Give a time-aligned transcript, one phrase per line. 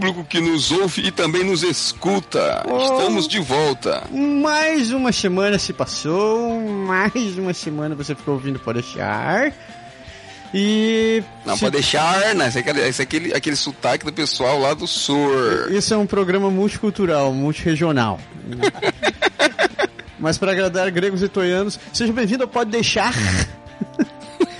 [0.00, 2.64] Público que nos ouve e também nos escuta.
[2.66, 2.78] Oh.
[2.82, 4.02] Estamos de volta.
[4.10, 9.52] Mais uma semana se passou, mais uma semana você ficou ouvindo Pode deixar.
[10.52, 11.22] E.
[11.46, 12.48] Não se- pode deixar, né?
[12.48, 15.30] Esse é, aquele, esse é aquele, aquele sotaque do pessoal lá do sul.
[15.70, 18.18] Isso é um programa multicultural, multiregional.
[20.18, 23.14] Mas para agradar gregos e toianos, seja bem-vindo ao Pode Deixar.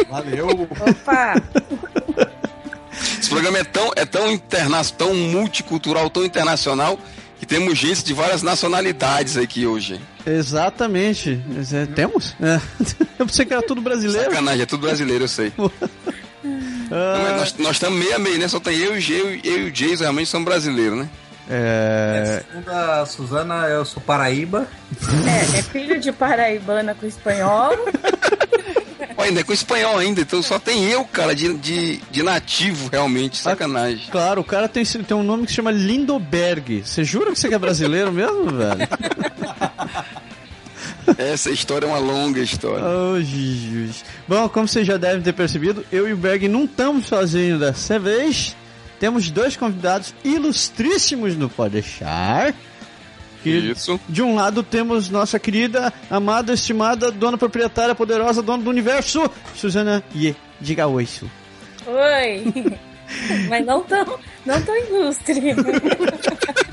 [0.08, 0.48] Valeu.
[0.48, 1.34] Opa!
[3.30, 6.98] Esse programa é tão, é tão interna tão multicultural, tão internacional,
[7.38, 10.00] que temos gente de várias nacionalidades aqui hoje.
[10.26, 11.40] Exatamente.
[11.72, 12.34] É, Temos?
[12.42, 12.60] É.
[13.20, 14.30] Eu pensei que era tudo brasileiro.
[14.30, 15.52] Sacanagem, é tudo brasileiro, eu sei.
[15.56, 15.70] Não,
[17.22, 18.48] mas nós, nós estamos meio a meio, né?
[18.48, 21.08] Só tem eu, e o G- eu, eu e o Jason realmente são brasileiros, né?
[21.48, 24.66] É, Segundo a Suzana, eu sou Paraíba.
[25.54, 27.70] É, é filho de paraibana com espanhol.
[29.20, 33.38] Ainda é com espanhol ainda, então só tem eu, cara, de, de, de nativo, realmente.
[33.38, 34.08] Sacanagem.
[34.10, 36.82] Claro, o cara tem, tem um nome que se chama Lindoberg.
[36.84, 38.88] Você jura que você é brasileiro mesmo, velho?
[41.18, 42.84] Essa história é uma longa história.
[42.84, 44.04] Oh, Jesus.
[44.26, 47.98] Bom, como vocês já devem ter percebido, eu e o Berg não estamos sozinhos dessa
[47.98, 48.56] vez.
[48.98, 52.54] Temos dois convidados ilustríssimos no Pode Deixar.
[53.42, 53.98] Que Isso.
[54.08, 60.02] de um lado temos nossa querida, amada, estimada, dona proprietária, poderosa, dona do universo, Suzana
[60.14, 60.36] Ye.
[60.60, 61.30] Diga oi, Su.
[61.86, 62.78] Oi!
[63.48, 65.40] Mas não tão, não tão ilustre.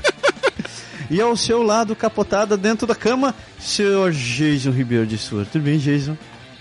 [1.10, 5.48] E ao seu lado, capotada dentro da cama, senhor Jason Ribeiro de Souza.
[5.50, 6.14] Tudo bem, Jason?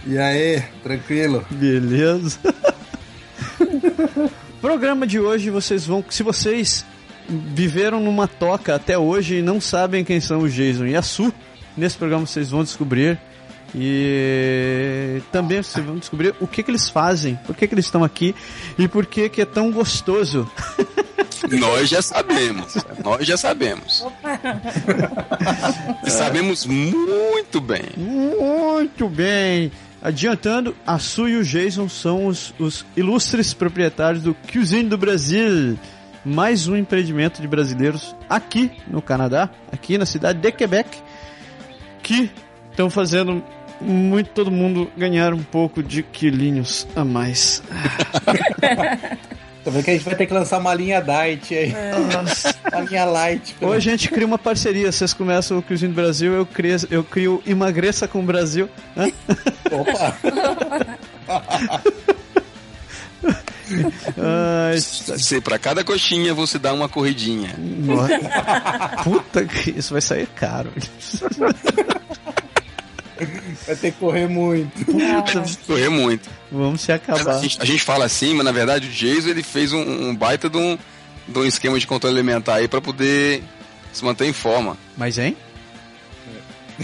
[0.06, 1.46] E aí, tranquilo?
[1.52, 2.40] Beleza.
[4.62, 6.04] Programa de hoje, vocês vão.
[6.10, 6.86] Se vocês
[7.28, 11.34] viveram numa toca até hoje e não sabem quem são o Jason e a Su,
[11.76, 13.20] nesse programa vocês vão descobrir.
[13.76, 18.04] E também vocês vão descobrir o que, que eles fazem, por que, que eles estão
[18.04, 18.34] aqui
[18.78, 20.50] e por que, que é tão gostoso.
[21.52, 22.76] Nós já sabemos.
[23.04, 24.06] Nós já sabemos.
[26.06, 27.84] E sabemos muito bem.
[27.96, 29.72] Muito bem.
[30.02, 35.78] Adiantando, a Su e o Jason são os, os ilustres proprietários do Cuisine do Brasil.
[36.28, 40.98] Mais um empreendimento de brasileiros aqui no Canadá, aqui na cidade de Quebec,
[42.04, 42.30] que
[42.70, 43.42] estão fazendo
[43.80, 47.64] muito todo mundo ganhar um pouco de quilinhos a mais.
[49.64, 51.74] Tô vendo que a gente vai ter que lançar uma linha diet aí.
[52.74, 53.56] Uma linha light.
[53.62, 57.06] Ou a gente cria uma parceria, vocês começam o Cuisine do Brasil, eu crio, eu
[57.06, 58.70] crio Emagreça com o Brasil.
[58.98, 59.08] Hã?
[59.72, 60.18] Opa!
[64.18, 67.56] Ai, Você, pra cada coxinha, você dá uma corridinha.
[69.04, 70.72] Puta que isso vai sair caro.
[73.66, 74.86] Vai ter que correr muito.
[75.66, 76.30] Correr muito.
[76.52, 77.40] Vamos se A acabar.
[77.42, 80.50] gente, a gente fala assim, mas na verdade o Jason ele fez um, um baita
[80.50, 80.78] de um,
[81.28, 83.44] de um esquema de controle alimentar aí pra poder
[83.92, 84.78] se manter em forma.
[84.96, 85.36] Mas hein?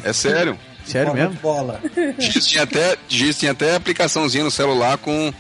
[0.03, 0.57] É sério.
[0.85, 1.35] Sério mesmo?
[1.41, 1.79] Bola.
[2.17, 5.31] Giz tinha até, Giz tinha até aplicaçãozinha no celular com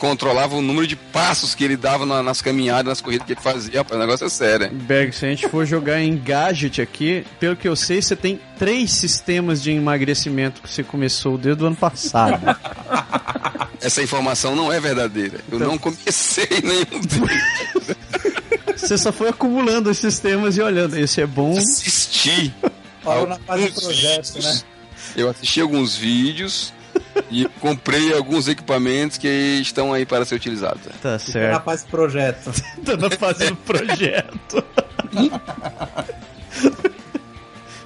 [0.00, 3.40] controlava o número de passos que ele dava na- nas caminhadas, nas corridas que ele
[3.40, 3.78] fazia.
[3.80, 4.66] Rapaz, o negócio é sério.
[4.66, 4.72] hein?
[4.72, 8.40] Berg, se a gente for jogar em gadget aqui, pelo que eu sei, você tem
[8.58, 12.40] três sistemas de emagrecimento que você começou desde o ano passado.
[13.80, 15.40] Essa informação não é verdadeira.
[15.50, 17.96] Eu Então- não comecei nenhum deles.
[18.76, 20.98] Você só foi acumulando os sistemas e olhando.
[20.98, 21.56] Esse é bom.
[21.56, 22.52] Assisti.
[23.04, 24.60] Parou na fase de alguns projeto, né?
[25.16, 26.72] Eu assisti alguns vídeos
[27.30, 29.28] e comprei alguns equipamentos que
[29.60, 30.82] estão aí para ser utilizados.
[31.02, 31.64] Tá na certo.
[31.64, 32.50] fase de projeto.
[32.84, 34.64] Tá na fase do projeto.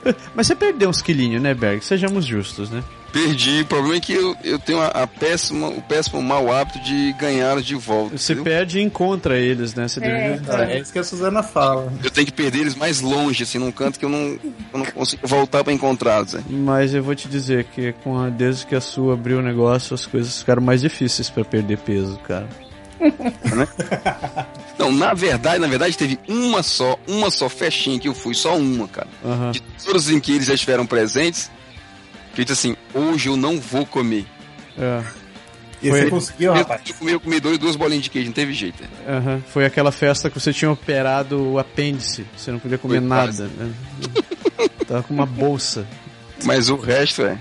[0.34, 1.84] Mas você perdeu uns quilinhos, né, Berg?
[1.84, 2.82] Sejamos justos, né?
[3.12, 3.60] Perdi.
[3.60, 7.12] O problema é que eu, eu tenho a, a péssima, o péssimo mau hábito de
[7.12, 8.18] ganhar de volta.
[8.18, 8.52] Você entendeu?
[8.52, 9.86] perde e encontra eles, né?
[9.86, 10.36] Você É.
[10.36, 11.92] deve- É isso que a Suzana fala.
[12.02, 14.84] Eu tenho que perder eles mais longe, assim, num canto que eu não, eu não
[14.86, 16.32] consigo voltar pra encontrá-los.
[16.32, 16.42] né?
[16.50, 19.94] Mas eu vou te dizer que com a, desde que a sua abriu o negócio,
[19.94, 22.48] as coisas ficaram mais difíceis pra perder peso, cara.
[24.78, 28.56] Não, na verdade, na verdade, teve uma só, uma só festinha que eu fui, só
[28.56, 29.06] uma, cara.
[29.24, 29.50] Aham.
[29.52, 31.50] De todas em que eles já estiveram presentes,
[32.34, 34.26] que eu disse assim, hoje eu não vou comer.
[34.76, 35.02] É.
[35.82, 36.80] E Foi- você conseguiu, Eu, rapaz?
[36.88, 38.82] eu comi, eu comi dois, duas bolinhas de queijo, não teve jeito.
[38.82, 38.88] né?
[39.06, 39.42] Aham.
[39.52, 42.24] Foi aquela festa que você tinha operado o apêndice.
[42.36, 43.44] Você não podia comer Foi nada.
[43.56, 43.72] Né?
[44.88, 45.86] Tava com uma bolsa
[46.44, 47.38] Mas o resto é.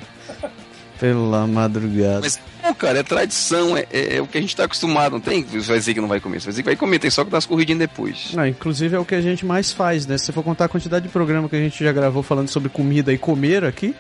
[1.00, 2.20] pela madrugada.
[2.22, 2.40] Mas,
[2.76, 5.44] cara, é tradição, é, é- é o que a gente tá acostumado, não tem?
[5.44, 7.24] Você vai dizer que não vai comer, você vai dizer que vai comer, tem só
[7.24, 8.34] que dar as corridinhas depois.
[8.34, 10.18] Não, inclusive é o que a gente mais faz, né?
[10.18, 12.70] Se você for contar a quantidade de programa que a gente já gravou falando sobre
[12.70, 13.96] comida e comer aqui,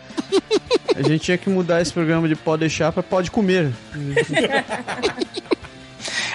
[0.96, 3.72] a gente tinha que mudar esse programa de pode deixar pra pode comer.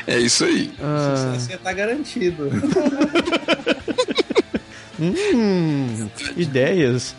[0.07, 0.73] É isso aí.
[0.83, 2.51] Ah, Você tá garantido.
[4.99, 7.15] hum, ideias.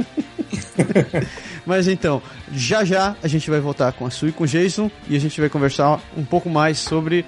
[1.69, 2.19] Mas então,
[2.51, 5.19] já já a gente vai voltar com a Sue e com o Jason e a
[5.19, 7.23] gente vai conversar um pouco mais sobre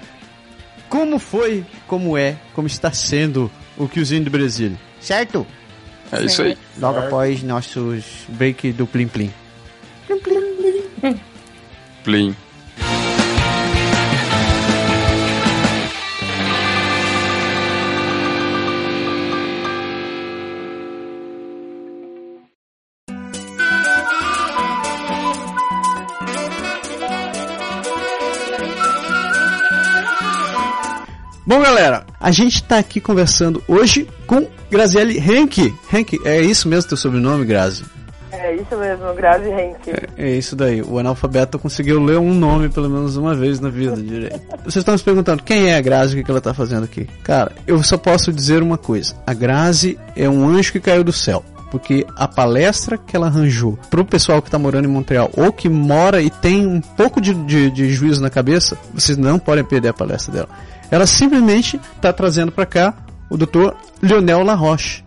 [0.88, 3.48] como foi, como é, como está sendo
[3.78, 4.76] o Killzinho do Brasil.
[5.00, 5.46] Certo?
[6.10, 6.58] É isso aí.
[6.76, 9.32] Logo após nossos break do Plim Plim.
[12.02, 12.34] Plim.
[31.52, 35.74] Bom, galera, a gente tá aqui conversando hoje com Graziele Henke.
[35.92, 37.84] Henke, é isso mesmo teu sobrenome, Grazi?
[38.32, 39.92] É isso mesmo, Grazi Henke.
[40.16, 40.80] É isso daí.
[40.80, 44.40] O analfabeto conseguiu ler um nome pelo menos uma vez na vida direito.
[44.64, 47.06] Vocês estão se perguntando quem é a Grazi, o que ela tá fazendo aqui?
[47.22, 49.14] Cara, eu só posso dizer uma coisa.
[49.26, 51.44] A Grazi é um anjo que caiu do céu.
[51.70, 55.68] Porque a palestra que ela arranjou pro pessoal que tá morando em Montreal ou que
[55.68, 59.88] mora e tem um pouco de, de, de juízo na cabeça, vocês não podem perder
[59.88, 60.48] a palestra dela.
[60.92, 62.94] Ela simplesmente tá trazendo para cá
[63.28, 63.72] o Dr.
[64.02, 65.02] Lionel Laroche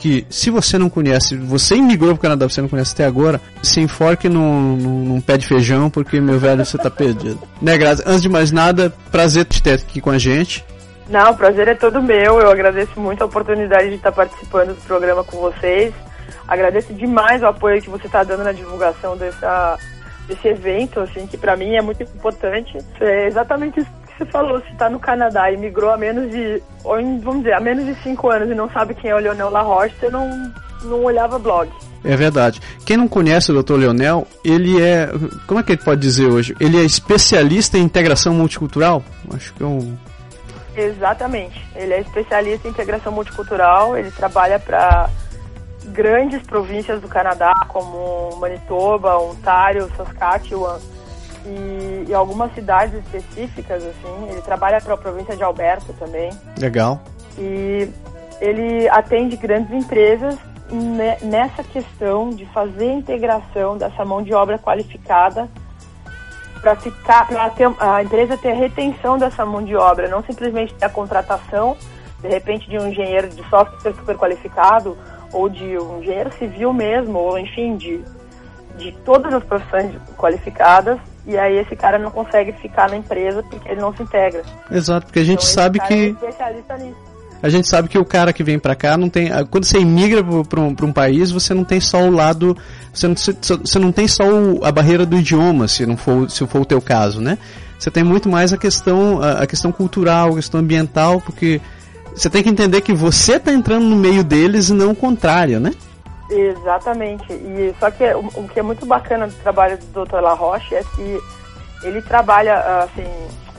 [0.00, 3.80] que se você não conhece, você imigrou pro Canadá, você não conhece até agora, se
[3.80, 7.38] enforque num, num, num pé de feijão, porque, meu velho, você tá perdido.
[7.60, 8.02] Né, Grazi?
[8.06, 10.64] Antes de mais nada, prazer te ter aqui com a gente.
[11.06, 12.40] Não, o prazer é todo meu.
[12.40, 15.92] Eu agradeço muito a oportunidade de estar participando do programa com vocês.
[16.48, 19.76] Agradeço demais o apoio que você está dando na divulgação dessa,
[20.26, 22.78] desse evento, assim, que para mim é muito importante.
[23.00, 24.60] É exatamente isso você falou.
[24.60, 27.94] Se está no Canadá e migrou há menos de, ou vamos dizer, há menos de
[28.02, 30.52] cinco anos e não sabe quem é o Leonel Laroche, você não,
[30.84, 31.70] não olhava blog.
[32.04, 32.60] É verdade.
[32.84, 33.74] Quem não conhece o Dr.
[33.74, 35.08] Leonel, ele é.
[35.46, 36.54] Como é que ele pode dizer hoje?
[36.58, 39.02] Ele é especialista em integração multicultural?
[39.34, 39.96] Acho que é um.
[40.74, 41.62] Exatamente.
[41.74, 43.98] Ele é especialista em integração multicultural.
[43.98, 45.10] Ele trabalha para
[45.88, 50.78] grandes províncias do Canadá, como Manitoba, Ontário, Saskatchewan
[51.44, 53.82] e, e algumas cidades específicas.
[53.82, 56.30] Assim, ele trabalha para a província de Alberta também.
[56.58, 57.00] Legal.
[57.38, 57.88] E
[58.40, 60.36] ele atende grandes empresas
[60.70, 65.48] ne- nessa questão de fazer a integração dessa mão de obra qualificada
[66.60, 70.84] para ficar, para a empresa ter a retenção dessa mão de obra, não simplesmente ter
[70.84, 71.76] a contratação,
[72.20, 74.96] de repente, de um engenheiro de software super qualificado,
[75.32, 78.04] ou de um engenheiro civil mesmo, ou enfim, de,
[78.76, 83.68] de todas as profissões qualificadas, e aí esse cara não consegue ficar na empresa porque
[83.68, 84.42] ele não se integra.
[84.70, 86.16] Exato, porque a gente Então, sabe que.
[86.22, 87.10] É nisso.
[87.42, 89.32] A gente sabe que o cara que vem pra cá não tem.
[89.32, 92.54] ah, Quando você imigra para um, um país, você não tem só o lado.
[92.92, 96.46] Você não, você não tem só o- a barreira do idioma, se não for, se
[96.46, 97.38] for o teu caso, né?
[97.78, 101.62] Você tem muito mais a questão, a, a questão cultural, a questão ambiental, porque
[102.14, 105.58] você tem que entender que você tá entrando no meio deles e não o contrário,
[105.58, 105.70] né?
[106.30, 107.32] Exatamente.
[107.32, 110.20] E só que o, o que é muito bacana do trabalho do Dr.
[110.20, 111.20] La Roche é que
[111.82, 113.06] ele trabalha assim,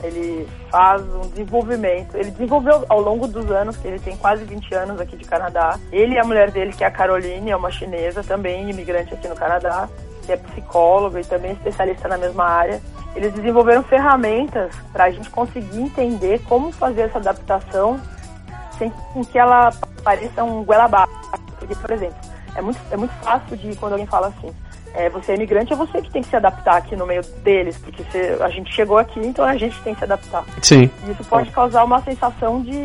[0.02, 2.16] ele faz um desenvolvimento.
[2.16, 5.78] Ele desenvolveu ao longo dos anos, que ele tem quase 20 anos aqui de Canadá.
[5.90, 9.28] Ele e a mulher dele, que é a Caroline, é uma chinesa, também imigrante aqui
[9.28, 9.88] no Canadá,
[10.24, 12.80] que é psicóloga e também especialista na mesma área.
[13.14, 18.00] Eles desenvolveram ferramentas para a gente conseguir entender como fazer essa adaptação
[18.78, 18.90] sem
[19.30, 19.70] que ela
[20.02, 20.88] pareça um goela.
[21.58, 24.54] Porque, por exemplo, é muito, é muito fácil de quando alguém fala assim,
[24.94, 27.78] é, você é imigrante, é você que tem que se adaptar aqui no meio deles,
[27.78, 30.44] porque você, a gente chegou aqui, então a gente tem que se adaptar.
[30.62, 30.90] Sim.
[31.06, 32.76] E isso pode causar uma sensação de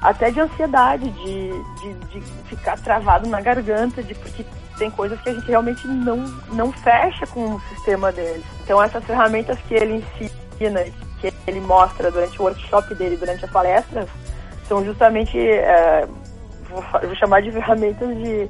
[0.00, 4.44] até de ansiedade, de, de, de ficar travado na garganta, de porque
[4.76, 6.18] tem coisas que a gente realmente não,
[6.52, 8.44] não fecha com o sistema deles.
[8.64, 10.84] Então essas ferramentas que ele ensina,
[11.20, 14.08] que ele mostra durante o workshop dele, durante as palestras,
[14.68, 16.06] são justamente, é,
[16.68, 18.48] vou, vou chamar de ferramentas de,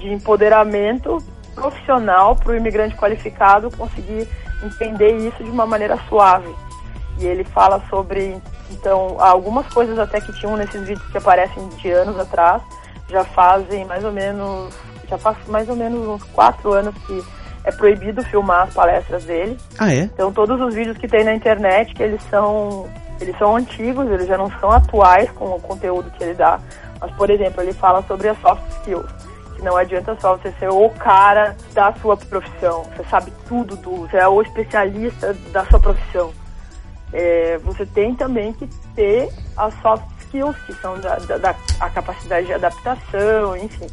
[0.00, 1.18] de empoderamento
[1.54, 4.26] profissional para o imigrante qualificado conseguir
[4.62, 6.52] entender isso de uma maneira suave.
[7.18, 8.36] E ele fala sobre,
[8.70, 12.62] então, algumas coisas até que tinham nesses vídeos que aparecem de anos atrás,
[13.08, 14.74] já fazem mais ou menos,
[15.08, 17.22] já faz mais ou menos uns quatro anos que
[17.64, 19.58] é proibido filmar as palestras dele.
[19.78, 20.02] Ah, é?
[20.02, 22.88] Então todos os vídeos que tem na internet, que eles são,
[23.20, 26.58] eles são antigos, eles já não são atuais com o conteúdo que ele dá.
[27.00, 29.29] Mas, por exemplo, ele fala sobre as soft skills
[29.60, 32.84] que não adianta só você ser o cara da sua profissão.
[32.84, 36.32] Você sabe tudo, do, você é o especialista da sua profissão.
[37.12, 41.90] É, você tem também que ter as soft skills, que são da, da, da, a
[41.90, 43.86] capacidade de adaptação, enfim.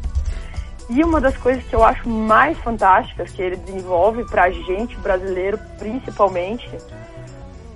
[0.88, 5.58] E uma das coisas que eu acho mais fantásticas que ele desenvolve pra gente, brasileiro,
[5.78, 6.70] principalmente,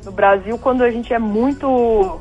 [0.02, 2.18] no Brasil, quando a gente é muito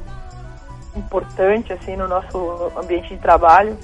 [0.95, 3.77] importante, assim, no nosso ambiente de trabalho,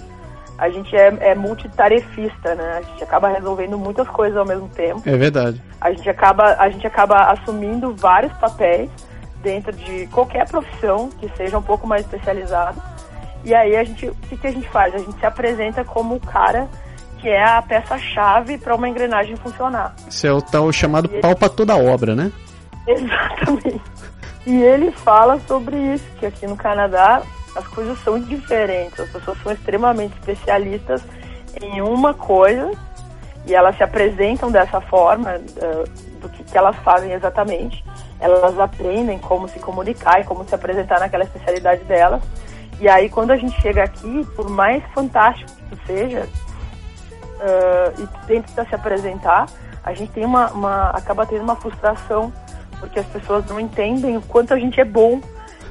[0.57, 2.77] a gente é, é multitarefista, né?
[2.79, 5.01] A gente acaba resolvendo muitas coisas ao mesmo tempo.
[5.05, 5.61] É verdade.
[5.79, 8.89] A gente acaba, a gente acaba assumindo vários papéis
[9.41, 12.81] dentro de qualquer profissão que seja um pouco mais especializado.
[13.45, 14.95] E aí a gente, o que, que a gente faz?
[14.95, 16.67] A gente se apresenta como o cara
[17.19, 19.95] que é a peça-chave para uma engrenagem funcionar.
[20.07, 22.31] Isso é o tal chamado pau para toda obra, né?
[22.87, 23.81] Exatamente.
[24.45, 27.21] E ele fala sobre isso, que aqui no Canadá
[27.57, 28.99] as coisas são diferentes.
[28.99, 31.01] As pessoas são extremamente especialistas
[31.61, 32.71] em uma coisa
[33.45, 37.83] e elas se apresentam dessa forma, uh, do que, que, elas fazem exatamente.
[38.19, 42.21] Elas aprendem como se comunicar e como se apresentar naquela especialidade delas.
[42.79, 46.27] E aí, quando a gente chega aqui, por mais fantástico que seja,
[47.39, 49.47] uh, e tenta se apresentar,
[49.83, 52.31] a gente tem uma, uma, acaba tendo uma frustração,
[52.79, 55.19] porque as pessoas não entendem o quanto a gente é bom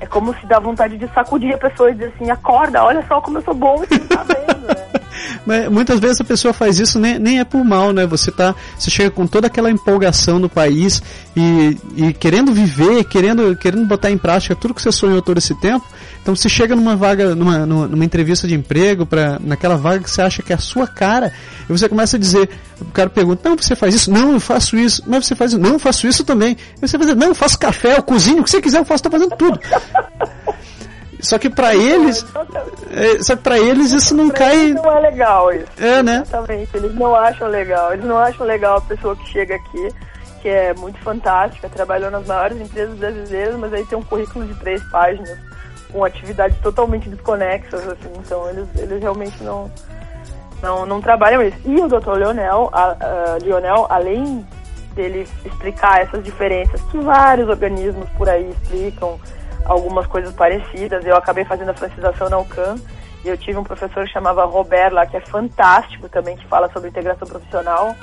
[0.00, 3.21] é como se dá vontade de sacudir a pessoa e dizer assim, acorda, olha só
[3.21, 4.75] como eu sou bom, você não tá vendo, né?
[5.47, 8.05] Mas muitas vezes a pessoa faz isso nem, nem é por mal, né?
[8.07, 11.03] Você tá, você chega com toda aquela empolgação no país
[11.37, 15.55] e, e querendo viver, querendo, querendo botar em prática tudo que você sonhou todo esse
[15.61, 15.87] tempo.
[16.26, 20.21] Então você chega numa vaga, numa, numa entrevista de emprego, para naquela vaga que você
[20.21, 21.33] acha que é a sua cara,
[21.71, 24.11] e você começa a dizer, o cara pergunta, não, você faz isso?
[24.11, 25.04] Não, eu faço isso.
[25.06, 25.61] Mas você faz isso?
[25.61, 26.56] Não, eu faço isso também.
[26.76, 29.04] E você dizer, não, eu faço café, eu cozinho, o que você quiser, eu faço,
[29.04, 29.61] tô fazendo tudo.
[31.21, 32.26] Só que para eles,
[32.90, 34.73] é, só que para eles isso não pra cai.
[34.75, 35.66] Não é legal isso.
[35.78, 36.23] É, né?
[36.26, 36.76] Exatamente.
[36.76, 37.92] Eles não acham legal.
[37.92, 39.88] Eles não acham legal a pessoa que chega aqui,
[40.42, 44.54] que é muito fantástica, trabalhou nas maiores empresas brasileiras, mas aí tem um currículo de
[44.56, 45.38] três páginas
[45.97, 48.12] com atividades totalmente desconexas, assim.
[48.19, 49.71] Então eles, eles realmente não,
[50.62, 51.57] não, não trabalham isso.
[51.65, 52.19] E o Dr.
[52.19, 54.47] Leonel, a, a, Lionel, além
[54.95, 59.19] dele explicar essas diferenças que vários organismos por aí explicam
[59.65, 61.03] algumas coisas parecidas.
[61.07, 62.76] Eu acabei fazendo a francização na UCAM
[63.25, 66.71] e eu tive um professor que chamava Robert lá, que é fantástico também, que fala
[66.73, 67.97] sobre integração profissional.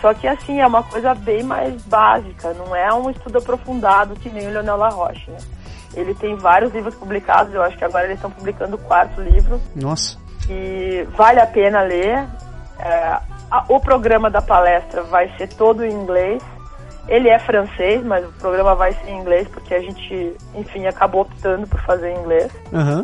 [0.00, 4.30] Só que assim, é uma coisa bem mais básica, não é um estudo aprofundado que
[4.30, 5.38] nem o Leonel Laroche, né?
[5.94, 9.60] Ele tem vários livros publicados, eu acho que agora eles estão publicando o quarto livro.
[9.74, 10.16] Nossa.
[10.48, 12.26] E vale a pena ler.
[12.78, 13.18] É,
[13.50, 16.42] a, o programa da palestra vai ser todo em inglês.
[17.08, 21.22] Ele é francês, mas o programa vai ser em inglês porque a gente, enfim, acabou
[21.22, 22.52] optando por fazer em inglês.
[22.72, 23.02] Uhum.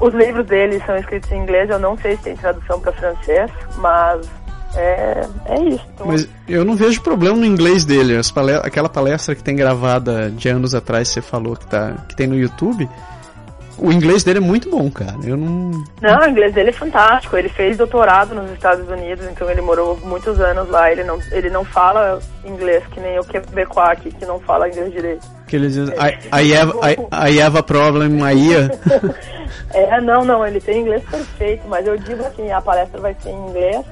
[0.00, 3.50] Os livros dele são escritos em inglês, eu não sei se tem tradução para francês,
[3.76, 4.28] mas
[4.74, 5.86] é, é isso.
[6.04, 8.20] Mas eu não vejo problema no inglês dele.
[8.34, 12.26] Palestra, aquela palestra que tem gravada de anos atrás, você falou que, tá, que tem
[12.26, 12.88] no YouTube.
[13.78, 15.16] O inglês dele é muito bom, cara.
[15.24, 15.82] Eu não.
[16.00, 17.36] Não, o inglês dele é fantástico.
[17.36, 20.92] Ele fez doutorado nos Estados Unidos, então ele morou muitos anos lá.
[20.92, 24.92] Ele não, ele não fala inglês que nem o Quebecois aqui, que não fala inglês
[24.92, 25.26] direito.
[25.48, 28.70] Que ele diz, I, I, have, I, I have a problem ear.
[29.74, 33.30] é, não, não, ele tem inglês perfeito, mas eu digo assim, a palestra vai ser
[33.30, 33.84] em inglês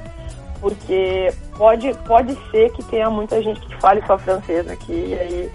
[0.60, 5.52] porque pode, pode ser que tenha muita gente que fale só francês aqui e aí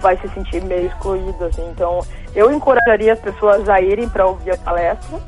[0.00, 1.64] vai se sentir meio excluído, assim.
[1.70, 5.20] Então, eu encorajaria as pessoas a irem para ouvir a palestra,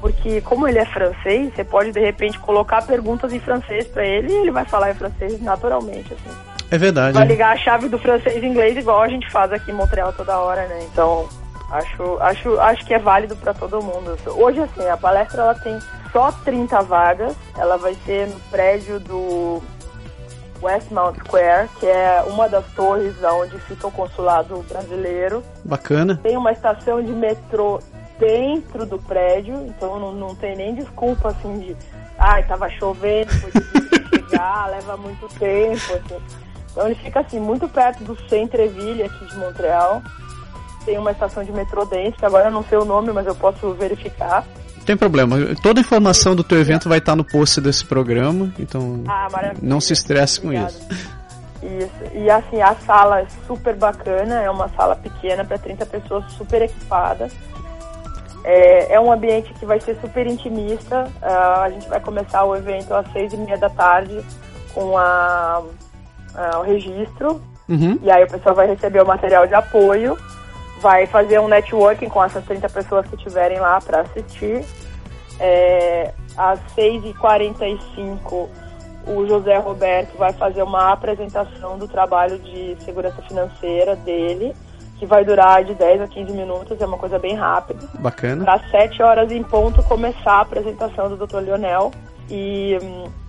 [0.00, 4.32] porque como ele é francês, você pode de repente colocar perguntas em francês para ele
[4.32, 6.36] e ele vai falar em francês naturalmente, assim.
[6.70, 7.12] É verdade.
[7.12, 10.12] Vai ligar a chave do francês e inglês igual a gente faz aqui em Montreal
[10.12, 10.86] toda hora, né?
[10.92, 11.28] Então,
[11.70, 14.16] acho, acho, acho que é válido para todo mundo.
[14.36, 15.78] Hoje, assim, a palestra ela tem
[16.12, 17.34] só 30 vagas.
[17.56, 19.62] Ela vai ser no prédio do
[20.62, 25.42] Westmount Square, que é uma das torres onde fica o consulado brasileiro.
[25.64, 26.18] Bacana.
[26.22, 27.80] Tem uma estação de metrô
[28.18, 31.76] dentro do prédio, então não, não tem nem desculpa assim de
[32.18, 36.22] ai, tava chovendo, difícil chegar, leva muito tempo, assim.
[36.70, 40.02] Então ele fica assim, muito perto do Centreville aqui de Montreal.
[40.84, 43.34] Tem uma estação de metrô dentro, que agora eu não sei o nome, mas eu
[43.34, 44.44] posso verificar.
[44.78, 45.36] Não tem problema.
[45.62, 49.28] Toda a informação do teu evento vai estar no post desse programa, então Ah,
[49.62, 50.80] não se estresse com isso.
[51.62, 52.14] Isso.
[52.14, 56.62] E assim, a sala é super bacana, é uma sala pequena para 30 pessoas, super
[56.62, 57.28] equipada.
[58.42, 61.06] É, é um ambiente que vai ser super intimista.
[61.20, 64.18] Ah, a gente vai começar o evento às seis e meia da tarde
[64.72, 65.62] com a,
[66.34, 67.42] a- o registro.
[67.68, 67.98] Uhum.
[68.02, 70.16] E aí o pessoal vai receber o material de apoio,
[70.80, 74.64] vai fazer um networking com essas 30 pessoas que estiverem lá para assistir.
[75.38, 78.48] É, às 6h45,
[79.06, 84.54] o José Roberto vai fazer uma apresentação do trabalho de segurança financeira dele,
[84.98, 87.86] que vai durar de 10 a 15 minutos, é uma coisa bem rápida.
[87.98, 88.44] Bacana.
[88.44, 91.38] Para 7 horas em ponto começar a apresentação do Dr.
[91.38, 91.90] Lionel
[92.28, 92.78] e,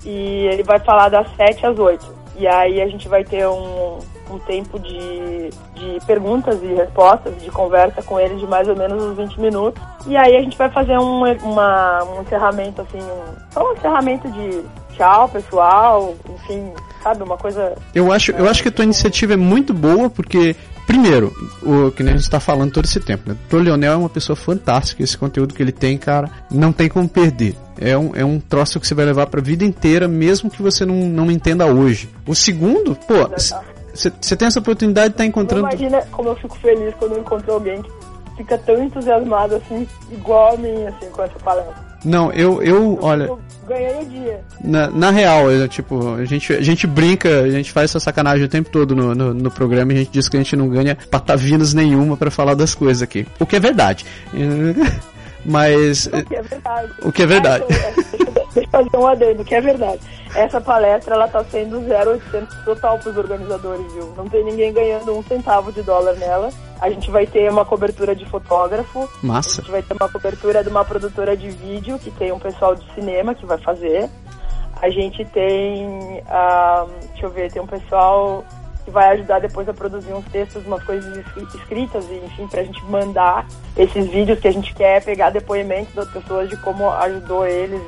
[0.05, 2.21] e ele vai falar das 7 às 8.
[2.35, 3.99] E aí a gente vai ter um,
[4.31, 9.01] um tempo de, de perguntas e respostas, de conversa com ele de mais ou menos
[9.03, 9.81] uns 20 minutos.
[10.07, 14.29] E aí a gente vai fazer um, uma, um encerramento, assim, um, só um encerramento
[14.31, 14.63] de
[14.95, 16.71] tchau, pessoal, enfim,
[17.01, 20.55] sabe, uma coisa Eu acho, eu acho que a tua iniciativa é muito boa, porque,
[20.85, 21.33] primeiro,
[21.63, 23.35] o que nem a gente tá falando todo esse tempo, né?
[23.51, 27.07] O Leonel é uma pessoa fantástica, esse conteúdo que ele tem, cara, não tem como
[27.07, 27.55] perder.
[27.79, 30.85] É um, é um troço que você vai levar pra vida inteira, mesmo que você
[30.85, 32.09] não, não entenda hoje.
[32.27, 33.27] O segundo, pô,
[33.93, 35.67] você tem essa oportunidade de estar Não encontrando.
[35.67, 37.91] imagina como eu fico feliz quando eu encontro alguém que
[38.37, 41.91] fica tão entusiasmado assim, igual a mim, assim, com essa palestra.
[42.03, 44.41] Não, eu, eu, olha, Eu ganhei o dia.
[44.63, 48.43] Na, na real, é, tipo, a gente, a gente brinca, a gente faz essa sacanagem
[48.45, 50.67] o tempo todo no, no, no programa e a gente diz que a gente não
[50.67, 53.27] ganha patavinas nenhuma pra falar das coisas aqui.
[53.39, 54.03] O que é verdade.
[55.45, 56.07] Mas.
[56.07, 56.91] O que é verdade.
[57.03, 57.63] O que é verdade.
[57.69, 59.99] Ah, então, é, eu- deixa eu fazer um adendo, o que é verdade.
[60.35, 64.13] Essa palestra, ela tá sendo 0,800 total pros organizadores, viu?
[64.15, 66.49] Não tem ninguém ganhando um centavo de dólar nela.
[66.79, 69.61] A gente vai ter uma cobertura de fotógrafo, a Massa.
[69.61, 72.93] gente vai ter uma cobertura de uma produtora de vídeo, que tem um pessoal de
[72.93, 74.09] cinema que vai fazer.
[74.81, 78.43] A gente tem, ah, deixa eu ver, tem um pessoal
[78.83, 82.83] que vai ajudar depois a produzir uns textos, umas coisas escri- escritas, enfim, pra gente
[82.85, 83.45] mandar
[83.77, 87.79] esses vídeos que a gente quer, pegar depoimentos das pessoas de como ajudou eles,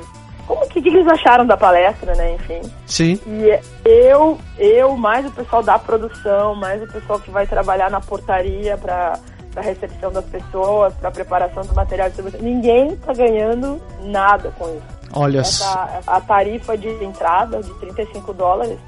[0.46, 2.60] como que, que eles acharam da palestra, né, enfim.
[2.86, 3.20] Sim.
[3.26, 8.00] E eu, eu, mais o pessoal da produção, mais o pessoal que vai trabalhar na
[8.00, 9.18] portaria para
[9.56, 14.66] a recepção das pessoas, para a preparação do material de ninguém tá ganhando nada com
[14.68, 14.94] isso.
[15.12, 15.64] Olha só.
[15.64, 18.78] Essa, a tarifa de entrada de 35 dólares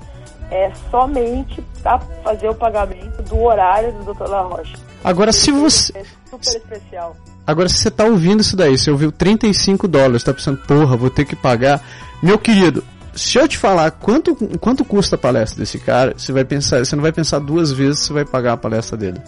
[0.51, 4.29] é somente para fazer o pagamento do horário do Dr.
[4.29, 4.75] La Roche.
[5.03, 5.99] Agora, se você.
[5.99, 7.17] É super especial.
[7.47, 11.11] Agora, se você tá ouvindo isso daí, você ouviu 35 dólares, tá pensando, porra, vou
[11.11, 11.81] ter que pagar.
[12.21, 12.83] Meu querido,
[13.15, 16.97] se eu te falar quanto, quanto custa a palestra desse cara, você vai pensar, você
[16.97, 19.21] não vai pensar duas vezes se vai pagar a palestra dele.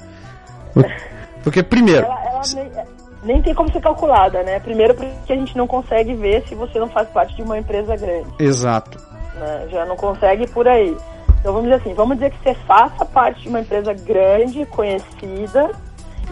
[1.45, 2.73] Porque, primeiro, Ela, ela nem,
[3.23, 4.59] nem tem como ser calculada, né?
[4.61, 7.97] Primeiro porque a gente não consegue ver se você não faz parte de uma empresa
[7.97, 8.29] grande.
[8.39, 9.08] exato.
[9.39, 9.69] Né?
[9.71, 10.97] Já não consegue por aí.
[11.41, 15.71] Então vamos dizer assim, vamos dizer que você faça parte de uma empresa grande, conhecida,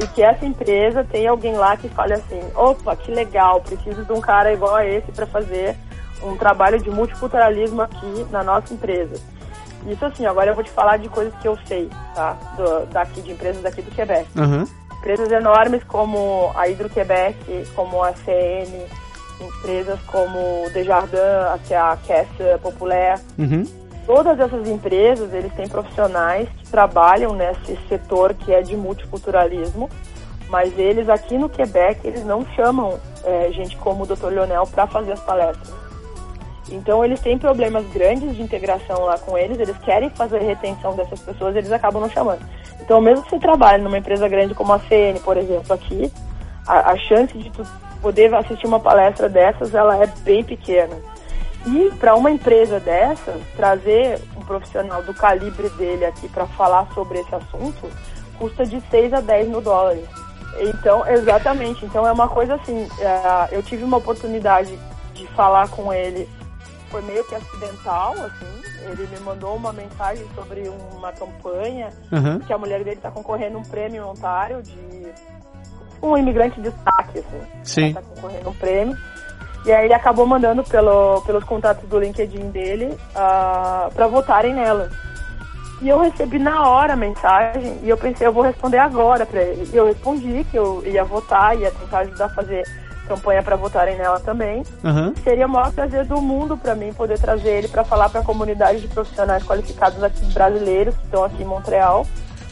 [0.01, 4.13] e que essa empresa tem alguém lá que fale assim, opa, que legal, preciso de
[4.13, 5.77] um cara igual a esse para fazer
[6.23, 9.15] um trabalho de multiculturalismo aqui na nossa empresa.
[9.87, 12.37] Isso assim, agora eu vou te falar de coisas que eu sei, tá?
[12.57, 14.67] Do, daqui, de empresas daqui do Quebec Aham.
[14.99, 18.87] empresas enormes como a Hidro-Quebec, como a CN,
[19.41, 21.19] empresas como Desjardins,
[21.53, 23.21] até a Caisse Populaire.
[23.39, 23.65] Uhum.
[24.07, 29.91] Todas essas empresas, eles têm profissionais que trabalham nesse setor que é de multiculturalismo,
[30.49, 34.29] mas eles aqui no Quebec, eles não chamam eh, gente como o Dr.
[34.29, 35.75] Leonel para fazer as palestras.
[36.71, 41.21] Então eles têm problemas grandes de integração lá com eles, eles querem fazer retenção dessas
[41.21, 42.47] pessoas, eles acabam não chamando.
[42.81, 46.13] Então mesmo que você trabalhe numa empresa grande como a CN, por exemplo, aqui,
[46.67, 47.67] a, a chance de tu
[48.07, 50.97] poder assistir uma palestra dessas, ela é bem pequena.
[51.67, 57.19] E para uma empresa dessas, trazer um profissional do calibre dele aqui para falar sobre
[57.19, 57.91] esse assunto,
[58.39, 60.05] custa de 6 a 10 mil dólares.
[60.61, 61.85] Então, exatamente.
[61.85, 64.79] Então é uma coisa assim, eh, eu tive uma oportunidade
[65.13, 66.29] de falar com ele
[66.89, 68.63] foi meio que acidental, assim.
[68.89, 72.39] Ele me mandou uma mensagem sobre uma campanha Aham.
[72.39, 75.13] que a mulher dele está concorrendo a um prêmio em Ontário de
[76.13, 77.41] um imigrante de destaque, assim.
[77.63, 77.93] Sim.
[77.93, 78.97] Tá concorrendo um prêmio.
[79.65, 84.89] E aí ele acabou mandando pelo, pelos contatos do LinkedIn dele uh, para votarem nela.
[85.83, 89.43] E eu recebi na hora a mensagem e eu pensei, eu vou responder agora para
[89.43, 89.69] ele.
[89.73, 92.65] E eu respondi que eu ia votar, ia tentar ajudar a fazer
[93.07, 94.63] campanha para votarem nela também.
[94.85, 95.13] Aham.
[95.23, 98.25] Seria o maior prazer do mundo para mim poder trazer ele para falar para a
[98.25, 102.07] comunidade de profissionais qualificados aqui brasileiros que estão aqui em Montreal,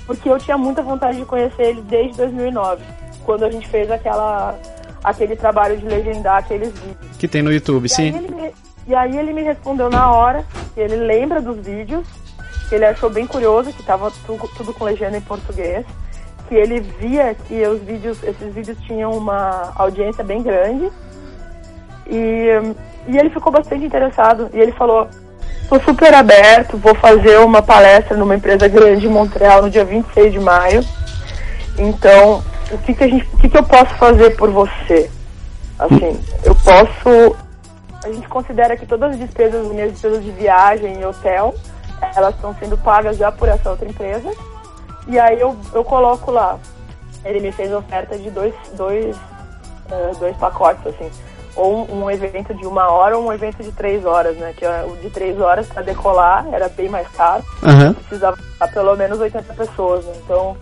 [0.06, 2.82] porque eu tinha muita vontade de conhecer ele desde 2009,
[3.24, 4.58] quando a gente fez aquela
[5.02, 7.16] aquele trabalho de legendar aqueles vídeos.
[7.18, 8.16] Que tem no YouTube, E aí, sim.
[8.16, 8.54] ele me,
[8.86, 12.06] e aí ele me respondeu na hora que ele lembra dos vídeos,
[12.68, 15.84] que ele achou bem curioso, que estava tudo, tudo com legenda em português,
[16.48, 20.90] que ele via que os vídeos, esses vídeos tinham uma audiência bem grande.
[22.06, 22.48] E,
[23.06, 24.50] e ele ficou bastante interessado.
[24.52, 25.08] E ele falou,
[25.62, 30.32] estou super aberto, vou fazer uma palestra numa empresa grande em Montreal no dia 26
[30.32, 30.84] de maio.
[31.78, 35.10] Então, o que, que, a gente, o que, que eu posso fazer por você?
[35.78, 37.36] Assim, eu posso.
[38.04, 41.54] A gente considera que todas as despesas, minhas despesas de viagem e hotel,
[42.14, 44.30] elas estão sendo pagas já por essa outra empresa.
[45.06, 46.58] E aí eu, eu coloco lá.
[47.24, 49.16] Ele me fez oferta de dois, dois,
[49.90, 51.10] eh, dois pacotes, assim.
[51.56, 54.52] Ou um, evento de uma hora ou um evento de três horas, né?
[54.56, 57.94] Que é o de três horas para decolar era bem mais caro Aham.
[57.94, 58.36] precisava
[58.72, 60.14] pelo menos 80 pessoas, né?
[60.24, 60.56] Então,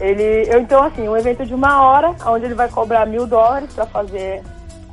[0.00, 0.48] ele.
[0.48, 3.86] Eu, então, assim, um evento de uma hora, onde ele vai cobrar mil dólares para
[3.86, 4.42] fazer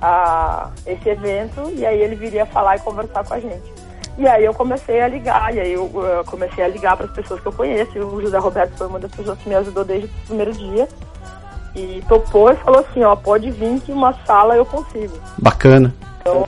[0.01, 3.77] a, esse evento, e aí ele viria falar e conversar com a gente.
[4.17, 7.11] E aí eu comecei a ligar, e aí eu, eh, comecei a ligar para as
[7.11, 9.85] pessoas que eu conheço, e o José Roberto foi uma das pessoas que me ajudou
[9.85, 10.87] desde o primeiro dia.
[11.75, 15.15] E topou e falou assim, ó, pode vir que uma sala eu consigo.
[15.37, 15.93] Bacana.
[16.21, 16.47] Então,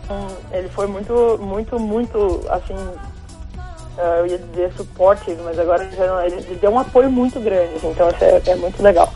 [0.52, 2.76] ele foi muito, muito, muito, assim,
[4.20, 8.08] eu ia dizer supportive, mas agora já ele deu um apoio muito grande, assim, então
[8.22, 9.12] é, é muito legal.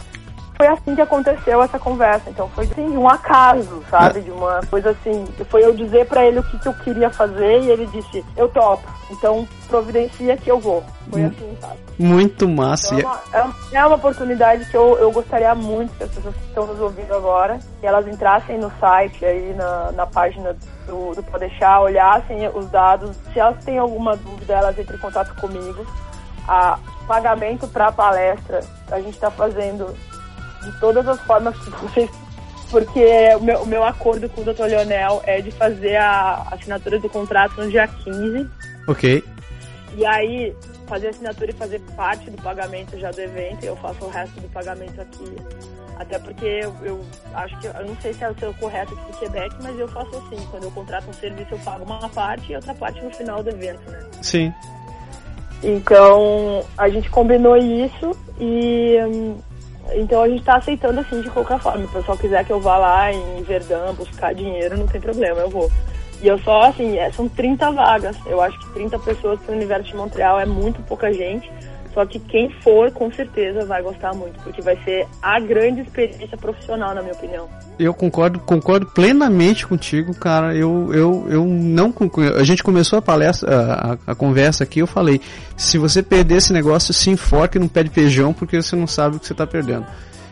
[0.56, 4.22] Foi assim que aconteceu essa conversa, então foi assim, de um acaso, sabe?
[4.22, 7.62] De uma coisa assim, foi eu dizer pra ele o que, que eu queria fazer
[7.62, 10.84] e ele disse, eu topo, então providencia que eu vou.
[11.10, 11.80] Foi assim, sabe?
[11.98, 12.96] Muito massa.
[12.96, 16.36] Então, é, uma, é- é uma oportunidade que eu, eu gostaria muito que as pessoas
[16.36, 21.14] que estão nos ouvindo agora, que elas entrassem no site aí, na, na página do,
[21.16, 23.16] do Podeixar, olhassem os dados.
[23.32, 25.86] Se elas têm alguma dúvida, elas entrem em contato comigo.
[26.48, 29.94] A pagamento para a palestra, a gente está fazendo
[30.64, 32.10] de todas as formas que vocês
[32.74, 33.06] porque
[33.40, 34.64] o meu, o meu acordo com o Dr.
[34.64, 38.50] Leonel é de fazer a assinatura do contrato no dia 15
[38.88, 39.24] Ok.
[39.96, 40.56] e aí,
[40.88, 44.50] fazer assinatura e fazer parte do pagamento já do evento, eu faço o resto do
[44.50, 45.36] pagamento aqui.
[45.98, 49.12] Até porque eu, eu acho que, eu não sei se é o seu correto aqui
[49.12, 52.52] no Quebec, mas eu faço assim, quando eu contrato um serviço eu pago uma parte
[52.52, 54.00] e outra parte no final do evento, né?
[54.22, 54.54] Sim.
[55.62, 59.38] Então, a gente combinou isso e hum,
[59.92, 61.80] então a gente tá aceitando assim de qualquer forma.
[61.82, 65.42] Se o pessoal quiser que eu vá lá em Verdun buscar dinheiro, não tem problema,
[65.42, 65.72] eu vou.
[66.22, 68.16] E eu só, assim, é, são 30 vagas.
[68.26, 71.52] Eu acho que 30 pessoas para o universo de Montreal é muito pouca gente.
[71.94, 76.36] Só que quem for, com certeza vai gostar muito, porque vai ser a grande experiência
[76.38, 77.48] profissional, na minha opinião.
[77.78, 80.56] Eu concordo, concordo plenamente contigo, cara.
[80.56, 81.94] Eu, eu, eu não.
[82.40, 85.22] A gente começou a palestra, a, a- a conversa aqui, eu falei,
[85.56, 89.18] se você perder esse negócio, se enfoque no pé de feijão, porque você não sabe
[89.18, 89.86] o que você está perdendo.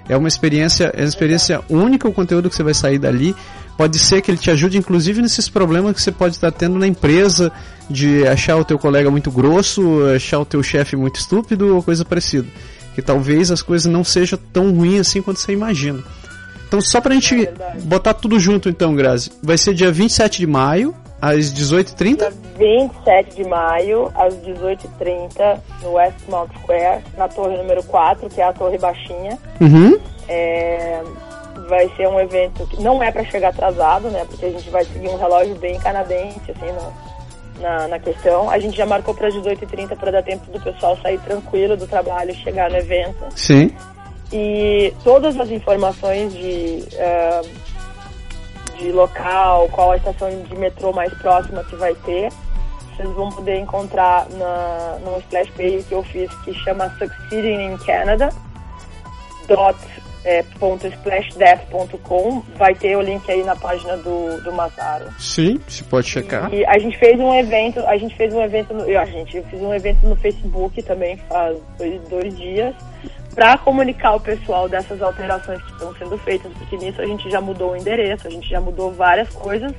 [0.10, 3.36] É uma experiência, é uma experiência única o conteúdo que você vai sair dali.
[3.82, 6.86] Pode ser que ele te ajude, inclusive, nesses problemas que você pode estar tendo na
[6.86, 7.52] empresa,
[7.90, 12.06] de achar o teu colega muito grosso, achar o teu chefe muito estúpido ou coisa
[12.06, 12.48] parecida.
[12.94, 16.04] Que talvez as coisas não sejam tão ruins assim quanto você imagina.
[16.68, 17.82] Então, só pra gente verdade.
[17.82, 19.32] botar tudo junto, então, Grazi.
[19.42, 22.18] Vai ser dia 27 de maio, às 18h30?
[22.18, 28.44] Dia 27 de maio, às 18h30, no Westmount Square, na torre número 4, que é
[28.44, 29.40] a torre baixinha.
[29.60, 29.98] Uhum.
[30.28, 31.02] É,
[31.72, 34.26] vai ser um evento que não é para chegar atrasado, né?
[34.28, 38.50] Porque a gente vai seguir um relógio bem canadense, assim, na, na, na questão.
[38.50, 41.88] A gente já marcou para as 18h30 para dar tempo do pessoal sair tranquilo do
[41.88, 43.26] trabalho e chegar no evento.
[43.38, 43.74] Sim.
[44.34, 47.42] E todas as informações de, eh,
[48.78, 52.30] de local, qual a estação de metrô mais próxima que vai ter,
[52.98, 57.78] vocês vão poder encontrar na, numa splash page que eu fiz que chama Succeeding in
[57.78, 58.30] Canada
[59.48, 59.78] dot,
[60.24, 65.06] splashdef.com vai ter o link aí na página do, do Massaro.
[65.18, 66.54] Sim, você pode checar.
[66.54, 69.38] E a gente fez um evento, a gente fez um evento, no, eu, a gente,
[69.38, 72.76] eu fiz um evento no Facebook também faz dois, dois dias
[73.34, 77.40] para comunicar o pessoal dessas alterações que estão sendo feitas, porque nisso a gente já
[77.40, 79.74] mudou o endereço, a gente já mudou várias coisas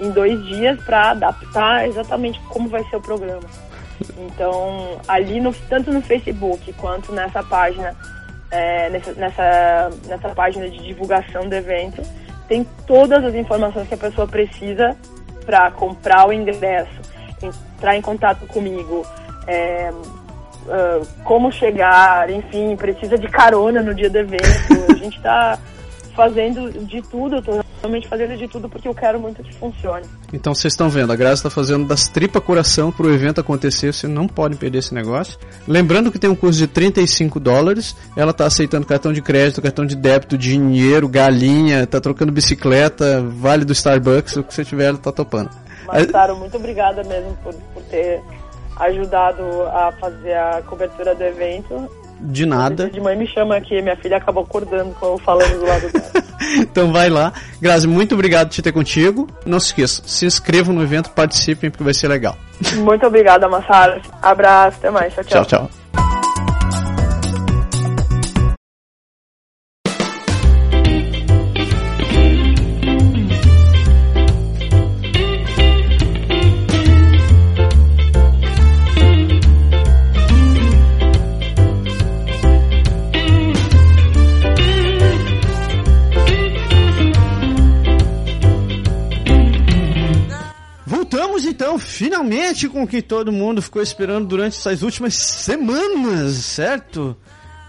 [0.00, 3.42] em dois dias para adaptar exatamente como vai ser o programa.
[4.18, 7.94] Então, ali no, tanto no Facebook quanto nessa página,
[8.50, 12.02] é, nessa, nessa, nessa página de divulgação do evento,
[12.48, 14.96] tem todas as informações que a pessoa precisa
[15.44, 17.00] para comprar o ingresso,
[17.42, 19.04] entrar em contato comigo,
[19.46, 24.90] é, uh, como chegar, enfim, precisa de carona no dia do evento.
[24.90, 25.58] A gente está
[26.14, 30.04] fazendo de tudo, eu realmente fazendo de tudo porque eu quero muito que funcione.
[30.32, 34.10] Então vocês estão vendo, a Graça está fazendo das tripa coração pro evento acontecer, vocês
[34.10, 35.38] não podem perder esse negócio.
[35.68, 39.84] Lembrando que tem um custo de 35 dólares, ela está aceitando cartão de crédito, cartão
[39.84, 44.98] de débito, dinheiro, galinha, tá trocando bicicleta, vale do Starbucks, o que você tiver, ela
[44.98, 45.50] tá topando.
[45.86, 48.22] Mas, Taro, muito obrigada mesmo por, por ter
[48.76, 51.88] ajudado a fazer a cobertura do evento
[52.24, 52.88] de nada.
[52.88, 56.24] De mãe me chama aqui, minha filha acabou acordando com eu falando do lado dela.
[56.58, 57.32] então vai lá.
[57.60, 59.28] Grazi, muito obrigado por te ter contigo.
[59.44, 62.36] Não se esqueça, se inscrevam no evento, participem porque vai ser legal.
[62.76, 64.00] Muito obrigada, Massara.
[64.22, 65.12] Abraço, até mais.
[65.14, 65.44] Tchau, tchau.
[65.44, 65.83] Tchau, tchau.
[91.94, 97.16] Finalmente, com o que todo mundo ficou esperando durante essas últimas semanas, certo?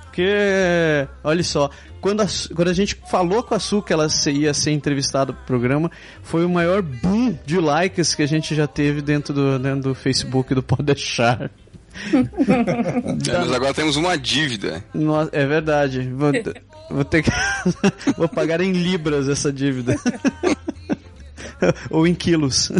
[0.01, 1.69] Porque, olha só,
[2.01, 5.45] quando a, quando a gente falou com a Su que ela ia ser entrevistada pro
[5.45, 5.91] programa,
[6.23, 9.95] foi o maior boom de likes que a gente já teve dentro do, dentro do
[9.95, 11.51] Facebook do Pode Deixar.
[12.13, 14.83] É, mas agora temos uma dívida.
[14.93, 16.09] Nossa, é verdade.
[16.13, 16.31] Vou,
[16.89, 17.31] vou ter que.
[18.17, 19.95] vou pagar em libras essa dívida.
[21.89, 22.71] Ou em quilos.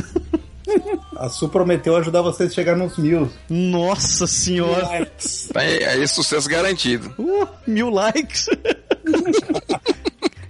[1.16, 3.30] A Su prometeu ajudar vocês a chegar nos mil.
[3.50, 5.10] Nossa senhora!
[5.56, 7.14] Aí, aí sucesso garantido.
[7.18, 8.48] Uh, mil likes!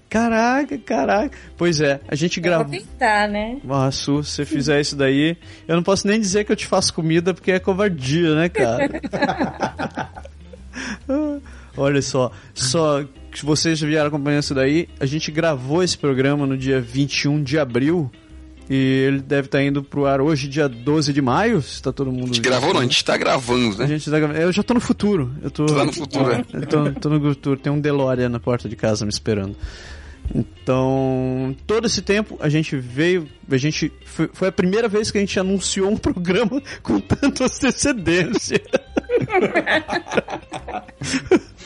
[0.07, 1.37] Caraca, caraca.
[1.57, 2.67] Pois é, a gente gravou.
[2.67, 3.59] vou tentar, né?
[3.69, 5.35] Ah, Su, se você fizer isso daí,
[5.67, 8.89] eu não posso nem dizer que eu te faço comida porque é covardia, né, cara?
[11.75, 16.57] Olha só, só que vocês vieram acompanhando isso daí, a gente gravou esse programa no
[16.57, 18.09] dia 21 de abril
[18.69, 18.75] e
[19.07, 22.23] ele deve estar indo pro ar hoje, dia 12 de maio, se tá todo mundo...
[22.23, 23.87] A gente gravou não, a gente tá gravando, A né?
[23.87, 24.39] gente tá gravando.
[24.39, 25.31] Eu já tô no futuro.
[25.41, 26.45] Eu tô, Tá no futuro, é.
[26.53, 27.59] Eu tô, tô no futuro.
[27.59, 29.55] Tem um DeLorean na porta de casa me esperando.
[30.33, 35.19] Então, todo esse tempo a gente veio, a gente foi, foi a primeira vez que
[35.19, 38.59] a gente anunciou um programa com tanta antecedência.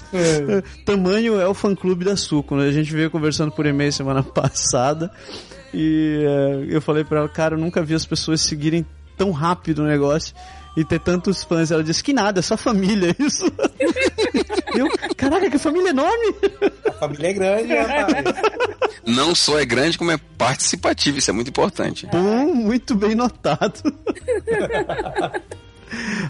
[0.86, 2.68] Tamanho é o fã clube da Suco, né?
[2.68, 5.10] A gente veio conversando por e-mail semana passada
[5.73, 8.86] e eh, eu falei pra ela, cara, eu nunca vi as pessoas seguirem
[9.17, 10.34] tão rápido o negócio
[10.75, 11.71] e ter tantos fãs.
[11.71, 13.45] Ela disse que nada, é só família isso.
[14.75, 16.36] eu, caraca, que família enorme!
[16.88, 18.25] A família é grande, rapaz.
[19.05, 22.08] Não só é grande, como é participativo, isso é muito importante.
[22.08, 23.82] Bom, muito bem notado.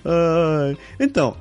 [0.06, 1.36] Ai, então,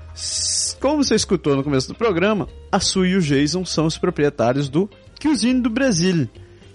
[0.81, 4.69] como você escutou no começo do programa, a Su e o Jason são os proprietários
[4.69, 6.29] do Cuisine do Brasil,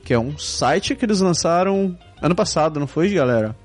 [0.03, 3.55] que é um site que eles lançaram ano passado, não foi, galera?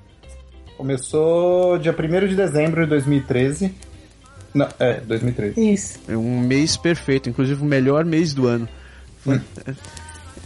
[0.77, 3.74] Começou dia 1 de dezembro de 2013.
[4.55, 5.72] Não, é, 2013.
[5.72, 5.98] Isso.
[6.09, 8.68] É um mês perfeito, inclusive o melhor mês do ano.
[9.24, 9.40] Foi-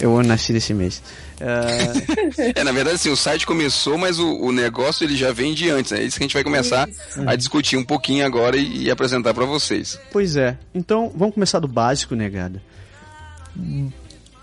[0.00, 1.02] Eu nasci nesse mês.
[1.38, 5.54] É, É, na verdade, assim, o site começou, mas o, o negócio ele já vem
[5.54, 6.00] de antes, né?
[6.00, 6.88] É isso que a gente vai começar
[7.26, 10.00] a discutir um pouquinho agora e, e apresentar pra vocês.
[10.10, 10.56] Pois é.
[10.74, 12.60] Então, vamos começar do básico, negada.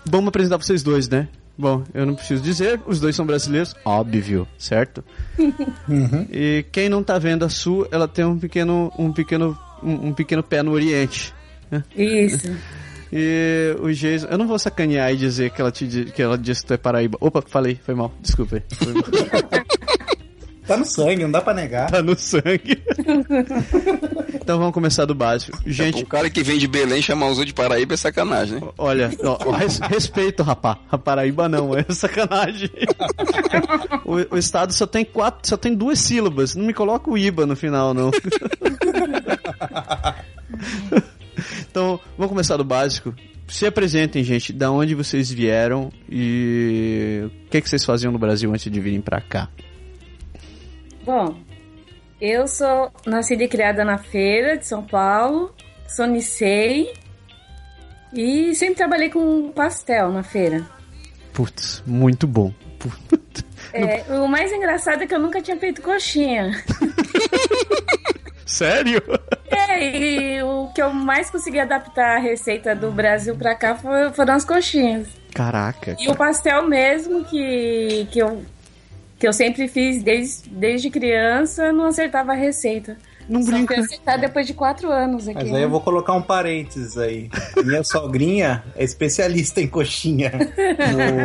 [0.06, 1.28] Vamos apresentar pra vocês dois, né?
[1.60, 5.04] Bom, eu não preciso dizer, os dois são brasileiros, óbvio, certo?
[6.32, 10.14] E quem não tá vendo a Su, ela tem um pequeno, um pequeno, um, um
[10.14, 11.34] pequeno pé no Oriente.
[11.94, 12.50] Isso.
[13.12, 16.60] E o Jason, eu não vou sacanear e dizer que ela te que ela disse
[16.60, 17.18] que tu é Paraíba.
[17.20, 18.62] Opa, falei, foi mal, desculpa.
[18.72, 19.02] Foi mal.
[20.70, 21.90] Tá no sangue, não dá pra negar.
[21.90, 22.80] tá no sangue.
[24.34, 25.58] então vamos começar do básico.
[25.66, 28.68] Gente, O cara que vem de Belém chamar os outros de Paraíba é sacanagem, né?
[28.78, 30.78] Olha, ó, res- respeito, rapá.
[30.88, 32.70] A Paraíba não, é sacanagem.
[34.04, 36.54] o, o estado só tem quatro, só tem duas sílabas.
[36.54, 38.12] Não me coloca o IBA no final, não.
[41.68, 43.12] então, vamos começar do básico.
[43.48, 48.52] Se apresentem, gente, da onde vocês vieram e o que, que vocês faziam no Brasil
[48.52, 49.48] antes de virem pra cá.
[51.10, 51.34] Bom,
[52.20, 55.52] eu sou nascida e criada na feira de São Paulo,
[55.88, 56.94] sou Nicei
[58.12, 60.64] e sempre trabalhei com pastel na feira.
[61.32, 62.54] Putz, muito bom.
[62.78, 63.44] Putz.
[63.72, 66.52] É, o mais engraçado é que eu nunca tinha feito coxinha.
[68.46, 69.02] Sério?
[69.50, 74.34] É, e o que eu mais consegui adaptar a receita do Brasil pra cá foram
[74.34, 75.08] as coxinhas.
[75.34, 75.96] Caraca.
[75.98, 78.44] E o pastel mesmo, que, que, eu,
[79.20, 82.96] que eu sempre fiz desde, desde criança, não acertava a receita.
[83.28, 83.78] Não Só brinca.
[83.78, 85.38] acertar depois de quatro anos aqui.
[85.42, 85.58] Mas né?
[85.58, 87.28] aí eu vou colocar um parênteses aí.
[87.62, 90.32] Minha sogrinha é especialista em coxinha.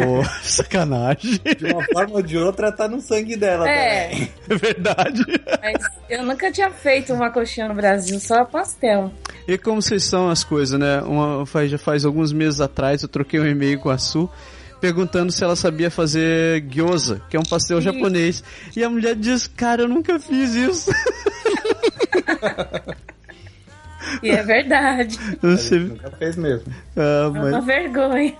[0.08, 1.40] Ô, sacanagem.
[1.58, 4.30] De uma forma ou de outra, tá no sangue dela É, também.
[4.50, 5.24] É verdade.
[5.64, 9.12] mas eu nunca tinha feito uma coxinha no Brasil, só pastel.
[9.48, 11.02] E como vocês são as coisas, né?
[11.02, 14.30] Uma, faz, já faz alguns meses atrás eu troquei um e-mail com a Su
[14.86, 17.86] perguntando se ela sabia fazer gyoza, que é um pastel Sim.
[17.92, 18.44] japonês.
[18.76, 20.92] E a mulher diz, cara, eu nunca fiz isso.
[24.22, 25.18] E é verdade.
[25.42, 26.72] Você, Nunca fez mesmo.
[26.96, 27.66] ah, É uma mas...
[27.66, 28.36] vergonha.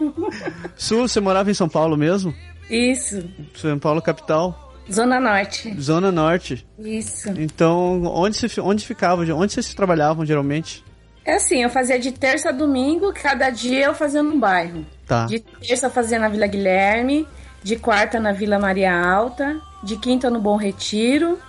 [0.76, 2.34] Su, você morava em São Paulo mesmo?
[2.70, 3.24] Isso.
[3.56, 5.76] São Paulo capital, Zona Norte.
[5.82, 6.66] Zona Norte.
[6.78, 7.30] Isso.
[7.38, 9.24] Então, onde você, onde ficava?
[9.34, 10.84] Onde vocês trabalhavam geralmente?
[11.26, 14.86] É assim, eu fazia de terça a domingo, cada dia eu fazia num bairro.
[15.06, 15.26] Tá.
[15.26, 17.28] De terça fazia na Vila Guilherme,
[17.64, 21.40] de quarta na Vila Maria Alta, de quinta no Bom Retiro,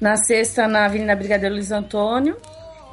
[0.00, 2.36] na sexta na Avenida Brigadeiro Luiz Antônio,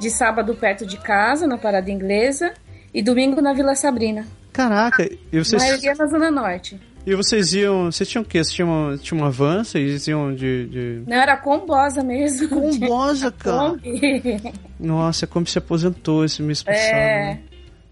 [0.00, 2.52] de sábado perto de casa, na Parada Inglesa,
[2.92, 4.26] e domingo na Vila Sabrina.
[4.52, 6.80] Caraca, e vocês, maioria na Zona Norte.
[7.04, 7.90] e vocês iam.
[7.90, 8.38] Vocês tinham o quê?
[8.38, 9.64] Vocês tinham uma, tinham uma van?
[9.64, 10.66] Vocês iam de.
[10.68, 11.02] de...
[11.06, 12.48] Não, era combosa mesmo.
[12.48, 13.70] Combosa, cara.
[13.70, 14.40] Kombi.
[14.78, 16.94] Nossa, como se aposentou esse mês passado.
[16.94, 17.24] É.
[17.34, 17.40] né?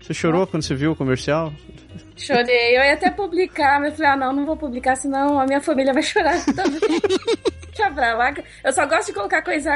[0.01, 1.53] Você chorou quando você viu o comercial?
[2.27, 2.77] Chorei.
[2.77, 5.61] Eu ia até publicar, mas eu falei, ah, não, não vou publicar, senão a minha
[5.61, 6.81] família vai chorar também.
[7.69, 8.35] Deixa pra lá.
[8.63, 9.71] Eu só gosto de colocar coisa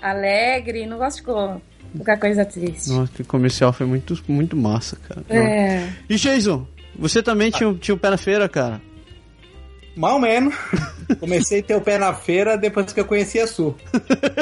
[0.00, 1.60] alegre, não gosto de co-
[1.92, 2.90] colocar coisa triste.
[2.90, 5.22] Nossa, que comercial foi muito, muito massa, cara.
[5.28, 5.86] É.
[6.08, 6.66] E Jason,
[6.98, 8.80] você também tinha, tinha o pé na feira, cara?
[9.96, 10.54] Mal menos.
[11.20, 13.74] Comecei a ter o pé na feira depois que eu conheci a Su.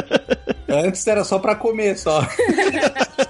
[0.68, 2.26] Antes era só pra comer, só.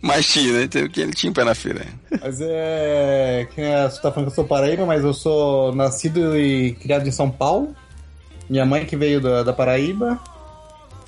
[0.00, 0.66] Mas tinha, né?
[0.66, 1.86] Teve que ele tinha um pé na feira.
[2.20, 3.46] Mas é.
[3.54, 6.72] Que nem a Su tá falando que eu sou paraíba, mas eu sou nascido e
[6.74, 7.74] criado em São Paulo.
[8.48, 10.18] Minha mãe que veio da, da Paraíba.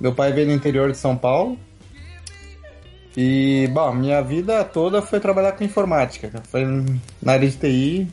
[0.01, 1.59] Meu pai veio do interior de São Paulo.
[3.17, 6.43] E, bom, minha vida toda foi trabalhar com informática.
[6.51, 6.65] Foi
[7.23, 8.09] na área de TI.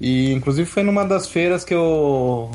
[0.00, 2.50] E, inclusive, foi numa das feiras que eu.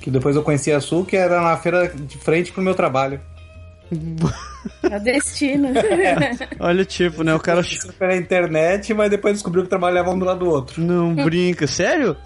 [0.00, 3.20] Que depois eu conheci a Su, que era na feira de frente pro meu trabalho.
[4.90, 5.68] É o destino.
[6.58, 7.34] Olha, tipo, né?
[7.34, 7.62] O cara.
[7.98, 10.82] Pela internet, mas depois descobriu que trabalhavam um do lado do outro.
[10.82, 12.16] Não brinca, sério?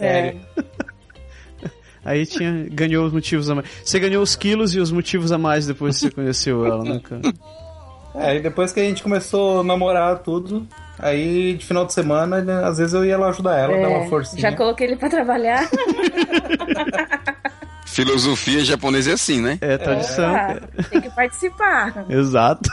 [0.00, 0.34] É.
[2.02, 3.68] Aí tinha, ganhou os motivos a mais.
[3.84, 7.00] Você ganhou os quilos e os motivos a mais depois que você conheceu ela, né,
[7.02, 7.20] cara?
[8.14, 10.66] É, e depois que a gente começou a namorar tudo,
[10.98, 14.04] aí de final de semana, né, às vezes eu ia lá ajudar ela, dar uma
[14.04, 14.40] É, forcinha.
[14.40, 15.68] Já coloquei ele pra trabalhar.
[18.04, 19.58] Filosofia japonesa é assim, né?
[19.60, 20.32] É tradição.
[20.32, 20.68] Cara.
[20.90, 22.04] tem que participar.
[22.10, 22.68] Exato.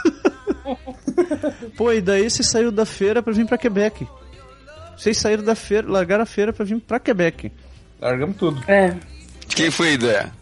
[1.76, 4.06] Pô, e daí você saiu da feira pra vir pra Quebec.
[4.96, 7.52] Vocês saíram da feira, largaram a feira pra vir pra Quebec.
[8.00, 8.62] Largamos tudo.
[8.70, 8.94] É.
[9.48, 10.32] Quem foi a ideia?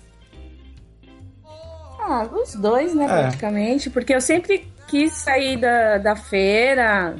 [2.01, 3.09] Ah, os dois, né, É.
[3.09, 3.91] praticamente.
[3.91, 7.17] Porque eu sempre quis sair da, da feira.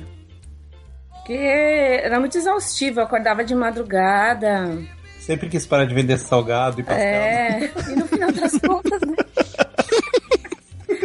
[1.11, 3.01] Porque era muito exaustivo.
[3.01, 4.79] Eu acordava de madrugada.
[5.27, 7.05] Sempre quis parar de vender salgado e pastel.
[7.05, 7.73] É.
[7.91, 9.17] E no final das contas, né?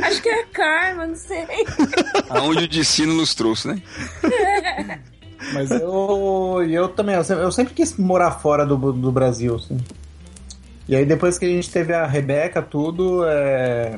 [0.04, 1.44] Acho que é karma, não sei.
[2.30, 3.82] Aonde o destino nos trouxe, né?
[5.54, 9.80] Mas eu, eu também, eu sempre, eu sempre quis morar fora do, do Brasil, assim.
[10.88, 13.98] E aí depois que a gente teve a Rebeca, tudo, é,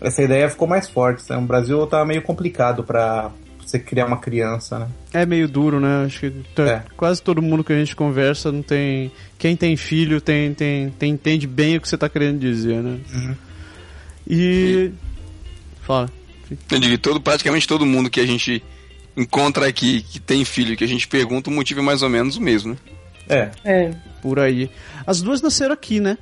[0.00, 1.22] essa ideia ficou mais forte.
[1.30, 1.36] Né?
[1.36, 3.30] O Brasil tava meio complicado pra
[3.70, 4.88] você criar uma criança, né?
[5.12, 6.04] É meio duro, né?
[6.04, 6.82] Acho que É.
[6.96, 9.10] quase todo mundo que a gente conversa não tem.
[9.38, 12.98] Quem tem filho tem, tem, tem entende bem o que você tá querendo dizer, né?
[14.28, 14.90] E.
[15.82, 16.10] Fala.
[16.70, 18.62] Eu digo que todo, praticamente todo mundo que a gente
[19.16, 22.36] encontra aqui, que tem filho, que a gente pergunta, o motivo é mais ou menos
[22.36, 22.76] o mesmo, né?
[23.28, 23.90] É, É.
[24.20, 24.68] Por aí.
[25.06, 26.18] As duas nasceram aqui, né?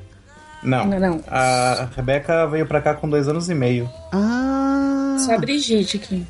[0.63, 0.87] não.
[0.87, 1.25] Não, não.
[1.27, 3.89] A Rebeca veio pra cá com dois anos e meio.
[4.13, 5.17] Ah!
[5.19, 6.25] Só a Brigitte aqui.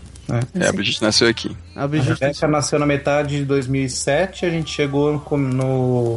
[0.61, 1.57] É, a Brigitte nasceu aqui.
[1.75, 6.17] A Brigitte Rebeca nasceu na metade de 2007, a gente chegou com- no...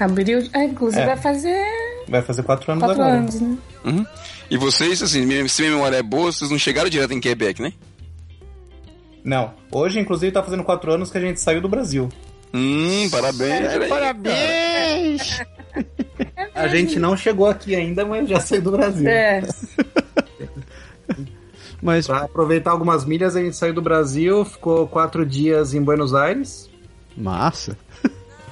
[0.00, 0.46] Abriu.
[0.52, 1.06] Ah, inclusive É.
[1.06, 1.64] vai fazer
[2.08, 3.18] Vai fazer quatro anos quatro agora.
[3.18, 3.56] anos, né?
[3.84, 4.04] Uhum.
[4.50, 7.72] E vocês, assim, se minha memória é boa, vocês não chegaram direto em Quebec, né?
[9.24, 9.54] Não.
[9.72, 12.08] Hoje, inclusive, tá fazendo quatro anos que a gente saiu do Brasil.
[12.54, 13.66] Hum, parabéns.
[13.68, 13.88] aí.
[13.88, 15.40] Parabéns!
[16.54, 19.08] A gente não chegou aqui ainda, mas já saiu do Brasil.
[19.08, 19.42] É.
[21.86, 26.14] Mas, Pra aproveitar algumas milhas, a gente saiu do Brasil, ficou quatro dias em Buenos
[26.14, 26.68] Aires.
[27.16, 27.78] massa.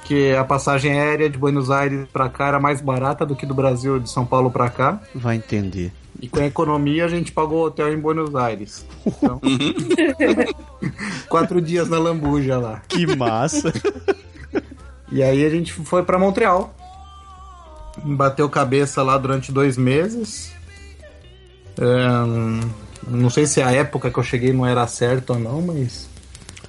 [0.04, 3.54] que a passagem aérea de Buenos Aires pra cá era mais barata do que do
[3.54, 5.00] Brasil de São Paulo pra cá.
[5.14, 5.92] Vai entender.
[6.20, 8.86] E com a economia a gente pagou o hotel em Buenos Aires.
[9.04, 9.40] Então,
[11.28, 12.82] quatro dias na lambuja lá.
[12.86, 13.72] Que massa.
[15.10, 16.72] E aí a gente foi pra Montreal.
[18.04, 20.52] Bateu cabeça lá durante dois meses.
[23.08, 26.08] Não sei se a época que eu cheguei não era certa ou não, mas.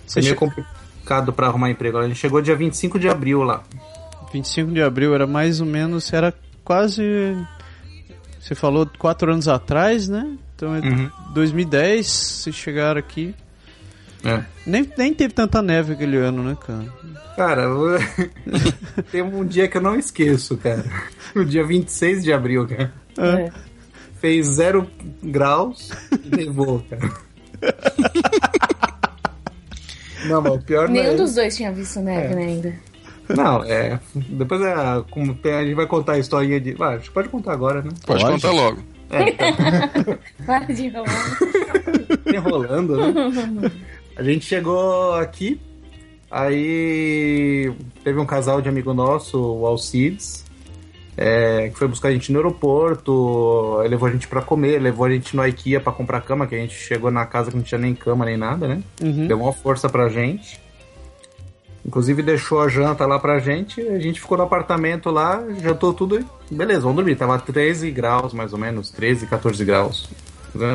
[0.06, 1.98] Você Foi meio che- complicado pra arrumar emprego.
[1.98, 3.64] A gente chegou dia 25 de abril lá.
[4.34, 6.34] 25 de abril era mais ou menos, era
[6.64, 7.04] quase.
[8.40, 10.38] Você falou quatro anos atrás, né?
[10.56, 11.10] Então é Uhum.
[11.34, 13.34] 2010, vocês chegaram aqui.
[14.24, 14.44] É.
[14.66, 16.86] Nem, nem teve tanta neve aquele ano, né, cara?
[17.36, 17.98] Cara, eu-
[19.12, 20.84] tem um dia que eu não esqueço, cara.
[21.36, 22.94] O dia 26 de abril, cara.
[23.18, 23.52] É.
[24.26, 24.90] Fez zero
[25.22, 25.92] graus
[26.24, 27.12] e nevou, cara.
[30.26, 31.24] Não, mas o pior não é Nenhum isso.
[31.26, 32.36] dos dois tinha visto neve, É.
[32.36, 32.74] né, ainda.
[33.30, 34.00] Não, é.
[34.16, 34.74] Depois é.
[35.12, 36.74] Como tem, a gente vai contar a historinha de.
[36.74, 37.92] Vai, acho que pode contar agora, né?
[38.04, 38.34] Pode, Pode.
[38.42, 38.82] contar logo.
[39.12, 40.18] É, tá
[40.48, 41.38] Para de enrolar.
[42.26, 43.72] enrolando, né?
[44.18, 45.62] A gente chegou aqui,
[46.32, 47.72] aí
[48.04, 50.45] teve um casal de amigo nosso, o Alcides,
[51.18, 55.10] é, que foi buscar a gente no aeroporto, levou a gente pra comer, levou a
[55.10, 57.80] gente no IKEA pra comprar cama, que a gente chegou na casa que não tinha
[57.80, 58.82] nem cama nem nada, né?
[59.02, 59.28] Uhum.
[59.28, 60.60] Deu uma força pra gente.
[61.86, 66.20] Inclusive deixou a janta lá pra gente, a gente ficou no apartamento lá, jantou tudo
[66.20, 67.16] e beleza, vamos dormir.
[67.16, 70.10] Tava 13 graus mais ou menos, 13, 14 graus.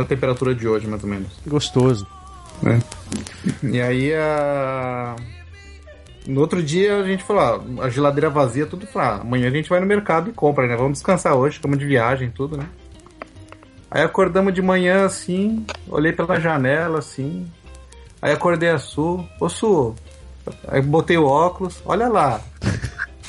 [0.01, 1.32] A temperatura de hoje, mais ou menos.
[1.47, 2.07] Gostoso.
[2.62, 2.80] né?
[3.62, 5.16] E aí a.
[6.31, 9.51] No outro dia a gente falou, ah, a geladeira vazia, tudo falou, ah, amanhã a
[9.51, 10.76] gente vai no mercado e compra, né?
[10.76, 12.66] Vamos descansar hoje, estamos de viagem, tudo, né?
[13.91, 17.51] Aí acordamos de manhã assim, olhei pela janela assim.
[18.22, 19.97] Aí acordei a Su, ô Su,
[20.68, 22.41] aí botei o óculos, olha lá.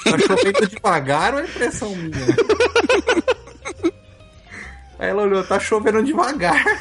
[0.04, 2.36] Tá chovendo devagar ou é impressão minha?
[5.00, 6.64] Aí ela olhou, tá chovendo devagar.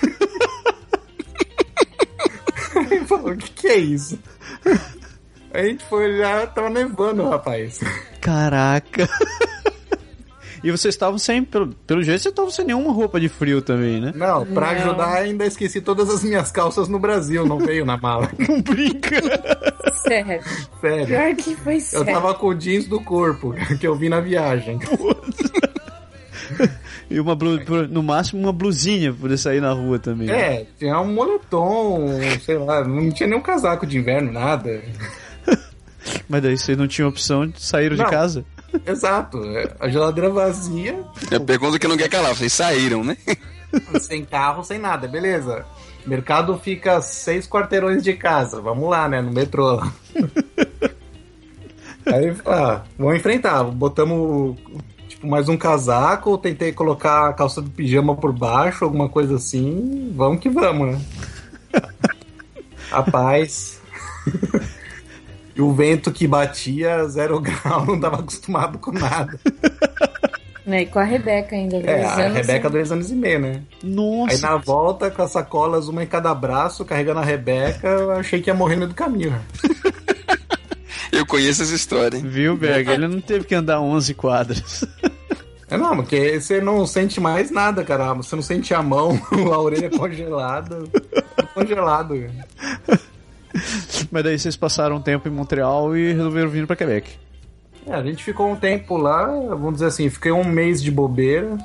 [2.90, 4.18] Aí falou, o que, que é isso?
[5.52, 7.80] A gente foi olhar, tava nevando, rapaz.
[8.20, 9.08] Caraca.
[10.62, 14.00] e vocês estavam sem, pelo, pelo jeito, vocês estavam sem nenhuma roupa de frio também,
[14.00, 14.12] né?
[14.14, 14.80] Não, pra Não.
[14.80, 18.30] ajudar, ainda esqueci todas as minhas calças no Brasil, não veio na mala.
[18.48, 19.16] Não brinca.
[20.06, 20.40] Sério.
[20.80, 21.06] Sério.
[21.06, 22.06] Pior que foi Eu sério.
[22.14, 24.78] tava com o jeans do corpo, que eu vi na viagem.
[27.08, 30.28] E uma blu, no máximo uma blusinha pra poder sair na rua também.
[30.28, 30.54] né?
[30.62, 32.06] É, tinha um moletom,
[32.44, 34.80] sei lá, não tinha nenhum casaco de inverno, nada.
[36.28, 38.10] Mas daí vocês não tinham opção de sair de Não.
[38.10, 38.44] casa.
[38.86, 42.34] Exato, é, a geladeira vazia, É a pergunta que não quer calar.
[42.34, 43.16] Vocês saíram, né?
[44.00, 45.64] sem carro, sem nada, beleza.
[46.06, 49.92] Mercado fica a seis quarteirões de casa, vamos lá, né, no metrô lá.
[52.06, 54.56] Aí, ah, vamos enfrentar, botamos
[55.06, 60.10] tipo mais um casaco, tentei colocar a calça do pijama por baixo, alguma coisa assim,
[60.16, 61.00] vamos que vamos, né.
[62.90, 63.80] Rapaz...
[65.60, 69.38] E o vento que batia zero grau, não tava acostumado com nada.
[70.64, 71.76] Né, E com a Rebeca ainda.
[71.76, 72.72] É, dois a anos, Rebeca, né?
[72.72, 73.62] dois anos e meio, né?
[73.84, 74.40] Aí Nossa.
[74.40, 78.48] na volta, com as sacolas, uma em cada braço, carregando a Rebeca, eu achei que
[78.48, 79.32] ia morrer no meio do caminho.
[79.32, 79.42] né?
[81.12, 82.16] Eu conheço essa história.
[82.16, 82.24] hein?
[82.24, 82.88] Viu, Berg?
[82.88, 84.84] Ele não teve que andar 11 quadras.
[85.68, 88.14] É não, porque você não sente mais nada, cara.
[88.14, 89.20] Você não sente a mão,
[89.52, 90.84] a orelha congelada.
[91.52, 92.14] congelado.
[92.86, 93.00] cara.
[94.10, 97.10] Mas daí vocês passaram um tempo em Montreal e resolveram vir pra Quebec.
[97.86, 101.56] É, a gente ficou um tempo lá, vamos dizer assim, fiquei um mês de bobeira,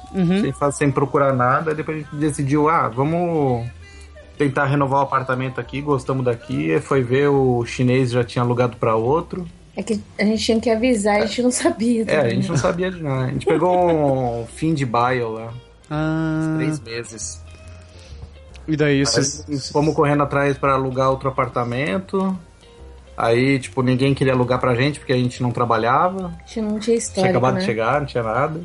[0.42, 1.76] sem, fazer, sem procurar nada.
[1.76, 3.68] Depois a gente decidiu, ah, vamos
[4.38, 6.80] tentar renovar o apartamento aqui, gostamos daqui.
[6.80, 9.46] Foi ver, o chinês já tinha alugado pra outro.
[9.78, 12.02] É que a gente tinha que avisar, a gente não sabia.
[12.02, 12.50] É, a também, gente né?
[12.50, 13.26] não sabia de nada.
[13.26, 13.90] A gente pegou
[14.42, 15.54] um fim de bio lá,
[15.92, 16.56] Ah.
[16.58, 17.44] três meses.
[18.68, 19.70] E daí Aí vocês.
[19.72, 22.38] fomos correndo atrás pra alugar outro apartamento.
[23.18, 26.28] Aí, tipo, ninguém queria alugar pra gente porque a gente não trabalhava.
[26.28, 27.24] A gente não tinha história.
[27.24, 27.60] tinha acabado né?
[27.62, 28.62] de chegar, não tinha nada.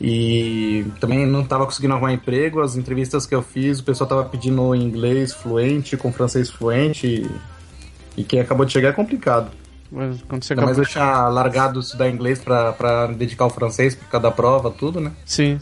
[0.00, 2.60] E também não tava conseguindo arrumar emprego.
[2.60, 7.06] As entrevistas que eu fiz, o pessoal tava pedindo inglês fluente, com francês fluente.
[7.06, 9.50] E, e quem acabou de chegar é complicado.
[9.92, 10.84] Mas Quando você mais acabou...
[10.84, 15.00] eu tinha largado estudar inglês pra, pra dedicar ao francês por causa da prova, tudo,
[15.00, 15.12] né?
[15.24, 15.58] Sim.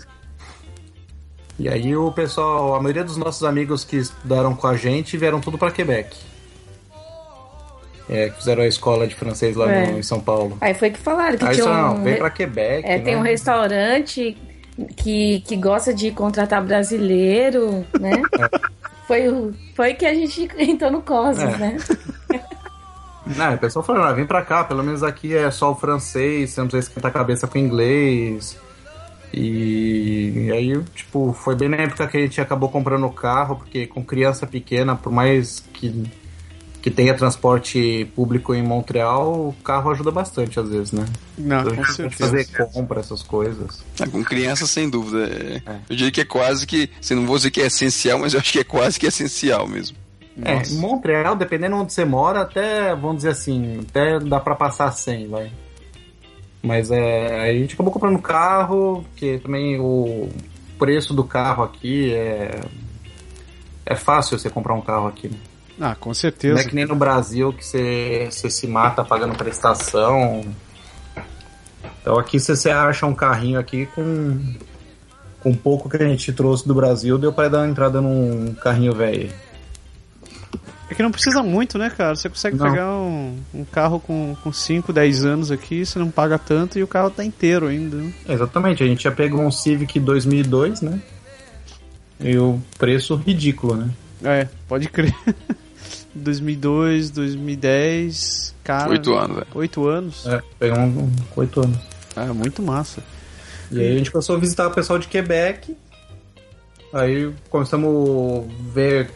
[1.58, 5.40] E aí o pessoal, a maioria dos nossos amigos que estudaram com a gente vieram
[5.40, 6.16] tudo pra Quebec.
[8.08, 9.90] É, que fizeram a escola de francês lá É.
[9.90, 10.56] no- em São Paulo.
[10.60, 11.74] Aí foi que falaram que Aí tinha só, um.
[11.96, 12.86] não, vem pra Quebec.
[12.88, 13.20] É, tem né?
[13.20, 14.36] um restaurante
[14.96, 18.22] que, que gosta de contratar brasileiro, né?
[18.38, 18.78] É.
[19.06, 21.56] Foi, o, foi que a gente entrou no Cosmos, É.
[21.56, 21.76] né?
[23.36, 26.48] Não, o pessoal falando, ah, vem pra cá, pelo menos aqui é só o francês,
[26.50, 28.56] você não precisa esquentar a cabeça com o inglês.
[29.32, 33.56] E, e aí, tipo, foi bem na época que a gente acabou comprando o carro,
[33.56, 36.04] porque com criança pequena, por mais que,
[36.80, 41.04] que tenha transporte público em Montreal, o carro ajuda bastante às vezes, né?
[41.36, 42.30] Não, Então, com a gente pode certeza.
[42.30, 43.84] fazer compra, essas coisas.
[44.00, 45.24] Ah, Com criança, sem dúvida.
[45.28, 45.62] é.
[45.70, 45.76] É.
[45.90, 46.90] Eu diria que é quase que.
[47.00, 49.68] Você não vou dizer que é essencial, mas eu acho que é quase que essencial
[49.68, 49.96] mesmo.
[50.42, 50.72] É, Nossa.
[50.72, 55.28] em Montreal, dependendo onde você mora, até, vamos dizer assim, até dá pra passar 100,
[55.28, 55.50] vai.
[56.62, 60.28] Mas é, a gente acabou comprando carro, que também o
[60.78, 62.60] preço do carro aqui é.
[63.86, 65.28] É fácil você comprar um carro aqui.
[65.28, 65.36] Né?
[65.80, 66.60] Ah, com Não certeza.
[66.60, 70.44] é que nem no Brasil que você, você se mata pagando prestação.
[72.02, 74.38] Então aqui você, você acha um carrinho aqui com.
[75.40, 78.92] Com pouco que a gente trouxe do Brasil, deu pra dar uma entrada num carrinho
[78.92, 79.30] velho.
[80.90, 82.16] É que não precisa muito, né, cara?
[82.16, 82.70] Você consegue Não.
[82.70, 86.82] pegar um, um carro com, com 5, 10 anos aqui, você não paga tanto e
[86.82, 87.96] o carro tá inteiro ainda.
[87.96, 88.12] né?
[88.26, 91.00] Exatamente, a gente já pegou um Civic 2002, né?
[92.20, 93.90] E o preço ridículo, né?
[94.24, 95.14] É, pode crer.
[96.14, 98.90] 2002, 2010, cara.
[98.90, 99.46] Oito anos, velho.
[99.54, 100.26] 8 anos.
[100.26, 101.78] É, pegou um um com 8 anos.
[102.16, 103.02] Ah, muito massa.
[103.70, 105.76] E aí a gente começou a visitar o pessoal de Quebec.
[106.92, 109.10] Aí começamos a ver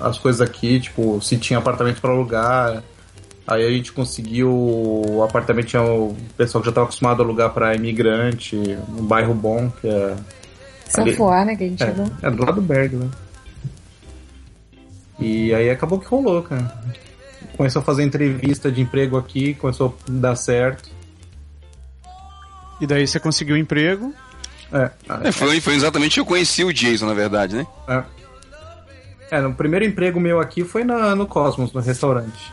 [0.00, 2.82] as coisas aqui, tipo, se tinha apartamento para alugar.
[3.46, 7.50] Aí a gente conseguiu o apartamento, tinha o pessoal que já estava acostumado a alugar
[7.50, 8.56] para imigrante,
[8.88, 10.16] um bairro bom, que é.
[10.86, 12.06] Sanfoar, né, que a gente chegou.
[12.22, 13.10] É, é do lado do Berg, né?
[15.18, 16.72] E aí acabou que rolou, cara.
[17.56, 20.90] Começou a fazer entrevista de emprego aqui, começou a dar certo.
[22.80, 24.14] E daí você conseguiu um emprego.
[24.72, 24.90] É,
[25.24, 27.66] É, foi, foi exatamente que eu conheci o Jason, na verdade, né?
[27.88, 28.17] é.
[29.30, 32.50] É, no primeiro emprego meu aqui foi na, no Cosmos, no restaurante.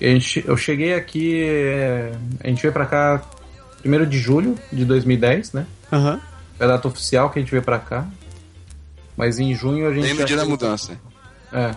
[0.00, 2.12] A gente, eu cheguei aqui, é,
[2.44, 3.22] a gente veio pra cá
[3.80, 5.66] primeiro de julho de 2010, né?
[5.92, 6.20] Aham.
[6.60, 8.06] É a data oficial que a gente veio pra cá.
[9.16, 10.02] Mas em junho a gente.
[10.04, 10.98] Lembro já- dia da mudança.
[11.52, 11.74] É.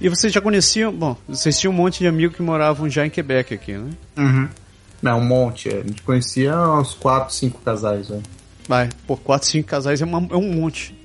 [0.00, 0.92] E vocês já conheciam.
[0.92, 3.90] Bom, vocês tinham um monte de amigos que moravam já em Quebec aqui, né?
[4.16, 4.48] Uhum.
[5.00, 5.68] Não, um monte.
[5.68, 5.80] é.
[5.80, 8.22] A gente conhecia uns 4, 5 casais, velho.
[8.68, 10.94] Vai, pô, 4, 5 casais é, uma- é um monte.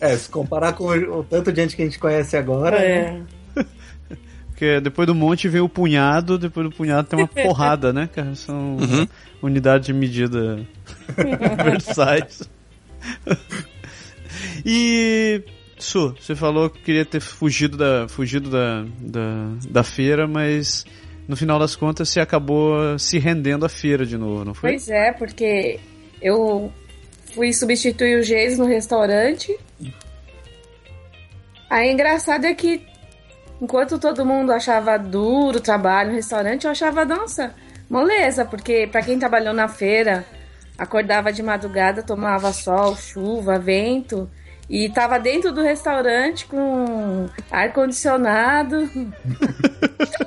[0.00, 3.24] É, se comparar com o, o tanto de gente que a gente conhece agora, né?
[3.56, 3.64] É.
[4.48, 8.34] Porque depois do monte vem o punhado, depois do punhado tem uma porrada, né, cara?
[8.34, 9.06] São Uhum.
[9.42, 10.60] unidades de medida
[11.62, 12.48] versáteis.
[14.64, 15.42] e.
[15.76, 20.86] Su, você falou que queria ter fugido da, fugido da, da, da feira, mas
[21.26, 24.70] no final das contas você acabou se rendendo à feira de novo, não foi?
[24.70, 25.80] Pois é, porque
[26.20, 26.72] eu
[27.34, 29.58] fui substituir o Geis no restaurante.
[31.68, 32.86] Aí engraçado é que
[33.60, 37.54] enquanto todo mundo achava duro o trabalho no restaurante, eu achava, nossa,
[37.88, 40.24] moleza, porque pra quem trabalhou na feira,
[40.76, 44.28] acordava de madrugada, tomava sol, chuva, vento.
[44.68, 48.88] E tava dentro do restaurante com ar-condicionado.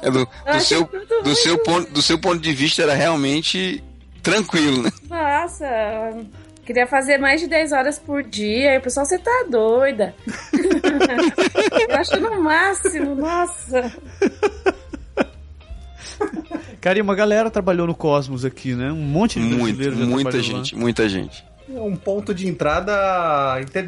[0.02, 3.84] É do, do seu, do, muito- seu ponto, do seu ponto de vista era realmente
[4.22, 4.92] tranquilo, né?
[5.10, 5.66] Nossa,
[6.66, 8.76] queria fazer mais de 10 horas por dia.
[8.76, 10.14] E o pessoal, você tá doida.
[11.90, 13.92] Eu acho no máximo, nossa.
[16.82, 18.92] Cara, e uma galera trabalhou no Cosmos aqui, né?
[18.92, 20.64] Um monte de Muito, brasileiros já muita trabalhou lá.
[20.64, 21.46] gente, muita gente.
[21.70, 22.94] É um ponto de entrada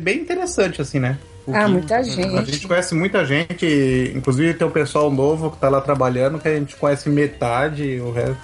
[0.01, 1.17] bem interessante, assim, né?
[1.47, 2.67] O Ah, que- muita A gente gente.
[2.67, 6.75] conhece muita gente, inclusive tem o pessoal novo que tá lá trabalhando, que a gente
[6.75, 8.37] conhece metade, o resto.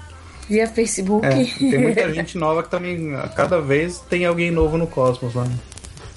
[0.50, 1.26] Via Facebook.
[1.26, 5.34] É, tem muita gente nova que também, a cada vez tem alguém novo no Cosmos
[5.36, 5.46] lá.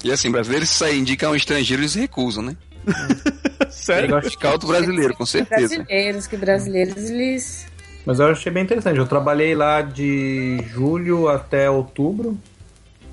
[0.03, 2.55] E assim, brasileiros se sair indicam um estrangeiro, eles recusam, né?
[3.69, 4.11] Sério?
[4.11, 5.75] Eu acho- Scout brasileiro, com certeza.
[5.75, 7.67] Brasileiros, que brasileiros, eles.
[8.05, 8.97] Mas eu achei bem interessante.
[8.97, 12.37] Eu trabalhei lá de julho até outubro,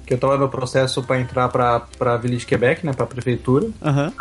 [0.06, 3.68] que eu tava no processo para entrar pra, pra de Quebec, né, pra prefeitura.
[3.82, 4.12] Aham.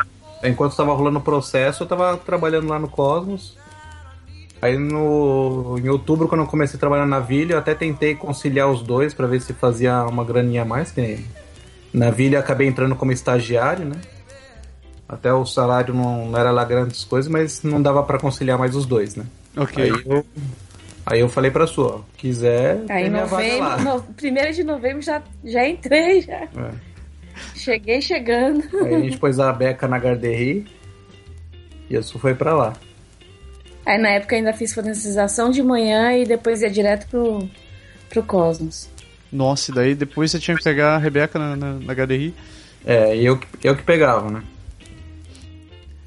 [0.44, 3.58] Enquanto estava rolando o processo, eu tava trabalhando lá no Cosmos.
[4.62, 8.70] Aí no, em outubro, quando eu comecei a trabalhar na Vila, eu até tentei conciliar
[8.70, 10.92] os dois para ver se fazia uma graninha a mais.
[10.92, 11.24] Que
[11.94, 14.02] na Vila eu acabei entrando como estagiário, né?
[15.08, 18.76] Até o salário não, não era lá grandes coisas, mas não dava para conciliar mais
[18.76, 19.26] os dois, né?
[19.56, 19.84] Ok.
[19.84, 20.26] Aí eu,
[21.06, 25.68] aí eu falei pra sua, ó, quiser, Aí novembro, no, primeiro de novembro já, já
[25.68, 26.44] entrei, já.
[26.44, 26.72] É.
[27.56, 28.64] Cheguei chegando.
[28.86, 30.66] Aí a gente pôs a beca na Garderie
[31.90, 32.74] e isso foi pra lá.
[33.86, 37.48] Aí na época ainda fiz forensização de manhã e depois ia direto pro,
[38.10, 38.90] pro Cosmos.
[39.32, 41.94] Nossa, e daí depois você tinha que pegar a Rebeca na, na, na.
[42.86, 44.42] É, e eu, que- eu que pegava, né?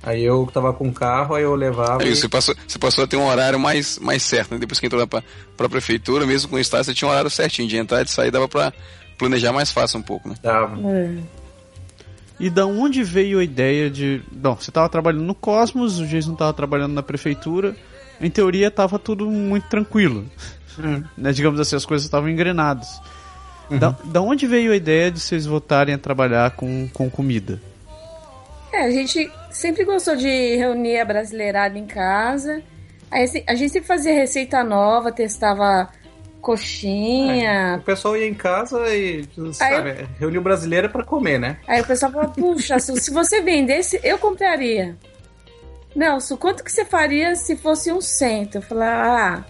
[0.09, 2.03] Aí eu tava com carro, aí eu levava.
[2.03, 4.59] Aí e- você passou, você passou a ter um horário mais, mais certo, né?
[4.59, 5.23] Depois que entrou pra,
[5.57, 8.11] pra prefeitura, mesmo com o estágio, você tinha um horário certinho de entrar e de
[8.11, 8.73] sair, dava pra
[9.19, 10.35] planejar mais fácil um pouco, né?
[10.43, 10.79] Tava.
[10.91, 11.15] É.
[12.41, 14.23] E da onde veio a ideia de.
[14.33, 17.77] Não, você estava trabalhando no Cosmos, o Jason estava trabalhando na prefeitura.
[18.21, 20.25] Em teoria estava tudo muito tranquilo.
[21.17, 23.01] Né, digamos assim, as coisas estavam engrenadas.
[23.69, 27.61] Da, da onde veio a ideia de vocês voltarem a trabalhar com, com comida?
[28.73, 32.63] É, a gente sempre gostou de reunir a brasileirada em casa.
[33.11, 35.89] Aí assim, a gente sempre fazia receita nova, testava
[36.41, 37.79] coxinha.
[37.81, 41.59] O pessoal ia em casa e, sabe, reuniu brasileira pra comer, né?
[41.67, 44.97] Aí o pessoal falou, puxa, Su, se você vendesse, eu compraria.
[45.95, 48.57] Não, Su, quanto que você faria se fosse um cento?
[48.57, 49.45] Eu falei, ah,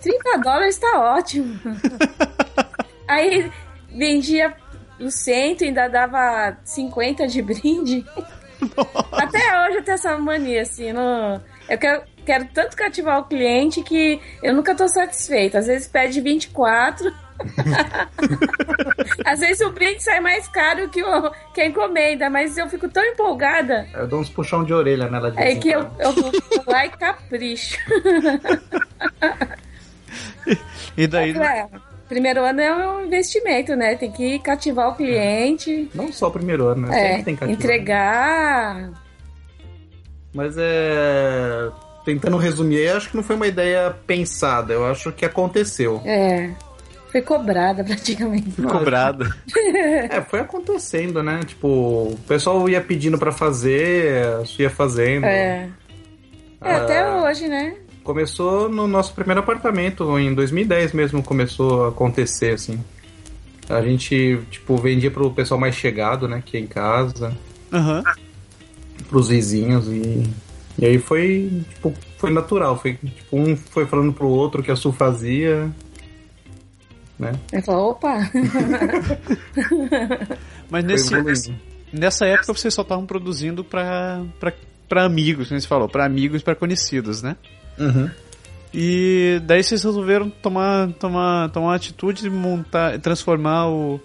[0.00, 1.58] 30 dólares tá ótimo.
[3.08, 3.50] Aí
[3.88, 4.54] vendia
[5.00, 8.04] o cento e ainda dava 50 de brinde.
[9.12, 11.40] Até hoje eu tenho essa mania, assim, não...
[11.68, 15.58] eu quero, quero tanto cativar o cliente que eu nunca tô satisfeita.
[15.58, 17.12] Às vezes pede 24.
[19.26, 22.88] Às vezes o brinde sai mais caro que, o, que a encomenda, mas eu fico
[22.88, 26.32] tão empolgada Eu dou uns puxão de orelha nela de é que eu, eu vou
[26.66, 27.76] lá e capricho.
[30.96, 31.36] E daí.
[31.36, 31.68] É,
[32.08, 33.94] primeiro ano é um investimento, né?
[33.96, 36.98] Tem que cativar o cliente, Não só o primeiro ano, né?
[36.98, 37.62] é, Sempre tem que ativar.
[37.64, 38.90] entregar.
[40.34, 41.70] Mas é.
[42.04, 46.00] Tentando resumir, acho que não foi uma ideia pensada, eu acho que aconteceu.
[46.04, 46.50] É,
[47.10, 48.62] foi cobrada praticamente.
[48.62, 49.26] Cobrada.
[50.08, 51.40] É, foi acontecendo, né?
[51.44, 54.22] Tipo, o pessoal ia pedindo pra fazer,
[54.58, 55.24] ia fazendo.
[55.24, 55.68] É.
[56.62, 57.22] É, até Ah.
[57.22, 57.74] hoje, né?
[58.06, 62.78] Começou no nosso primeiro apartamento, em 2010 mesmo começou a acontecer, assim.
[63.68, 67.36] A gente, tipo, vendia pro pessoal mais chegado, né, que é em casa,
[67.72, 68.04] Aham.
[69.08, 70.22] pros vizinhos e...
[70.78, 74.76] E aí foi, tipo, foi natural, foi, tipo, um foi falando pro outro que a
[74.76, 75.68] Sul fazia,
[77.18, 77.32] né?
[77.52, 78.18] Ele falou, opa,
[80.70, 81.12] Mas nesse,
[81.92, 84.52] nessa época vocês só estavam produzindo pra, pra,
[84.88, 87.36] pra amigos, como você falou, pra amigos e pra conhecidos, né?
[87.78, 88.10] Uhum.
[88.72, 94.00] E daí vocês resolveram tomar, tomar, tomar uma atitude de montar, transformar o,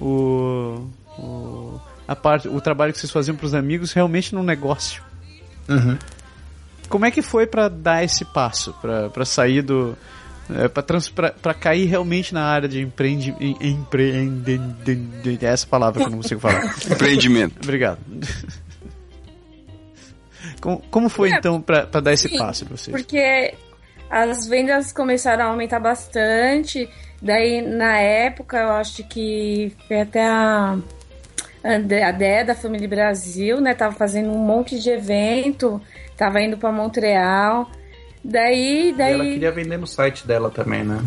[0.00, 5.02] o, o, a parte, o trabalho que vocês faziam pros amigos realmente num negócio.
[5.68, 5.98] Uhum.
[6.88, 9.96] Como é que foi pra dar esse passo, Pra pra sair do
[10.50, 14.60] é, para cair realmente na área de empreende, em- empreende,
[15.40, 16.74] é essa palavra que eu não consigo falar.
[16.90, 17.56] Empreendimento.
[17.62, 17.98] Obrigado.
[20.64, 22.96] Como, como foi É, então pra, pra dar esse sim, passo pra vocês?
[22.96, 23.52] porque
[24.08, 26.88] as vendas começaram a aumentar bastante.
[27.20, 30.78] Daí, na época, eu acho que foi até a,
[31.62, 33.74] a Dé- da Família Brasil, né?
[33.74, 35.80] Tava fazendo um monte de evento,
[36.16, 37.70] tava indo pra Montreal.
[38.24, 40.98] Daí, E daí, ela queria vender no site dela também, né?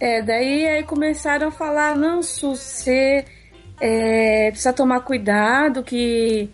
[0.00, 3.24] é, daí aí começaram a falar, não, Su, você
[3.80, 6.48] é, precisa tomar cuidado que,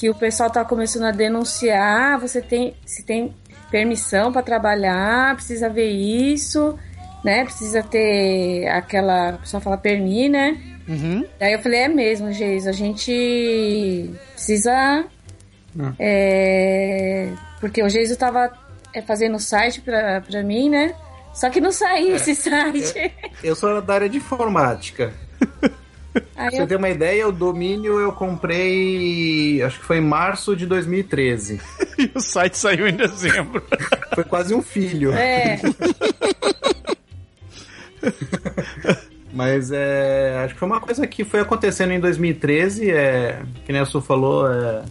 [0.00, 3.34] que o pessoal tá começando a denunciar, você tem, se tem
[3.70, 6.74] permissão para trabalhar, precisa ver isso,
[7.22, 7.44] né?
[7.44, 10.58] Precisa ter aquela, o pessoal fala permi, né?
[10.88, 11.22] Uhum.
[11.38, 15.04] Daí eu falei, é mesmo, Geis, a gente precisa.
[15.78, 15.92] Hum.
[15.98, 17.28] é,
[17.60, 18.50] porque o Geis tava
[18.94, 20.94] é, fazendo site pra, pra mim, né?
[21.34, 23.12] Só que não saía esse site.
[23.44, 25.12] Eu sou da área de informática.
[26.14, 30.02] Aí Pra você eu, ter uma ideia, o domínio eu comprei, acho que foi em
[30.02, 31.60] março de 2013.
[32.00, 33.62] E o site saiu em dezembro.
[34.14, 35.12] Foi quase um filho.
[35.12, 35.60] é,
[39.32, 43.80] Mas é, acho que foi uma coisa que foi acontecendo em 2013, é, que nem
[43.80, 44.82] a Su falou, é,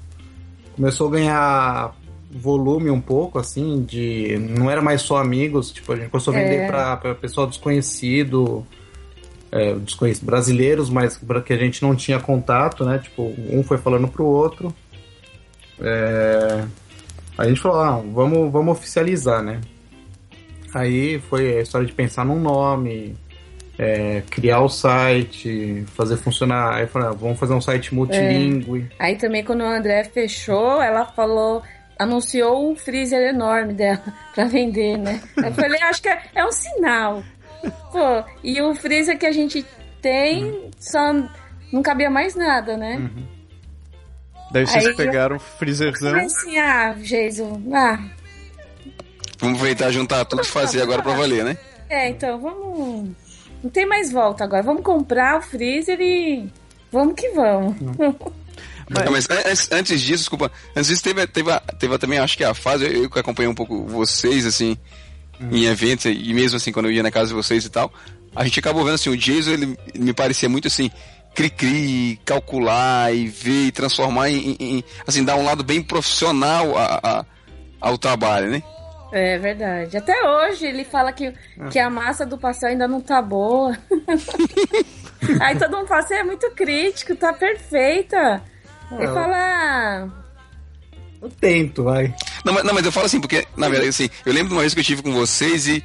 [0.76, 1.96] começou a ganhar
[2.32, 4.38] volume um pouco, assim, de.
[4.38, 6.68] Não era mais só amigos, tipo, a gente começou a vender É.
[6.68, 8.66] pra, pra pessoal desconhecido,
[9.52, 13.00] é, desconhecido, brasileiros, mas que a gente não tinha contato, né?
[13.00, 14.74] Tipo, um foi falando pro outro.
[15.82, 16.66] É,
[17.38, 19.62] a gente falou, ah, vamos, vamos oficializar, né?
[20.74, 23.16] Aí foi a história de pensar num nome,
[23.78, 26.76] é, criar o site, fazer funcionar.
[26.76, 28.90] Aí falei, ah, vamos fazer um site multilingüe.
[29.00, 31.64] aí também quando o André fechou, ela falou.
[31.98, 34.02] Anunciou um freezer enorme dela
[34.34, 35.22] pra vender, né?
[35.36, 37.22] Eu falei, acho que é, é um sinal.
[37.92, 39.66] Pô, e o freezer que a gente
[40.02, 41.14] tem só
[41.72, 43.10] não cabia mais nada, né?
[44.52, 46.16] Daí vocês Aí pegaram o freezerzão.
[46.16, 48.00] Assim, ah, Jason, ah,
[49.40, 51.58] Vamos aproveitar, juntar tudo e fazer agora pra valer, né?
[51.90, 53.10] é, então vamos.
[53.64, 54.62] Não tem mais volta agora.
[54.62, 56.50] Vamos comprar o freezer e
[56.92, 57.80] vamos que vamos.
[57.80, 58.16] Não,
[59.12, 62.86] mas antes, antes disso, desculpa, antes disso teve, teve, teve também, acho que a fase,
[62.86, 64.78] eu, eu que acompanhei um pouco vocês, assim,
[65.52, 67.92] em eventos, e mesmo assim, quando eu ia na casa de vocês e tal,
[68.36, 70.92] a gente acabou vendo assim, o Jason, ele, ele me parecia muito assim,
[71.34, 77.00] cri-cri, calcular e ver e transformar em, em, assim, dar um lado bem profissional a,
[77.02, 77.26] a,
[77.80, 78.62] ao trabalho, né?
[79.12, 79.98] É verdade.
[79.98, 81.34] Até hoje ele fala que,
[81.72, 83.76] que a massa do pastel ainda não tá boa.
[85.42, 88.42] Aí todo mundo fala, você é muito crítico, tá perfeita.
[88.92, 89.08] Ele É.
[89.08, 90.08] fala, "Ah,
[91.22, 92.14] Eu tento, vai.
[92.46, 94.62] Não, mas, não, mas eu falo assim, porque, na verdade, assim, eu lembro de uma
[94.62, 95.84] vez que eu estive com vocês e,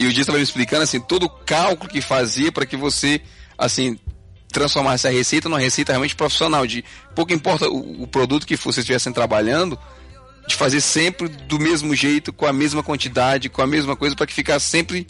[0.00, 3.20] e o Dias estava me explicando, assim, todo o cálculo que fazia para que você,
[3.58, 3.98] assim,
[4.50, 6.82] transformasse a receita numa receita realmente profissional, de
[7.14, 9.78] pouco importa o, o produto que vocês estivessem trabalhando,
[10.46, 14.26] de fazer sempre do mesmo jeito, com a mesma quantidade, com a mesma coisa, para
[14.26, 15.06] que ficasse sempre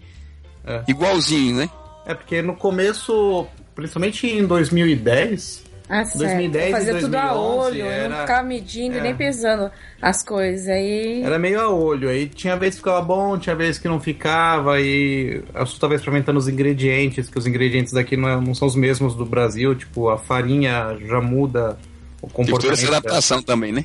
[0.67, 0.83] É.
[0.89, 1.71] igualzinho, né?
[2.05, 6.19] É porque no começo, principalmente em 2010, ah, certo.
[6.19, 9.03] 2010 e Fazer tudo a 2011 olho, não era- ficar medindo e é.
[9.03, 9.71] nem pesando
[10.03, 10.69] as coisas.
[10.69, 11.23] Aí.
[11.23, 12.09] era meio a olho.
[12.09, 14.81] Aí tinha vez que ficava bom, tinha vez que não ficava.
[14.81, 18.69] E eu só tava experimentando os ingredientes, que os ingredientes daqui não, é- não são
[18.69, 19.75] os mesmos do Brasil.
[19.75, 21.79] Tipo, a farinha já muda
[22.21, 22.73] o Teve toda comportamento.
[22.75, 22.97] essa dela.
[22.99, 23.85] adaptação também, né?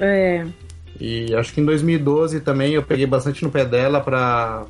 [0.00, 0.44] É.
[1.00, 4.64] E acho que em 2012 também eu peguei bastante no pé dela pra,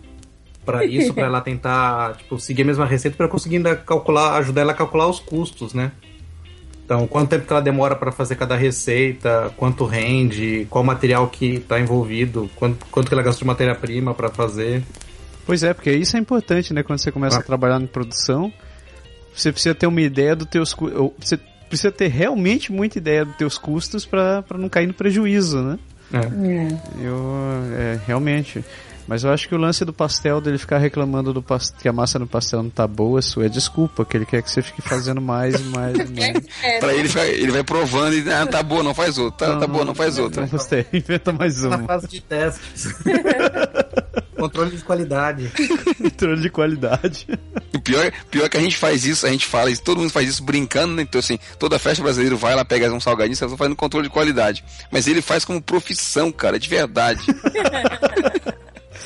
[0.65, 4.61] pra isso, pra ela tentar tipo, seguir a mesma receita pra conseguir ainda calcular, ajudar
[4.61, 5.91] ela a calcular os custos, né?
[6.89, 11.61] Então, quanto tempo que ela demora pra fazer cada receita, quanto rende, qual material que
[11.61, 14.83] tá envolvido, quanto, quanto que ela gastou de matéria-prima pra fazer.
[15.45, 16.83] Pois é, porque isso é importante, né?
[16.83, 17.41] Quando você começa Ah.
[17.41, 18.51] a trabalhar em produção,
[19.35, 21.11] você precisa ter uma ideia dos teus custos.
[21.21, 25.79] Você precisa ter realmente muita ideia dos teus custos para não cair no prejuízo, né?
[26.11, 26.17] É.
[26.21, 27.05] É.
[27.07, 27.19] Eu,
[27.77, 28.65] é, realmente.
[29.09, 31.43] Mas eu acho que o lance do pastel, dele ficar reclamando do
[31.81, 34.51] que a massa no pastel não tá boa, isso é desculpa, que ele quer que
[34.51, 36.45] você fique fazendo mais e mais e mais.
[36.63, 39.57] É, Pra ele, ficar- ele vai provando e, ah, tá boa, não faz outra, tá,
[39.61, 40.43] tá boa, não faz outra.
[40.43, 41.87] Não gostei, inventa mais Na uma.
[41.87, 42.95] fase de testes.
[44.37, 45.51] Controle de qualidade.
[46.01, 47.27] Controle de qualidade.
[47.75, 50.11] O pior, pior é que a gente faz isso, a gente fala isso, todo mundo
[50.13, 51.03] faz isso brincando, né?
[51.03, 54.07] Então, assim, toda festa brasileira vai lá, pega um salgadinho, você só faz no controle
[54.07, 54.63] de qualidade.
[54.93, 57.21] Mas ele faz como profissão, cara, de verdade.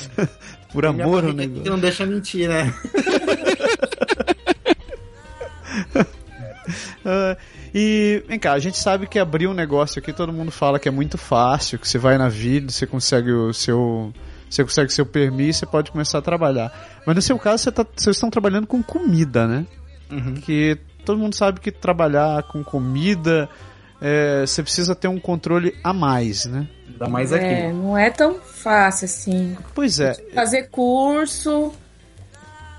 [0.72, 1.70] Por amor ao negócio.
[1.70, 2.72] não deixa mentir, né?
[7.04, 7.36] Ah,
[7.74, 10.88] e vem cá, a gente sabe que abrir um negócio aqui, todo mundo fala que
[10.88, 14.12] é muito fácil, que você vai na vida, você consegue o seu.
[14.48, 17.00] Você consegue seu permisso, você pode começar a trabalhar.
[17.06, 19.66] Mas no seu caso, você tá, vocês estão trabalhando com comida, né?
[20.42, 23.48] Que todo mundo sabe que trabalhar com comida,
[24.00, 26.68] é, você precisa ter um controle a mais, né?
[27.02, 27.44] Ainda mais aqui.
[27.44, 29.56] É, não é tão fácil assim.
[29.74, 31.72] Pois é, Fazer curso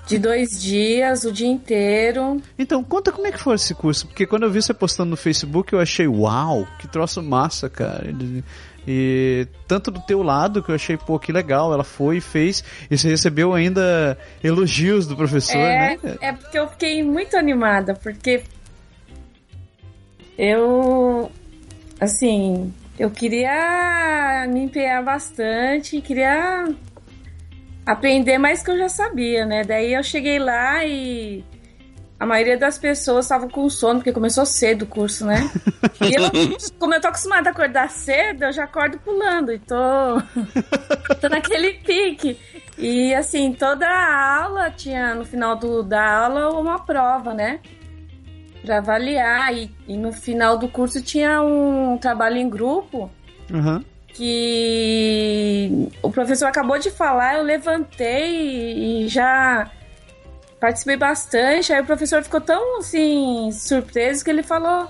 [0.06, 2.40] de dois dias, o dia inteiro.
[2.58, 5.16] Então, conta como é que foi esse curso, porque quando eu vi você postando no
[5.16, 8.10] Facebook, eu achei, uau, que troço massa, cara.
[8.10, 8.44] E,
[8.86, 12.62] e tanto do teu lado, que eu achei, pô, que legal, ela foi e fez,
[12.90, 16.16] e você recebeu ainda elogios do professor, É, né?
[16.20, 18.42] é porque eu fiquei muito animada, porque
[20.36, 21.30] eu,
[21.98, 26.64] assim, eu queria me empenhar bastante, queria
[27.84, 29.62] aprender mais que eu já sabia, né?
[29.64, 31.44] Daí eu cheguei lá e
[32.18, 35.50] a maioria das pessoas estavam com sono, porque começou cedo o curso, né?
[36.00, 39.74] E eu, como eu tô acostumada a acordar cedo, eu já acordo pulando e tô,
[41.20, 42.38] tô naquele pique.
[42.76, 47.60] E assim, toda a aula tinha no final do, da aula uma prova, né?
[48.64, 49.52] Pra avaliar.
[49.54, 53.10] E, e no final do curso tinha um trabalho em grupo
[53.52, 53.84] Aham.
[54.08, 59.70] que o professor acabou de falar, eu levantei e, já
[60.60, 61.72] participei bastante.
[61.72, 64.88] Aí o professor ficou tão assim surpreso que ele falou: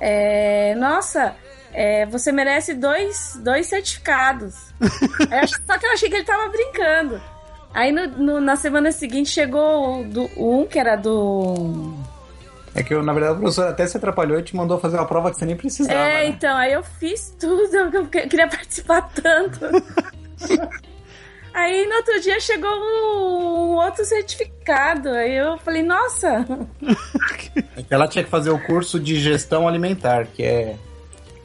[0.00, 1.34] é, Nossa,
[1.72, 4.54] é, você merece dois, dois certificados.
[4.80, 7.20] Eu só que eu achei que ele tava brincando.
[7.72, 11.92] Aí no- no- na semana seguinte chegou o do, um que era do.
[12.74, 15.30] É que, na verdade, o professor até se atrapalhou e te mandou fazer uma prova
[15.30, 15.96] que você nem precisava.
[15.98, 16.26] É, né?
[16.26, 19.60] então, aí eu fiz tudo, eu que- queria participar tanto.
[21.54, 25.08] Aí no outro dia chegou um outro certificado.
[25.10, 26.44] Aí eu falei, nossa,
[27.76, 30.74] É ela tinha que fazer o curso de gestão alimentar, que é.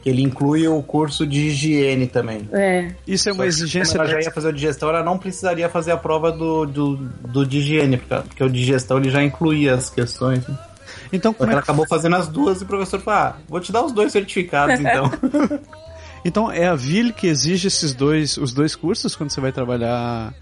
[0.01, 2.49] que ele inclui o curso de higiene também.
[2.51, 2.91] é.
[3.05, 5.03] Isso é uma Só que exigência Como ela já ia fazer o de gestão, ela
[5.03, 8.97] não precisaria fazer a prova do, do, do de higiene, porque, porque o de gestão
[8.97, 10.47] ele já incluía as questões.
[10.47, 10.57] né?
[11.11, 11.69] Então, como que é ela que...
[11.69, 14.79] acabou fazendo as duas e o professor falou: ah, vou te dar os dois certificados
[14.79, 15.11] então.
[16.23, 20.33] então é a VIL que exige esses dois, os dois cursos quando você vai trabalhar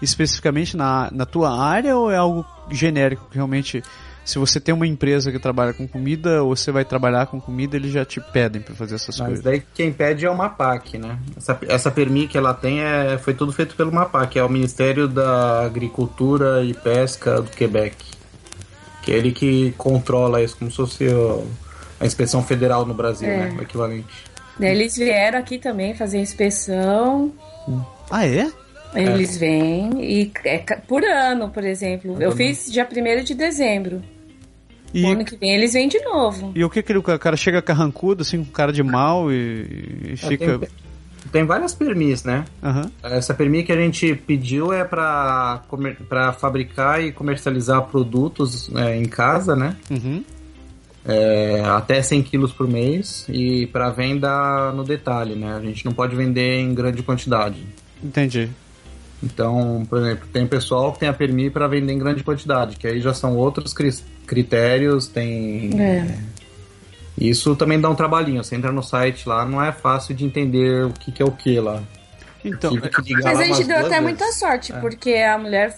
[0.00, 3.82] especificamente na, na tua área ou é algo genérico que realmente
[4.24, 7.76] se você tem uma empresa que trabalha com comida ou você vai trabalhar com comida,
[7.76, 9.44] eles já te pedem para fazer essas Mas coisas.
[9.44, 11.18] daí quem pede é o MAPAC, né?
[11.36, 15.08] Essa, essa permi que ela tem é, foi tudo feito pelo MAPAC, é o Ministério
[15.08, 17.96] da Agricultura e Pesca do Quebec.
[19.02, 21.44] Que é ele que controla isso, como se fosse o-
[22.00, 23.36] a inspeção federal no Brasil, É.
[23.48, 23.56] né?
[23.58, 24.06] O equivalente.
[24.60, 27.32] Eles vieram aqui também fazer inspeção.
[28.10, 28.50] Ah, é?
[28.94, 32.16] Eles vêm e é por ano, por exemplo.
[32.20, 34.02] Eu fiz dia 1 de dezembro.
[34.92, 36.52] E, O ano que vem eles vêm de novo.
[36.54, 39.36] e o que que ele, o cara chega carrancudo, assim, com cara de mal e,
[40.04, 40.58] e É, fica...
[40.58, 40.68] tem,
[41.30, 42.44] tem várias permis, né?
[42.62, 42.90] Aham.
[43.02, 45.62] Essa permi que a gente pediu é para
[46.08, 49.76] para fabricar e comercializar produtos é, em casa, né?
[49.90, 50.24] Uhum.
[51.04, 55.54] É, até 100 quilos por mês e para venda no detalhe, né?
[55.56, 57.56] A gente não pode vender em grande quantidade.
[58.02, 58.48] Entendi.
[59.22, 62.86] Então, por exemplo, tem pessoal que tem a permi para vender em grande quantidade, que
[62.86, 63.94] aí já são outros cri-
[64.26, 66.18] critérios, tem É.
[67.18, 68.42] isso também dá um trabalhinho.
[68.42, 71.32] Você entra no site lá, não é fácil de entender o que, que é o
[71.32, 71.82] que lá.
[72.44, 74.02] Então, que ligar Mas lá a gente deu até vezes.
[74.02, 75.76] muita sorte, porque a mulher,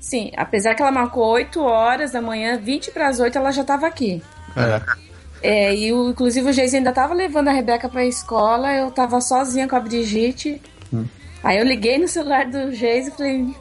[0.00, 3.62] sim, apesar que ela marcou 8 horas da manhã, 20 para as 8 ela já
[3.62, 4.22] estava aqui.
[4.54, 4.98] caraca.
[5.40, 9.20] É, e o, inclusive o Geis ainda tava levando a Rebeca pra escola, eu tava
[9.20, 10.60] sozinha com a Brigitte.
[10.92, 11.04] Hum.
[11.44, 13.54] Aí eu liguei no celular do Geis e falei.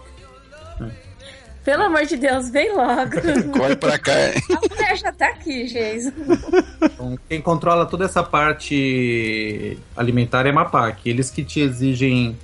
[1.67, 3.11] Pelo amor de Deus, vem logo.
[3.51, 4.13] Corre pra cá.
[4.13, 4.35] é.
[4.37, 6.05] a mulher já tá aqui, Geis.
[6.81, 11.09] Então, quem controla toda essa parte alimentar é a MAPAC.
[11.09, 12.37] Eles que te exigem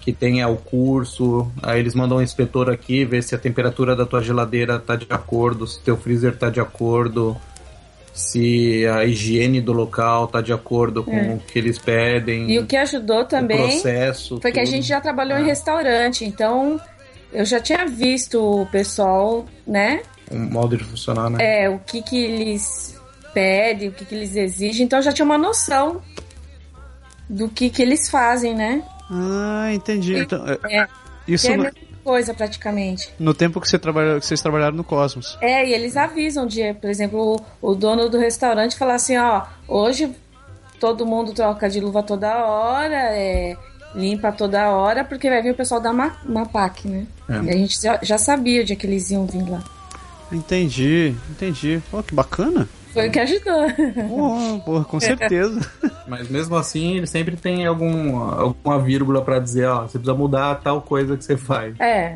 [0.00, 4.06] que tenha o curso, aí eles mandam um inspetor aqui ver se a temperatura da
[4.06, 7.36] tua geladeira tá de acordo, se teu freezer tá de acordo,
[8.14, 11.34] se a higiene do local tá de acordo com É.
[11.34, 12.50] o que eles pedem.
[12.50, 14.40] E o que ajudou o também processo.
[14.40, 14.72] foi que a tudo.
[14.72, 15.42] gente já trabalhou É.
[15.42, 16.80] em restaurante, então
[17.34, 20.02] eu já tinha visto o pessoal, né?
[20.30, 21.64] Um modo de funcionar, né?
[21.64, 22.98] É, o que que eles
[23.34, 26.00] pedem, o que que eles exigem, então eu já tinha uma noção
[27.28, 28.82] do que que eles fazem, né?
[29.10, 30.16] Ah, entendi.
[30.16, 30.86] Então, é- É.
[31.26, 33.10] isso é a no, mesma coisa praticamente.
[33.18, 35.36] no tempo que, você trabalha, que vocês trabalharam no Cosmos.
[35.40, 39.42] É, e eles avisam de, por exemplo, o, o dono do restaurante fala assim, ó,
[39.66, 40.14] hoje
[40.78, 43.56] todo mundo troca de luva toda hora, é,
[43.94, 47.06] limpa toda hora, porque vai vir o pessoal da Ma- MAPAC, né?
[47.28, 47.34] É.
[47.44, 49.62] E a gente já, sabia dia que eles iam vir lá.
[50.32, 51.82] Entendi, entendi.
[51.90, 52.68] Pô, que bacana.
[52.92, 53.66] Foi o que ajudou.
[54.08, 55.60] Pô, pô, com certeza.
[56.06, 60.60] Mas mesmo assim, ele sempre tem algum, alguma vírgula pra dizer, ó, você precisa mudar
[60.62, 61.74] tal coisa que você faz.
[61.80, 62.14] É,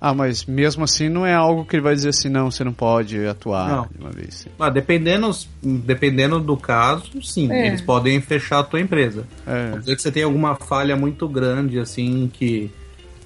[0.00, 2.72] ah, mas mesmo assim não é algo que ele vai dizer assim, não, você não
[2.72, 3.88] pode atuar Não.
[3.90, 4.46] de uma vez.
[4.58, 5.30] Ah, dependendo,
[5.62, 7.68] dependendo do caso, sim, É.
[7.68, 9.24] eles podem fechar a tua empresa.
[9.46, 9.64] É.
[9.70, 12.70] Vamos dizer que você tem alguma falha muito grande, assim, que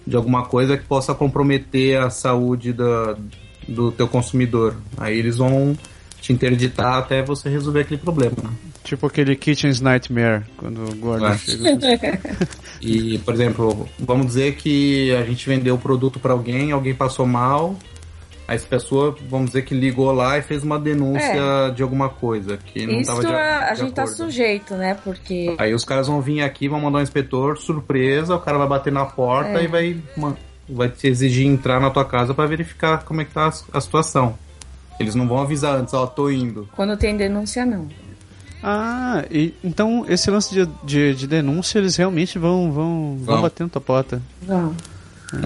[0.07, 3.17] de alguma coisa que possa comprometer a saúde da,
[3.69, 4.75] do teu consumidor.
[4.97, 5.77] Aí eles vão
[6.21, 8.37] te interditar até você resolver aquele problema.
[8.85, 11.39] Tipo aquele Kitchen's Nightmare, quando o Gordon É.
[11.39, 12.21] chega.
[12.83, 17.27] E, por exemplo, vamos dizer que a gente vendeu o produto para alguém, alguém passou
[17.27, 17.77] mal,
[18.49, 22.57] aí essa pessoa, vamos dizer que ligou lá e fez uma denúncia de alguma coisa
[22.57, 24.17] que não isso estava de, a, a de gente tá acordo.
[24.17, 24.95] sujeito, né?
[25.05, 28.67] Porque Aí os caras vão vir aqui, vão mandar um inspetor, surpresa, o cara vai
[28.67, 29.65] bater na porta É.
[29.65, 30.01] e vai,
[30.67, 33.81] vai te exigir entrar na tua casa para verificar como é que tá a, a
[33.83, 34.39] situação.
[34.99, 36.67] Eles não vão avisar antes, ó, tô indo.
[36.75, 37.87] quando tem denúncia, não.
[38.63, 43.43] Ah, e, então esse lance de, de, de denúncia, eles realmente vão, vão, vão Vão.
[43.43, 44.23] bater na tua porta.
[44.43, 44.77] Vamos.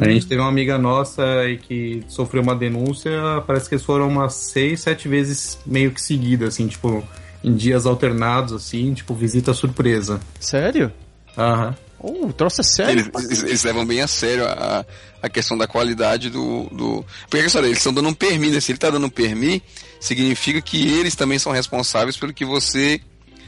[0.00, 3.12] A gente teve uma amiga nossa aí que sofreu uma denúncia,
[3.46, 7.04] parece que eles foram umas seis, sete vezes meio que seguidas, assim, tipo,
[7.42, 10.20] em dias alternados, assim, tipo, visita surpresa.
[10.40, 10.90] Sério?
[11.36, 11.74] Aham.
[12.06, 12.92] Oh, o troço é sério?
[13.14, 14.84] Eles, eles- eles levam bem a sério a,
[15.22, 16.64] a questão da qualidade do.
[16.70, 17.04] do...
[17.30, 18.60] Porque é que eles estão dando um permis, né?
[18.60, 19.62] Se ele está dando um permis,
[20.00, 23.00] significa que eles também são responsáveis pelo que você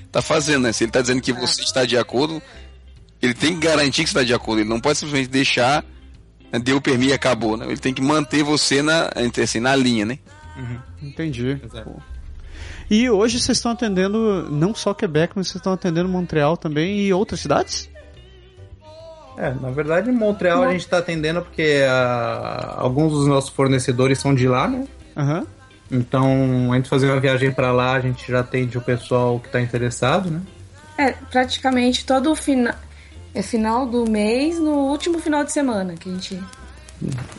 [0.07, 0.73] está fazendo, né?
[0.73, 2.41] Se ele está dizendo que você está de acordo,
[3.21, 4.61] ele tem que garantir que você está de acordo.
[4.63, 5.85] Ele não pode simplesmente deixar,
[6.51, 7.67] né, deu o permis e acabou, né?
[7.67, 10.19] Ele tem que manter você na, entre, assim, na linha, né?
[11.03, 11.61] Entendi.
[11.75, 11.81] É.
[11.83, 12.01] Pô.
[12.89, 17.13] E hoje vocês estão atendendo não só Quebec, mas vocês estão atendendo Montreal também e
[17.13, 17.91] outras cidades?
[19.37, 24.19] É, na verdade, em Montreal a gente tá atendendo porque ah, alguns dos nossos fornecedores
[24.19, 24.87] são de lá, né?
[25.17, 25.47] Aham.
[25.91, 29.49] Então, a gente fazer uma viagem pra lá, a gente já atende o pessoal que
[29.49, 30.41] tá interessado, né?
[30.99, 32.75] É, praticamente todo o final.
[33.35, 36.43] É final do mês, no último final de semana que a gente.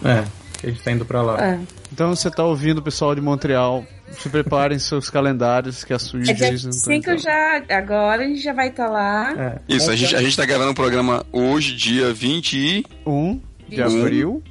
[0.06, 0.24] É,
[0.60, 1.43] que a gente tá indo pra lá.
[1.45, 1.60] É,
[1.91, 6.20] Então você tá ouvindo o pessoal de Montreal, se preparem seus calendários que a sua
[6.20, 7.20] é dia Jason tá 5 entrando.
[7.20, 7.64] já.
[7.70, 9.34] Agora a gente já vai estar lá.
[9.38, 9.76] É.
[9.76, 12.86] Isso, a gente, a gente tá gravando um programa hoje, dia 20 e.
[13.05, 13.39] 1
[13.70, 14.01] de Um.
[14.01, 14.43] abril.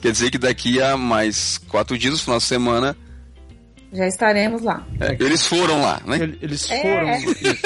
[0.00, 2.96] Quer dizer que daqui a mais quatro dias, no final de semana,
[3.92, 4.86] Já estaremos lá.
[5.00, 6.16] É, eles foram lá, né?
[6.22, 6.80] Ele- Eles É.
[6.80, 7.34] foram.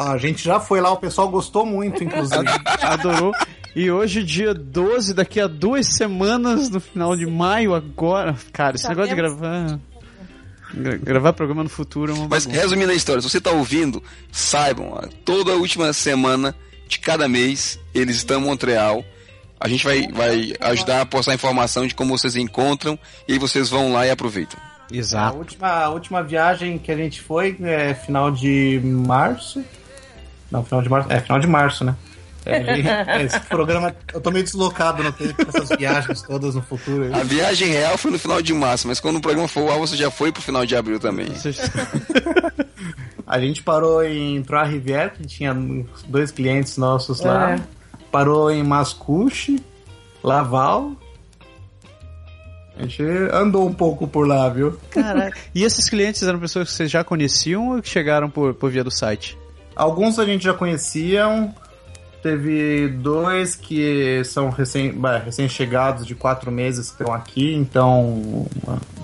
[0.00, 2.44] Ah, a gente já foi lá, o pessoal gostou muito, inclusive.
[2.82, 3.32] Adorou.
[3.76, 8.34] E hoje, dia 12, daqui a duas semanas, no final de maio, agora.
[8.52, 9.78] Cara, esse negócio de gravar.
[10.74, 12.62] gra- Gravar programa no futuro é uma Mas bagunça.
[12.62, 14.02] resumindo a história, se você tá ouvindo,
[14.32, 16.54] saibam, ó, toda a última semana
[16.88, 19.04] de cada mês eles estão em Montreal.
[19.60, 23.68] A gente vai, vai ajudar a postar informação de como vocês encontram e aí vocês
[23.68, 24.58] vão lá e aproveitam.
[24.90, 25.36] A Exato.
[25.36, 29.62] última, a última viagem que a gente foi é final de março.
[30.50, 31.12] Não, final de março.
[31.12, 31.94] É, final de março, né?
[32.46, 33.94] É, é, esse programa.
[34.12, 37.04] Eu tô meio deslocado no tempo com essas viagens todas no futuro.
[37.04, 37.12] aí.
[37.12, 39.96] A viagem real foi no final de março, mas quando o programa for ao você
[39.96, 41.28] já foi pro final de abril também.
[43.26, 45.54] A gente parou em Trois-Rivières, que tinha
[46.06, 47.56] dois clientes nossos lá.
[47.56, 47.60] É.
[48.10, 49.62] Parou em Mascouche,
[50.24, 50.92] Laval.
[52.78, 54.78] A gente andou um pouco por lá, viu?
[54.90, 55.36] Caraca.
[55.54, 58.82] E esses clientes eram pessoas que vocês já conheciam ou que chegaram por, por via
[58.82, 59.36] do site?
[59.76, 61.54] Alguns a gente já conheciam.
[62.22, 64.92] Teve dois que são recém-
[65.24, 68.46] recém-chegados de quatro meses que estão aqui, então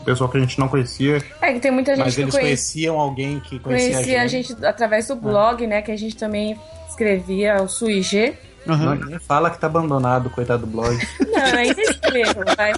[0.04, 2.48] pessoal que a gente não conhecia, É que tem muita gente mas que eles conhece,
[2.72, 5.80] conheciam alguém que conhecia, conhecia a gente através do blog, né?
[5.80, 6.58] Que a gente também
[6.88, 8.34] escrevia o Suigê.
[8.68, 8.96] Aham.
[8.96, 10.96] Não, fala que tá abandonado, coitado do blog.
[11.32, 12.72] Não, ainda escrevo, vai.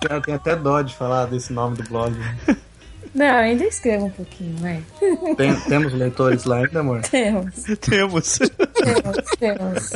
[0.00, 2.14] Tem, tem até dó de falar desse nome do blog.
[3.14, 4.82] Não, ainda escrevo um pouquinho, vai.
[5.36, 7.02] Tem- temos leitores lá ainda, amor?
[7.02, 8.38] Temos, Temos.
[8.38, 9.90] temos, temos.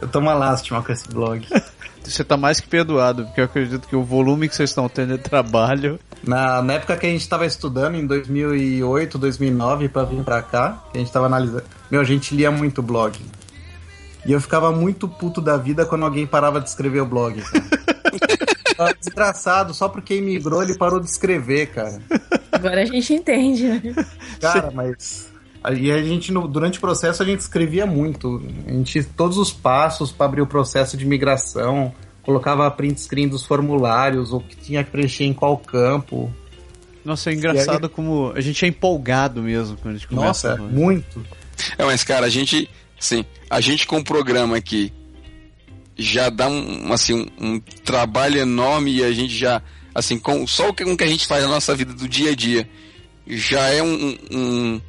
[0.00, 1.46] Eu tô uma lástima com esse blog.
[2.02, 5.16] Você tá mais que perdoado, porque eu acredito que o volume que vocês estão tendo
[5.16, 6.00] de trabalho.
[6.26, 10.82] Na, na época que a gente tava estudando, em 2008, 2009, pra vir pra cá,
[10.90, 11.62] que a gente tava analisando.
[11.90, 13.16] Meu, a gente lia muito blog.
[14.26, 17.40] E eu ficava muito puto da vida quando alguém parava de escrever o blog.
[17.42, 17.64] Cara.
[18.76, 22.00] Tava desgraçado, só porque imigrou ele parou de escrever, cara.
[22.66, 23.82] Agora a gente entende, né?
[24.40, 25.30] Cara, mas.
[25.78, 28.42] E a gente, no- durante o processo, a gente escrevia muito.
[28.66, 31.92] A gente, todos os passos para abrir o processo de migração,
[32.22, 36.32] colocava print screen dos formulários, o que tinha que preencher em qual campo.
[37.04, 40.56] Nossa, é engraçado como a gente é empolgado mesmo quando a gente começa.
[40.56, 41.24] Nossa, muito.
[41.76, 44.92] É, mas cara, a gente, sim, a gente com o programa aqui
[45.96, 49.60] já dá um, assim, um, um trabalho enorme e a gente já,
[49.94, 52.30] assim, com só o que, com que a gente faz na nossa vida do dia
[52.30, 52.68] a dia
[53.26, 54.80] já é um, um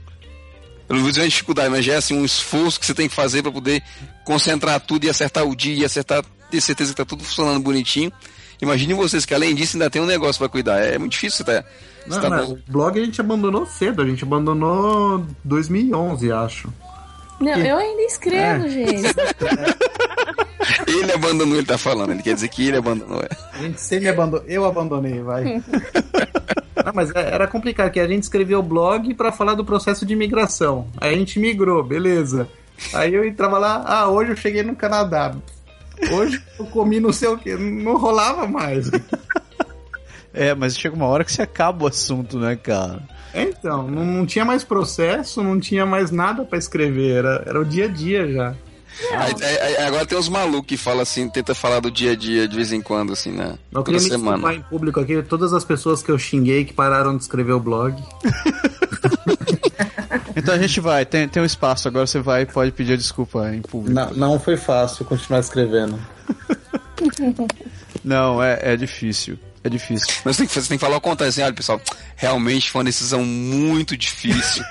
[0.89, 3.08] eu não vou dizer uma dificuldade, mas já é assim um esforço que você tem
[3.08, 3.82] que fazer para poder
[4.26, 8.12] concentrar tudo e acertar o dia e acertar, ter certeza que tá tudo funcionando bonitinho.
[8.62, 10.80] Imagine vocês que além disso ainda tem um negócio para cuidar.
[10.80, 11.64] É muito difícil, tá?
[12.06, 12.54] Não, tá não, bom.
[12.54, 16.74] o blog a gente abandonou cedo, a gente abandonou 2011, acho.
[17.39, 19.04] Não, eu ainda escrevo, gente.
[20.88, 22.11] Ele abandonou, ele tá falando.
[22.11, 23.22] Ele quer dizer que ele abandonou.
[23.22, 23.30] É.
[23.53, 25.43] A gente sempre abandonou, eu abandonei, vai.
[26.86, 30.05] Não, mas é- era complicado, que a gente escrevia o blog pra falar do processo
[30.05, 30.88] de imigração.
[30.99, 32.47] Aí a gente migrou, beleza.
[32.93, 35.36] Aí eu entrava lá, ah, hoje eu cheguei no Canadá.
[36.11, 38.89] Hoje eu comi não sei o que, não rolava mais.
[40.36, 43.03] É, mas chega uma hora que você acaba o assunto, né, cara?
[43.36, 47.64] Então, não, não tinha mais processo, não tinha mais nada pra escrever, era, era o
[47.64, 48.55] dia a dia já.
[49.11, 52.15] Aí- aí- aí agora tem uns malucos que falam assim, tenta falar do dia a
[52.15, 53.57] dia de vez em quando, assim, né?
[53.71, 54.53] Eu Toda queria me semana.
[54.53, 57.95] em público aqui, todas as pessoas que eu xinguei que pararam de escrever o blog.
[60.35, 63.53] Então a gente vai, tem, tem um espaço, agora você vai e pode pedir desculpa
[63.53, 63.93] em público.
[63.93, 65.97] Não, não foi fácil continuar escrevendo.
[68.03, 69.37] Não, é, é difícil.
[69.64, 70.07] É difícil.
[70.26, 71.80] Mas tem que, você tem que falar o contrário, assim, olha, pessoal,
[72.16, 74.64] realmente foi uma decisão muito difícil.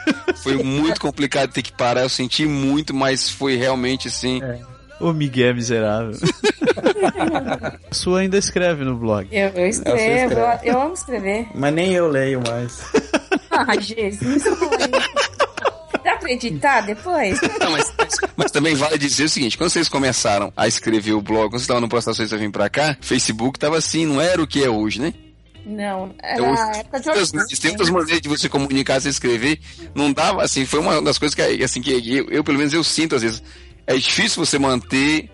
[0.42, 4.40] foi muito complicado ter que parar, eu senti muito, mas foi realmente assim.
[5.00, 6.12] Ô Miguel miserável.
[7.90, 9.26] A sua ainda escreve no blog.
[9.32, 10.34] Eu, eu escrevo, você escreve.
[10.68, 11.46] eu, eu amo escrever.
[11.54, 12.80] Mas nem eu leio mais.
[13.50, 14.44] Ah, Jesus.
[16.04, 17.40] Dá pra editar depois?
[17.60, 17.91] Não, mas,
[18.36, 21.62] mas também vale dizer o seguinte: quando vocês começaram a escrever o blog, quando vocês
[21.62, 24.68] estavam no processo de vir pra cá, Facebook tava assim, não era o que é
[24.68, 25.14] hoje, né?
[25.64, 27.60] Não, era a época de Orkut.
[27.60, 29.60] tem outras maneiras de você comunicar, se escrever.
[29.94, 32.82] Não dava, assim, foi uma das coisas que, assim, que eu, eu, pelo menos, eu
[32.82, 33.42] sinto às vezes.
[33.86, 35.30] É difícil você manter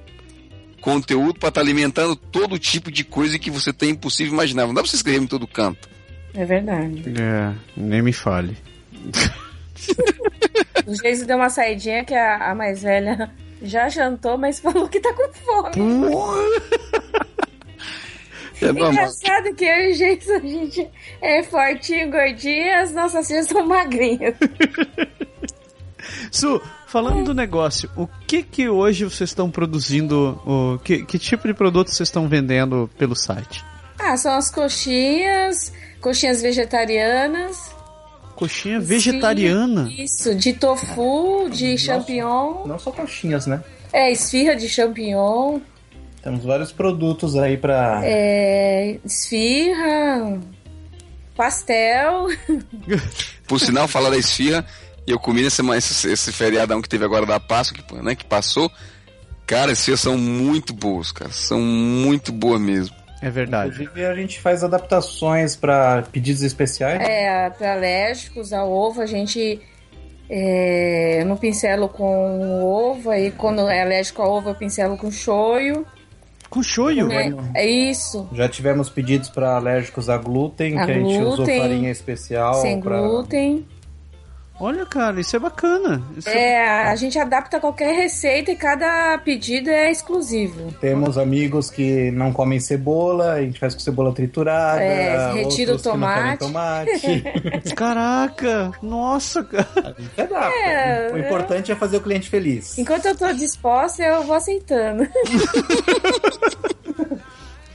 [0.81, 4.67] conteúdo para estar alimentando todo tipo de coisa que você tem impossível imaginar.
[4.67, 5.89] Não dá pra você escrever em todo canto.
[6.35, 7.05] É verdade.
[7.19, 8.57] É, nem me fale.
[10.87, 13.31] O Geise deu uma saidinha que a, a mais velha
[13.63, 15.73] já jantou, mas falou que tá com fome.
[18.61, 18.93] É normal.
[18.93, 23.47] Engraçado que eu e o Geise, a gente é fortinho, gordinho e as nossas filhas
[23.47, 24.35] são magrinhas.
[26.31, 30.41] Su, falando do negócio, o que que hoje vocês estão produzindo?
[30.45, 33.65] O, que, que tipo de produto vocês estão vendendo pelo site?
[33.99, 37.78] Ah, são as coxinhas, coxinhas vegetarianas.
[38.39, 39.93] Coxinha vegetariana?
[39.99, 42.65] Isso, de tofu, de champignon.
[42.65, 43.65] Não só coxinhas, né?
[43.93, 45.59] É, esfirra de champignon.
[46.23, 48.01] Temos vários produtos aí pra.
[48.05, 50.39] É, esfirra,
[51.35, 52.29] pastel.
[53.49, 54.65] Por sinal, falar da esfirra,
[55.05, 58.71] eu comi nesse, esse, esse feriadão que teve agora da Páscoa, que, né, que passou.
[59.49, 61.33] Cara, as esfirras são muito boas, cara.
[61.33, 62.95] São muito boas mesmo.
[63.21, 63.71] É verdade.
[63.83, 67.01] Inclusive, a gente faz adaptações para pedidos especiais.
[67.03, 69.61] É, para alérgicos ao ovo, a gente.
[70.31, 75.11] É, eu não pincelo com ovo, e quando é alérgico ao ovo, eu pincelo com
[75.11, 75.87] shoyu.
[76.51, 77.11] Com shoyu?
[77.11, 78.29] É, é isso.
[78.33, 82.55] Já tivemos pedidos para alérgicos a glúten, A que a gente usou glúten, farinha especial.
[82.55, 83.67] sem pra- glúten.
[84.61, 86.03] Olha, cara, isso é bacana.
[86.17, 90.73] Isso É, a gente adapta qualquer receita e cada pedido é exclusivo.
[90.81, 94.83] Temos amigos que não comem cebola, a gente faz com cebola triturada.
[94.83, 96.41] É, retira o tomate.
[96.41, 97.23] tomate.
[97.77, 99.95] Caraca, nossa, cara.
[99.97, 100.59] gente adapta.
[100.59, 102.77] É, o importante é fazer o cliente feliz.
[102.79, 105.07] Enquanto eu tô disposta, eu vou aceitando.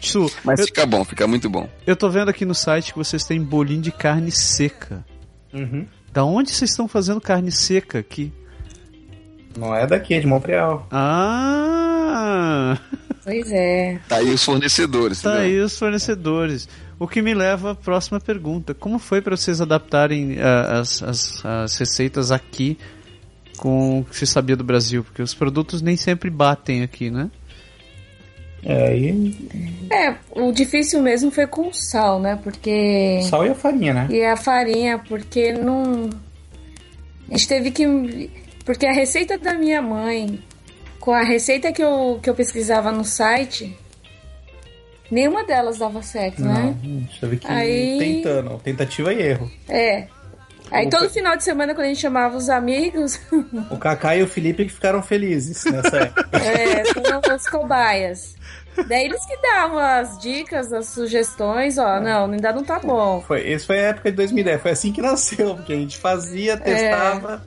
[0.01, 1.69] Su, Mas eu, fica bom, fica muito bom.
[1.87, 5.05] eu tô vendo aqui no site que vocês têm bolinho de carne seca.
[5.53, 5.87] Uhum.
[6.13, 8.31] Da onde vocês estão fazendo carne seca aqui?
[9.57, 10.87] Não é daqui, é de Montreal.
[10.91, 12.77] Ah!
[13.25, 14.01] Pois é.
[14.09, 15.45] Tá aí os fornecedores, Tá entendeu?
[15.47, 16.67] aí os fornecedores.
[16.99, 18.73] O que me leva à próxima pergunta.
[18.73, 22.77] Como foi para vocês adaptarem ah, as, as, as receitas aqui
[23.55, 25.05] com o que se sabia do Brasil?
[25.05, 27.31] Porque os produtos nem sempre batem aqui, né?
[28.65, 29.35] É, e
[29.91, 32.39] É, o difícil mesmo foi com o sal, né?
[32.43, 33.19] Porque.
[33.29, 34.07] sal e a farinha, né?
[34.09, 36.09] E a farinha, porque não.
[37.29, 38.29] A gente teve que.
[38.65, 40.39] Porque a receita da minha mãe,
[40.99, 43.75] com a receita que eu, que eu pesquisava no site,
[45.11, 46.75] nenhuma delas dava certo, Não, né?
[46.81, 48.57] a gente teve que ir Aí- tentando.
[48.63, 49.51] Tentativa e erro.
[49.67, 50.07] É.
[50.71, 53.19] Aí O todo ca- final de semana, quando a gente chamava os amigos,
[53.69, 56.29] O Kaká e o Felipe que ficaram felizes nessa época.
[56.37, 58.35] é, são os cobaias.
[58.87, 63.21] Daí eles que davam as dicas, as sugestões, ó, não, ainda não tá bom.
[63.21, 66.57] Foi, esse foi a época de 2010, foi assim que nasceu, porque a gente fazia,
[66.57, 67.45] testava,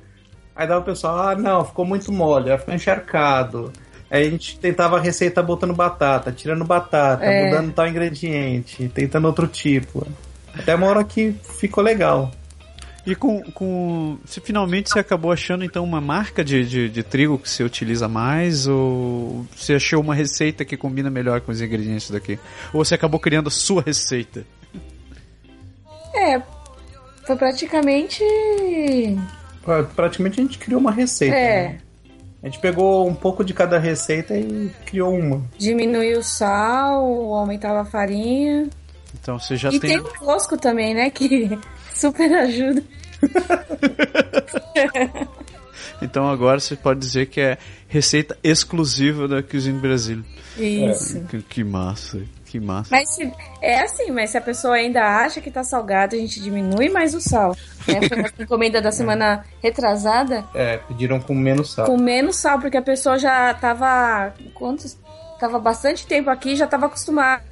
[0.54, 3.72] aí dava o pessoal, ah, não, ficou muito mole, aí ficou encharcado.
[4.08, 7.46] Aí a gente tentava a receita botando batata, tirando batata, É.
[7.46, 10.06] mudando tal ingrediente, tentando outro tipo.
[10.56, 12.30] Até uma hora que ficou legal.
[13.07, 14.18] E com, com.
[14.24, 18.09] Se finalmente você acabou achando então uma marca de, de, de trigo que você utiliza
[18.09, 18.66] mais?
[18.66, 22.36] Ou você achou uma receita que combina melhor com os ingredientes daqui?
[22.72, 24.44] Ou você acabou criando a sua receita?
[26.14, 26.42] É,
[27.26, 28.24] foi praticamente.
[29.62, 31.36] Pra- Praticamente a gente criou uma receita.
[31.36, 31.68] É.
[31.68, 31.78] né?
[32.42, 35.42] A gente pegou um pouco de cada receita e criou uma.
[35.59, 37.02] Diminuiu o sal,
[37.34, 38.68] aumentava a farinha.
[39.20, 39.90] Então você já e tem.
[39.90, 41.11] tem o Cosco também, né?
[41.11, 41.59] Que
[41.97, 42.82] super ajuda.
[46.03, 50.22] Então agora você pode dizer que é receita exclusiva da Cuisine Brasil.
[50.59, 51.20] Isso.
[51.24, 52.88] Que, que massa, que massa.
[52.90, 53.32] Mas se,
[53.62, 57.14] é assim, mas se a pessoa ainda acha que tá salgado, a gente diminui mais
[57.14, 57.57] o sal.
[57.86, 58.01] Né?
[58.09, 61.86] Foi uma encomenda da semana retrasada É, pediram com menos sal.
[61.86, 64.34] com menos sal, porque a pessoa já tava.
[64.55, 64.99] Quantos?
[65.38, 67.42] Tava bastante tempo aqui, já tava acostumado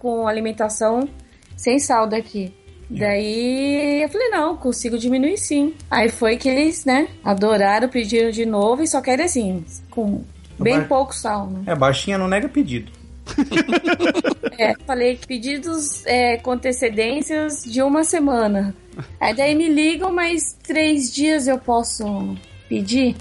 [0.00, 1.08] com alimentação
[1.56, 2.52] sem sal daqui.
[2.88, 5.74] Daí eu falei, não, consigo diminuir sim.
[5.90, 10.24] Aí foi que eles, né, adoraram, pediram de novo e só querem assim, com
[10.58, 10.86] bem Vai.
[10.86, 11.62] pouco sal, né?
[11.66, 12.92] É, baixinha não nega pedido.
[14.58, 18.74] É, falei que pedidos é, com antecedências de uma semana.
[19.20, 22.34] Aí daí me ligam, mas três dias eu posso
[22.66, 23.14] pedir?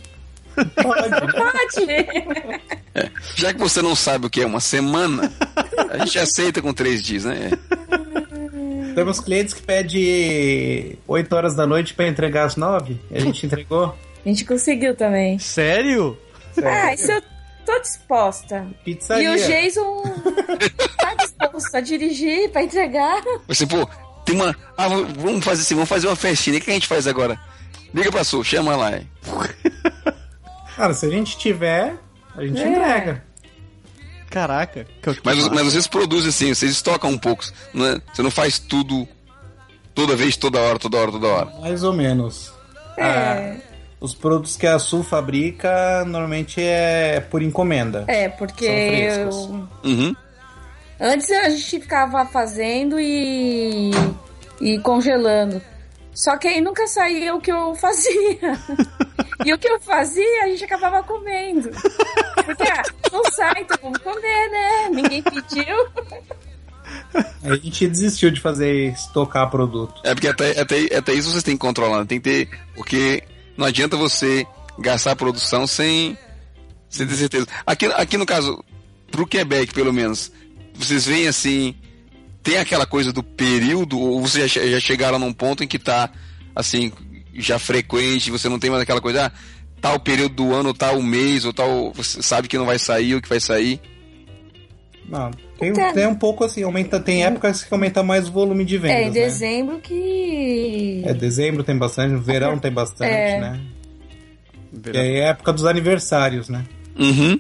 [0.56, 1.86] Pode!
[3.36, 5.30] Já que você não sabe o que é uma semana,
[5.90, 7.52] a gente aceita com três dias, né?
[8.96, 13.46] Temos clientes que pedem 8 horas da noite pra entregar às 9 e a gente
[13.46, 13.96] entregou.
[14.26, 15.38] A gente conseguiu também.
[15.38, 16.18] Sério?
[16.64, 17.22] Ah, isso eu
[17.66, 18.66] tô disposta.
[18.84, 19.30] Pizzaria.
[19.30, 20.04] E o Jason
[20.98, 23.22] tá disposto a dirigir pra entregar.
[23.48, 23.88] Você, pô,
[24.26, 24.56] tem uma.
[24.78, 26.58] Ah, vamos fazer assim, vamos fazer uma festinha.
[26.58, 27.38] O que a gente faz agora?
[27.94, 28.96] Liga pra Su, chama lá.
[28.98, 29.10] hein?
[30.76, 31.96] Cara, se a gente tiver,
[32.36, 32.68] a gente É.
[32.68, 33.24] entrega.
[34.36, 34.86] Caraca.
[35.02, 37.46] que- que Mas, mas vocês produzem assim, vocês estocam um pouco.
[37.74, 38.02] Não é?
[38.14, 39.08] Você não faz tudo
[39.94, 41.46] toda vez, toda hora, toda hora, toda hora.
[41.62, 42.52] Mais ou menos.
[42.98, 43.04] É.
[43.04, 43.56] Ah,
[44.02, 48.04] os produtos que a Sul fabrica normalmente é por encomenda.
[48.10, 49.36] É, porque São frescos.
[49.84, 50.16] eu- Uhum.
[51.00, 53.92] antes a gente ficava fazendo e,
[54.60, 55.62] e congelando.
[56.16, 58.40] Só que aí nunca saía o que eu fazia.
[59.46, 61.70] e o que eu fazia, a gente acabava comendo.
[62.46, 64.90] Porque, ah, não sai, então vamos comer, né?
[64.92, 65.76] Ninguém pediu.
[67.44, 70.02] A gente desistiu de fazer estocar produto.
[70.06, 72.06] É porque até, até, até isso vocês têm que controlar, né?
[72.06, 72.60] tem que ter.
[72.74, 73.22] Porque
[73.58, 74.48] não adianta você
[74.80, 76.18] gastar a produção sem,
[76.90, 77.48] sem ter certeza.
[77.66, 78.64] Aqui, aqui no caso,
[79.12, 80.32] pro Quebec, pelo menos,
[80.76, 81.76] vocês veem assim.
[82.46, 86.12] Tem aquela coisa do período, ou vocês já, já chegaram num ponto em que tá
[86.56, 86.92] assim,
[87.34, 89.32] já frequente, você não tem mais aquela coisa, ah,
[89.82, 91.92] tal período do ano, tal mês, ou tal.
[91.94, 93.82] Você sabe que não vai sair, o que vai sair.
[95.10, 98.78] Não, tem, tem um pouco assim, aumenta, tem épocas que aumenta mais o volume de
[98.78, 98.96] vendas.
[98.96, 99.12] É, em né?
[99.12, 101.02] dezembro que.
[101.04, 103.40] É, dezembro tem bastante, no verão tem bastante, É.
[103.40, 103.60] né?
[104.94, 106.64] E aí é a época dos aniversários, né?
[106.96, 107.40] Uhum.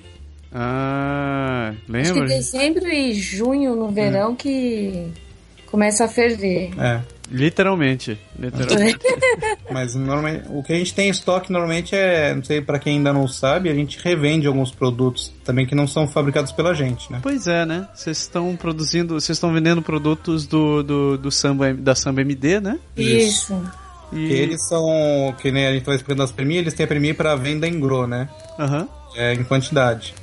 [0.58, 2.28] Ah, Acho que lembra?
[2.28, 5.12] dezembro e junho no verão que
[5.66, 6.72] começa a ferver.
[6.80, 7.02] É.
[7.30, 8.18] Literalmente.
[8.38, 9.00] Literalmente.
[9.70, 12.98] Mas normalmente, o que a gente tem em estoque normalmente é, não sei, pra quem
[12.98, 17.12] ainda não sabe, a gente revende alguns produtos também que não são fabricados pela gente,
[17.12, 17.20] né?
[17.22, 17.88] Pois é, né?
[17.94, 22.80] Vocês estão produzindo, vocês estão vendendo produtos do, do, do samba, da Samba MD, né?
[22.96, 23.60] Isso.
[24.14, 24.28] E...
[24.28, 27.14] Que eles são, que nem a gente vai explicando as Premi, eles têm a Premi
[27.14, 28.30] para venda em gro, né?
[28.60, 28.88] Aham.
[29.16, 30.14] É, em quantidade.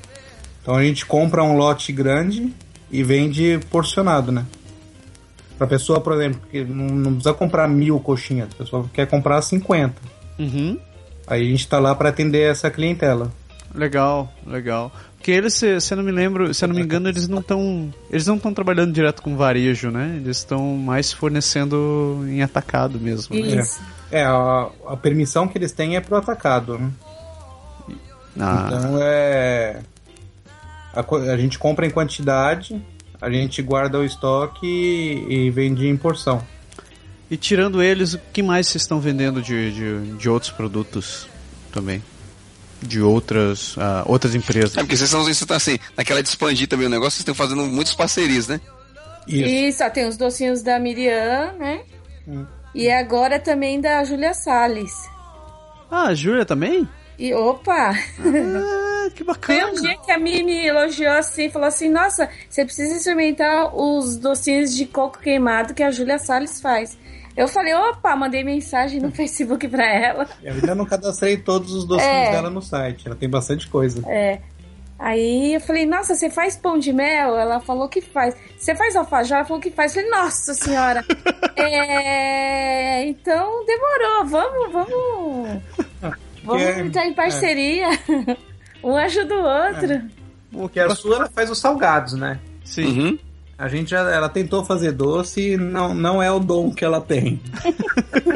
[0.63, 2.53] Então a gente compra um lote grande
[2.91, 4.47] e vende porcionado, né?
[5.59, 9.43] Pra pessoa, por exemplo, que não, não precisa comprar mil coxinhas, a pessoa quer comprar
[9.43, 9.95] 50.
[10.39, 10.79] Uhum.
[11.27, 13.33] Aí a gente tá lá para atender essa clientela.
[13.75, 14.93] Legal, legal.
[15.17, 17.39] Porque eles, se, se eu não me lembro, se eu não me engano, eles não
[17.39, 20.17] estão, eles não estão trabalhando direto com varejo, né?
[20.17, 23.35] Eles estão mais fornecendo em atacado mesmo.
[23.35, 23.63] Né?
[23.63, 23.81] Isso.
[24.11, 26.91] É, a, a permissão que eles têm é pro atacado, né?
[28.39, 29.81] Ah, Então é.
[30.95, 32.81] A, a gente compra em quantidade,
[33.21, 36.43] a gente guarda o estoque e, e vende em porção.
[37.31, 41.27] e tirando eles, o que mais vocês estão vendendo de, de, de outros produtos
[41.73, 42.03] também?
[42.83, 44.77] De outras, ah, outras empresas?
[44.77, 47.35] É porque vocês estão, vocês estão assim, naquela de expandir também o negócio, vocês estão
[47.35, 48.61] fazendo muitas parcerias, né?
[49.27, 49.49] Isso.
[49.49, 51.83] E só tem os docinhos da Miriam, né?
[52.27, 52.45] Hum.
[52.75, 54.93] E agora também da Júlia Salles.
[55.89, 56.89] Ah, a Júlia também?
[57.19, 57.93] E opa!
[57.93, 59.67] Ah, que bacana.
[59.69, 64.75] um dia que a Mimi elogiou assim, falou assim: Nossa, você precisa experimentar os docinhos
[64.75, 66.97] de coco queimado que a Júlia Salles faz.
[67.35, 70.29] Eu falei, opa, mandei mensagem no Facebook pra ela.
[70.43, 72.31] Eu ainda não cadastrei todos os docinhos É.
[72.31, 74.03] dela no site, ela tem bastante coisa.
[74.07, 74.39] É.
[74.99, 77.37] Aí eu falei, nossa, você faz pão de mel?
[77.37, 78.37] Ela falou que faz.
[78.57, 79.39] Você faz alfajor?
[79.39, 79.97] Ela falou que faz.
[79.97, 81.03] Eu falei, nossa senhora.
[81.57, 83.05] é...
[83.07, 85.63] Então demorou, vamos, vamos.
[86.45, 87.89] Vamos é- entrar em parceria.
[88.83, 90.03] Um ajuda o outro.
[90.51, 92.39] Porque a sua ela faz os salgados, né?
[92.65, 92.87] Sim.
[92.87, 93.19] Uhum.
[93.59, 97.01] A gente já, ela tentou fazer doce e não, não é o dom que ela
[97.01, 97.41] tem.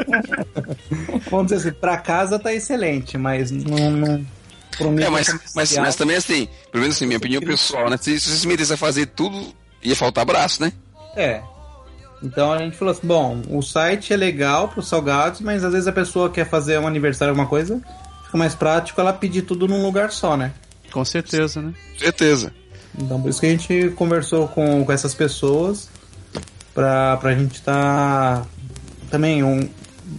[1.29, 3.91] Vamos dizer assim, pra casa tá excelente, mas não.
[3.91, 4.25] não
[4.77, 7.97] pro É, mas, mas, mas também assim, pelo menos assim, minha opinião pessoal, né?
[7.97, 9.53] Se, se vocês se metessem a fazer tudo,
[9.83, 10.71] ia faltar braço, né?
[11.15, 11.41] É.
[12.21, 15.87] Então a gente falou assim: bom, o site é legal pros salgados, mas às vezes
[15.87, 17.81] a pessoa quer fazer um aniversário, alguma coisa,
[18.37, 20.53] fica mais prático ela pedir tudo num lugar só, né?
[20.91, 21.73] Com certeza, né?
[21.97, 22.53] Certeza.
[22.97, 25.89] Então por isso que a gente conversou com, com essas pessoas
[26.73, 28.45] pra, pra gente tá.
[29.09, 29.67] Também, um,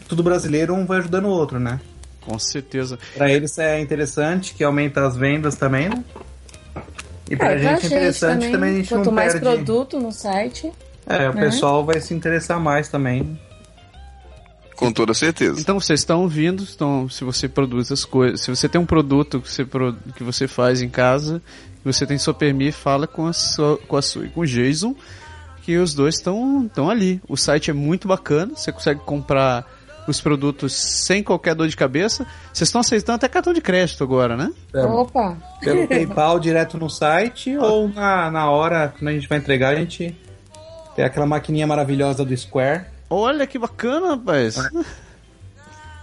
[0.08, 1.80] tudo brasileiro, um vai ajudando o outro, né?
[2.20, 2.98] Com certeza.
[3.14, 6.04] Pra eles é interessante, que aumenta as vendas também, né?
[7.30, 9.46] E pra É, gente é interessante também, a gente Quanto não mais perde.
[9.46, 10.70] produto no site.
[11.06, 11.40] É, o né?
[11.42, 13.38] pessoal vai se interessar mais também.
[14.78, 15.60] Com toda certeza.
[15.60, 19.40] Então vocês estão ouvindo, estão, se você produz as coisas, se você tem um produto
[19.40, 19.66] que você,
[20.14, 21.42] que você faz em casa,
[21.82, 24.46] que você tem sua permi, fala com a sua, com a sua e com o
[24.46, 24.94] Jason,
[25.62, 27.20] que os dois estão estão ali.
[27.28, 29.66] O site é muito bacana, você consegue comprar
[30.06, 32.24] os produtos sem qualquer dor de cabeça.
[32.52, 34.52] Vocês estão aceitando até cartão de crédito agora, né?
[34.74, 35.36] Opa!
[35.60, 39.74] Pelo PayPal direto no site ou na, na hora, quando a gente vai entregar, a
[39.74, 40.16] gente
[40.94, 42.96] tem aquela maquininha maravilhosa do Square.
[43.10, 44.56] Olha que bacana, rapaz.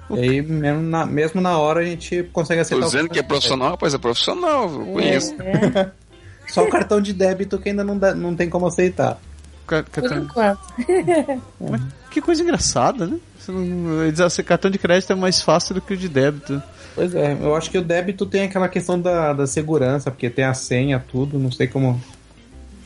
[0.10, 3.19] E aí, mesmo na, mesmo na hora, a gente consegue Tô aceitar o dizendo que
[3.19, 5.36] é profissional, rapaz, é profissional, eu conheço.
[5.41, 5.91] É,
[6.48, 9.19] Só o cartão de débito que ainda não, dá, não tem como aceitar.
[9.65, 10.60] Por cartão- enquanto.
[11.60, 13.18] Mas que coisa engraçada, né?
[14.07, 16.61] Eles- esse cartão de crédito é mais fácil do que o de débito.
[16.94, 20.45] Pois é, eu acho que o débito tem aquela questão da, da segurança, porque tem
[20.45, 21.99] a senha, tudo, não sei como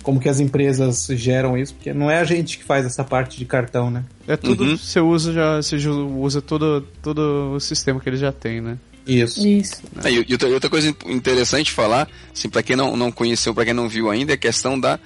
[0.10, 3.38] como que as empresas geram isso, porque não é a gente que faz essa parte
[3.38, 4.04] de cartão, né?
[4.28, 4.76] É tudo, Uhum.
[4.78, 8.76] você usa já, você usa todo, todo o sistema que ele já tem, né?
[9.06, 9.48] Isso.
[9.48, 9.84] Isso.
[10.04, 13.74] É, e outra, outra coisa interessante falar, assim, para quem não, não conheceu, para quem
[13.76, 15.00] não viu ainda, é a questão da,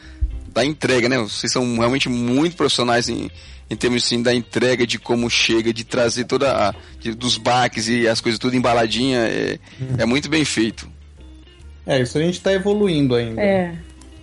[0.54, 1.18] da entrega, né?
[1.18, 3.30] Vocês são realmente muito profissionais em,
[3.70, 6.74] em termos assim, da entrega, de como chega, de trazer toda a.
[7.02, 9.20] de- dos baques e as coisas tudo embaladinha.
[9.20, 9.60] É,
[9.98, 10.90] é muito bem feito.
[11.86, 13.42] É, isso a gente tá evoluindo ainda.
[13.42, 13.76] É.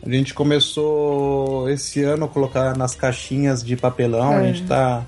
[0.05, 5.05] A gente começou esse ano a colocar nas caixinhas de papelão, a gente tá,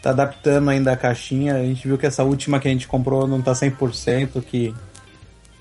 [0.00, 1.56] tá adaptando ainda a caixinha.
[1.56, 4.72] A gente viu que essa última que a gente comprou não tá 100%, que,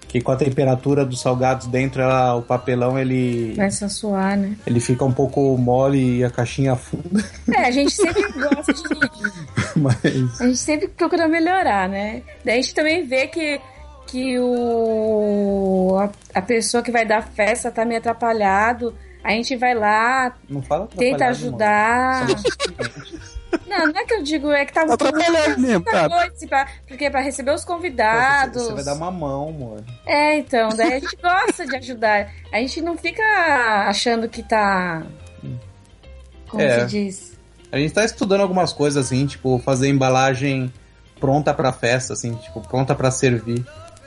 [0.08, 4.56] que com a temperatura dos salgados dentro, ela, o papelão ele, Começa a suar, né?
[4.68, 7.26] ele fica um pouco mole e a caixinha afunda.
[7.52, 8.84] É, a gente sempre gosta de.
[9.76, 12.22] Mas A gente sempre procura melhorar, né?
[12.46, 13.60] Daí a gente também vê que,
[14.14, 18.95] que o, a, a pessoa que vai dar festa tá meio atrapalhado.
[19.23, 22.27] A gente vai lá, não fala tenta ajudar.
[23.68, 26.10] Não, não é que eu digo, é que tá Tá atrapalhado mesmo, tá?
[26.49, 28.64] pra- porque para receber os Você, convidados.
[28.64, 29.84] você vai dar uma mão, amor.
[30.06, 32.30] É, então, daí a gente gosta de ajudar.
[32.52, 33.23] A gente não fica
[33.88, 35.03] achando que tá.
[36.49, 36.81] Como É.
[36.81, 37.34] se diz?
[37.72, 40.72] A gente tá estudando algumas coisas assim, tipo, fazer embalagem
[41.19, 43.65] pronta pra festa, assim, tipo, pronta pra servir.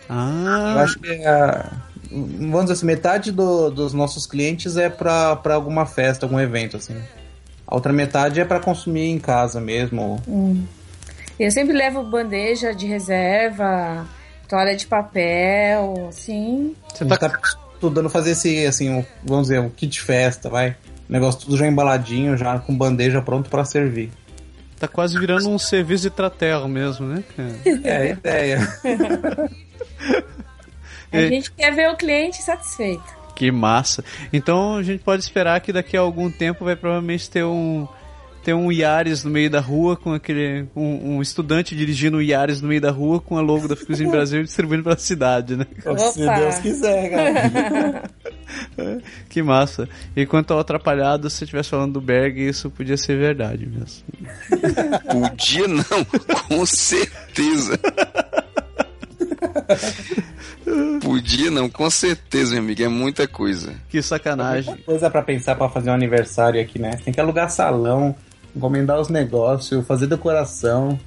[0.08, 1.72] Eu Ah, acho que a,
[2.10, 6.76] vamos dizer assim, metade do- dos nossos clientes é pra, pra alguma festa, algum evento,
[6.76, 6.96] assim.
[7.66, 10.20] A outra metade é pra consumir em casa mesmo.
[11.38, 14.06] Eu sempre levo bandeja de reserva,
[14.48, 16.74] toalha de papel, assim.
[16.94, 17.38] A gente tá
[17.74, 20.76] estudando fazer esse, assim, um- vamos dizer, um kit festa, vai.
[21.08, 24.10] O negócio tudo já embaladinho, já com bandeja pronto pra servir.
[24.78, 27.24] tá quase virando um serviço de traterra mesmo, né?
[27.36, 27.54] cara?
[27.82, 28.58] É a ideia.
[31.12, 31.28] A É.
[31.28, 33.04] gente quer ver o cliente satisfeito.
[33.34, 34.04] Que massa.
[34.32, 37.86] Então a gente pode esperar que daqui a algum tempo vai provavelmente ter um
[38.42, 42.62] ter um Yaris no meio da rua com aquele um, um estudante dirigindo o Yaris
[42.62, 45.66] no meio da rua com a logo da Cozinha Brasil e distribuindo pela cidade, né?
[46.12, 46.34] Se Opa.
[46.38, 48.02] Deus quiser, cara.
[49.28, 49.88] Que massa.
[50.14, 54.04] E quanto ao atrapalhado, se você estivesse falando do Berg, isso podia ser verdade mesmo.
[55.10, 56.04] Podia não,
[56.48, 57.78] com certeza.
[61.02, 62.82] Podia não, com certeza, meu amigo.
[62.82, 63.74] É muita coisa.
[63.88, 64.76] Que sacanagem.
[64.78, 66.98] coisa pra pensar pra fazer um aniversário aqui, né?
[67.04, 68.14] Tem que alugar salão,
[68.54, 70.98] encomendar os negócios, fazer decoração.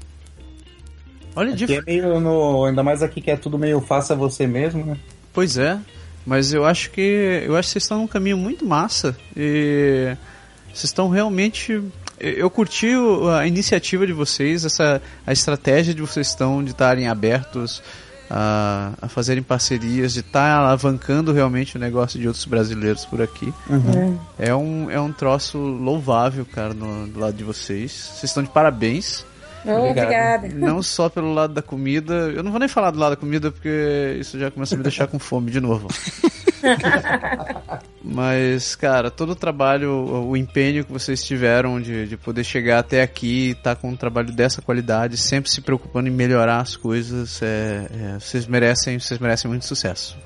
[1.35, 2.65] Olha, de Aqui é meio no.
[2.65, 4.97] Ainda mais aqui que é tudo meio faça você mesmo, né?
[5.31, 5.79] Pois é,
[6.25, 10.15] mas eu acho que eu acho que vocês estão num caminho muito massa e
[10.73, 11.81] vocês estão realmente
[12.19, 12.89] eu curti
[13.37, 17.81] a iniciativa de vocês, essa a estratégia de vocês estão de estarem abertos
[18.29, 23.53] a, a fazerem parcerias, de estar alavancando realmente o negócio de outros brasileiros por aqui.
[24.37, 27.91] É um, é um troço louvável, cara, no, do lado de vocês.
[27.91, 29.25] Vocês estão de parabéns.
[29.65, 30.47] Obrigada.
[30.55, 32.13] Não só pelo lado da comida.
[32.13, 34.83] Eu não vou nem falar do lado da comida porque isso já começa a me
[34.83, 35.87] deixar com fome de novo.
[38.03, 39.91] Mas, cara, todo o trabalho,
[40.27, 43.95] o empenho que vocês tiveram de, de poder chegar até aqui e estar com um
[43.95, 49.19] trabalho dessa qualidade, sempre se preocupando em melhorar as coisas, é, é, vocês merecem, vocês
[49.19, 50.17] merecem muito sucesso.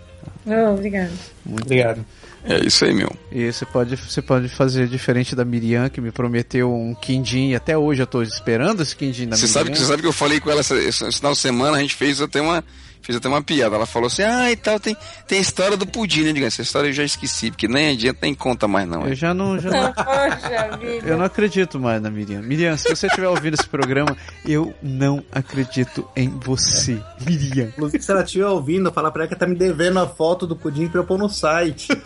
[0.46, 1.12] Oh, obrigada.
[1.46, 2.06] Muito Obrigado.
[2.46, 3.10] É isso aí, meu.
[3.32, 7.56] E você pode, você pode fazer diferente da Miriam, que me prometeu um quindim, e
[7.56, 9.54] até hoje eu tô esperando esse quindim da Você Miriam.
[9.54, 11.96] sabe, que- você sabe que eu falei com ela esse final de semana, a gente
[11.96, 12.64] fez até uma.
[13.04, 13.76] Fez até uma piada.
[13.76, 14.96] Ela falou assim, ah, e tal, tem,
[15.28, 16.32] tem a história do pudim, né?
[16.32, 19.06] Diga, essa história eu já esqueci, porque nem adianta, nem conta mais, não.
[19.06, 19.94] Eu já não, já não.
[21.06, 22.42] Eu não acredito mais na Miriam.
[22.42, 24.16] Miriam, se você estiver ouvindo esse programa,
[24.46, 27.68] eu não acredito em você, Miriam.
[27.68, 30.56] Inclusive, se ela estiver ouvindo, fala pra ela que tá me devendo a foto do
[30.56, 31.90] pudim pra eu pôr no site.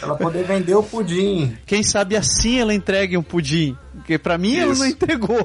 [0.00, 1.56] ela poder vender o pudim.
[1.66, 3.76] Quem sabe assim ela entregue um pudim.
[4.04, 4.82] Porque pra mim ela Isso.
[4.82, 5.42] não entregou.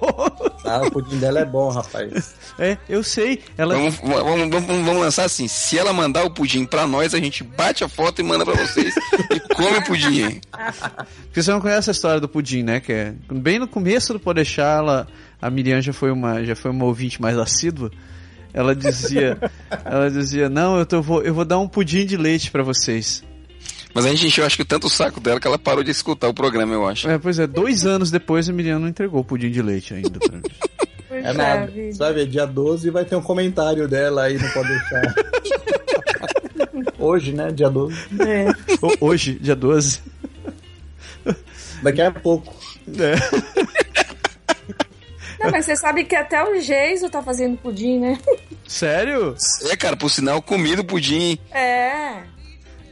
[0.65, 2.35] Ah, o pudim dela é bom, rapaz.
[2.59, 3.41] É, eu sei.
[3.57, 3.73] Ela.
[3.73, 7.41] Vamos, vamos, vamos, vamos lançar assim: se ela mandar o pudim pra nós, a gente
[7.41, 8.93] bate a foto e manda pra vocês
[9.31, 10.41] e come o pudim.
[11.23, 12.81] Porque você não conhece a história do pudim, né?
[12.81, 15.07] Que é bem no começo do Podeixar, ela,
[15.41, 17.91] a Miriam já foi uma, já foi uma ouvinte mais assídua.
[18.53, 19.37] Ela dizia,
[19.85, 23.23] ela dizia, não, eu, tô, vou, eu vou dar um pudim de leite pra vocês.
[23.93, 26.27] Mas a gente encheu, acho que tanto o saco dela que ela parou de escutar
[26.29, 27.09] o programa, eu acho.
[27.09, 30.19] É, pois é, dois anos depois a Miriam não entregou o pudim de leite ainda
[30.19, 30.43] pra mim.
[31.11, 31.65] É nada.
[31.65, 31.93] vida.
[31.95, 35.01] Sabe, dia 12 vai ter um comentário dela aí, não pode deixar.
[36.99, 37.51] Hoje, né?
[37.51, 37.95] Dia 12.
[38.19, 38.47] É.
[38.81, 40.01] Ho- Hoje, dia 12.
[41.81, 42.53] Daqui a pouco.
[42.97, 43.15] É.
[45.39, 48.19] Não, mas você sabe que até o Geiso tá fazendo pudim, né?
[48.67, 49.35] Sério?
[49.71, 51.39] É, cara, por sinal, comi do pudim.
[51.51, 52.23] É.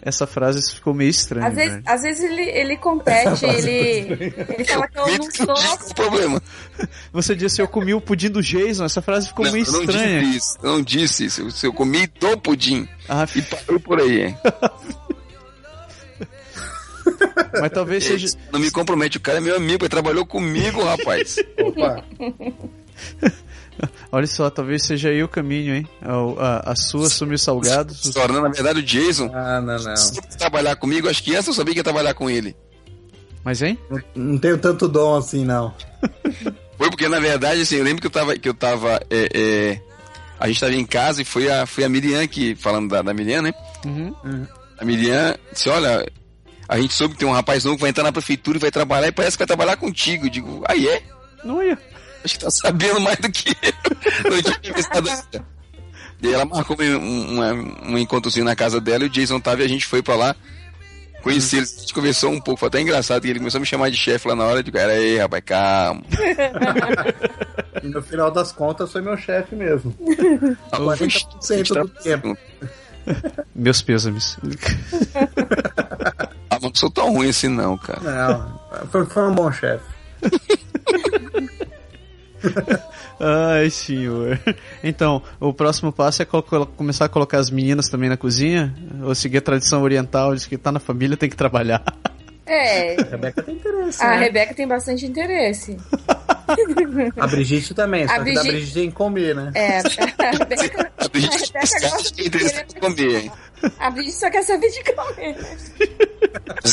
[0.07, 1.47] Essa frase ficou meio estranha.
[1.49, 1.83] Às vezes, velho.
[1.85, 5.93] às vezes ele, ele compete, ele, ele fala que eu não sou.
[5.93, 6.41] problema?
[7.11, 9.81] Você disse eu comi o pudim do Jason, essa frase ficou Não, meio eu não
[9.81, 10.21] estranha.
[10.21, 11.41] disse isso, eu não disse isso.
[11.41, 12.87] Eu, eu comi do pudim.
[13.09, 14.37] Ah, E parou por aí, hein?
[17.59, 18.27] mas talvez seja.
[18.51, 21.35] Não me compromete, o cara é meu amigo, ele trabalhou comigo, rapaz.
[21.59, 22.01] Opa.
[24.11, 25.87] Olha só, talvez seja aí o caminho, hein?
[26.01, 28.05] A, a, a sua assumir salgados.
[28.05, 28.41] História, né?
[28.41, 29.95] Na verdade, o Jason, Ah, não, não.
[29.95, 32.55] se trabalhar comigo, acho que antes eu sabia que ia trabalhar com ele.
[33.43, 33.77] Mas, hein?
[33.89, 35.73] Não, não tenho tanto dom assim, não.
[36.77, 38.37] Foi porque, na verdade, assim, eu lembro que eu tava.
[38.37, 39.81] Que eu tava é, é,
[40.39, 43.13] a gente tava em casa e foi a, foi a Miriam que, falando da, da
[43.13, 43.53] Miriam, né?
[43.83, 44.13] Uhum.
[44.77, 46.05] A Miriam disse, olha,
[46.69, 48.69] a gente soube que tem um rapaz novo que vai entrar na prefeitura e vai
[48.69, 50.27] trabalhar e parece que vai trabalhar contigo.
[50.27, 51.01] Eu digo, aí é?
[51.43, 51.77] Não ia.
[52.27, 54.31] Acho que tá sabendo mais do que eu.
[54.31, 55.45] Não tinha pensado ainda.
[56.21, 59.61] E aí ela marcou um, um, um encontrozinho na casa dela e o Jason tava
[59.61, 60.35] e a gente foi pra lá.
[61.23, 63.65] Conheci ele, a gente conversou um pouco, foi até engraçado, que ele começou a me
[63.65, 66.01] chamar de chefe lá na hora, eu digo, aí, rapaz, calma.
[67.83, 69.95] E no final das contas foi meu chefe mesmo.
[70.71, 72.37] Ah, 40% do tempo.
[73.55, 74.37] Meus pêsames.
[76.49, 77.99] Ah, mas não sou tão ruim assim não, cara.
[78.01, 79.83] Não, foi, foi um bom chefe.
[83.19, 84.39] Ai, senhor.
[84.83, 88.73] Então, o próximo passo é começar a colocar as meninas também na cozinha?
[89.03, 91.83] Ou seguir a tradição oriental, diz que tá na família, tem que trabalhar.
[92.45, 94.17] É, A Rebeca tem interesse, a né?
[94.19, 95.75] Rebeca tem bastante interesse.
[97.17, 99.51] A Brigitte também, só A que da Brigitte- tem que comer, né?
[99.53, 103.31] É, a Rebeca, A a Brigitte Rebeca gosta de interesse em comer, hein?
[103.77, 105.35] A Brigitte só quer saber de comer.
[105.35, 105.57] né?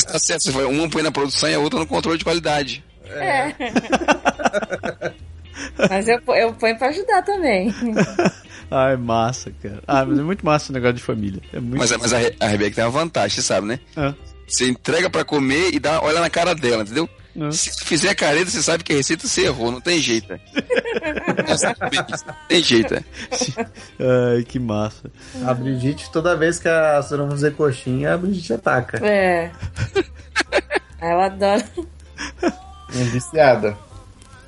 [0.07, 2.85] Tá certo, uma põe na produção e a outra no controle de qualidade.
[3.09, 3.53] É.
[5.89, 7.73] Mas eu, eu ponho pra ajudar também.
[8.71, 9.81] Ai, massa, cara.
[9.87, 11.41] Ah, mas é muito massa o negócio de família.
[11.53, 13.79] É muito Mas, mas a, a Rebeca tem uma vantagem, você sabe, né?
[13.95, 14.13] Ah,
[14.47, 17.07] Você entrega pra comer e dá, olha na cara dela, entendeu?
[17.39, 17.51] ah.
[17.51, 20.33] Se tu fizer a careta, você sabe que a receita você errou, não tem jeito.
[20.33, 20.39] é.
[22.25, 22.95] Não tem jeito.
[22.95, 23.03] é.
[24.35, 25.11] Ai, que massa.
[25.45, 29.05] A Brigitte, toda vez que a senhora vai fazer coxinha, a Brigitte ataca.
[29.05, 29.51] É.
[30.99, 31.63] Ela adora.
[32.41, 33.77] É viciada.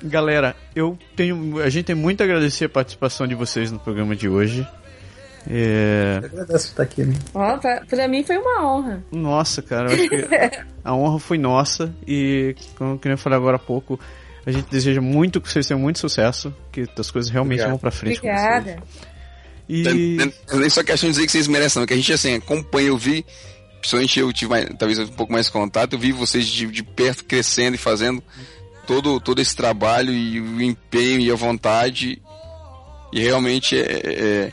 [0.02, 1.60] Galera, eu tenho.
[1.60, 4.66] A gente tem muito a agradecer a participação de vocês no programa de hoje.
[5.50, 6.20] É.
[6.24, 7.14] Agradeço por estar aqui, né?
[7.34, 9.02] Ó, pra, pra mim foi uma honra.
[9.10, 10.28] Nossa, cara, eu acho que
[10.84, 13.98] a honra foi nossa e, como eu falei agora há pouco,
[14.44, 17.70] a gente deseja muito que vocês tenham muito sucesso, que as coisas realmente Obrigado.
[17.70, 18.64] vão pra frente com Obrigada.
[18.64, 19.18] vocês.
[19.68, 22.34] E Nem nem só questão de dizer que vocês merecem, não, que a gente assim,
[22.34, 23.24] acompanha, eu vi,
[23.80, 27.24] principalmente eu tive mais, talvez um pouco mais contato, eu vi vocês de, de perto
[27.24, 28.22] crescendo e fazendo
[28.88, 32.22] todo, todo esse trabalho e o empenho e a vontade.
[33.12, 34.52] E realmente é, é,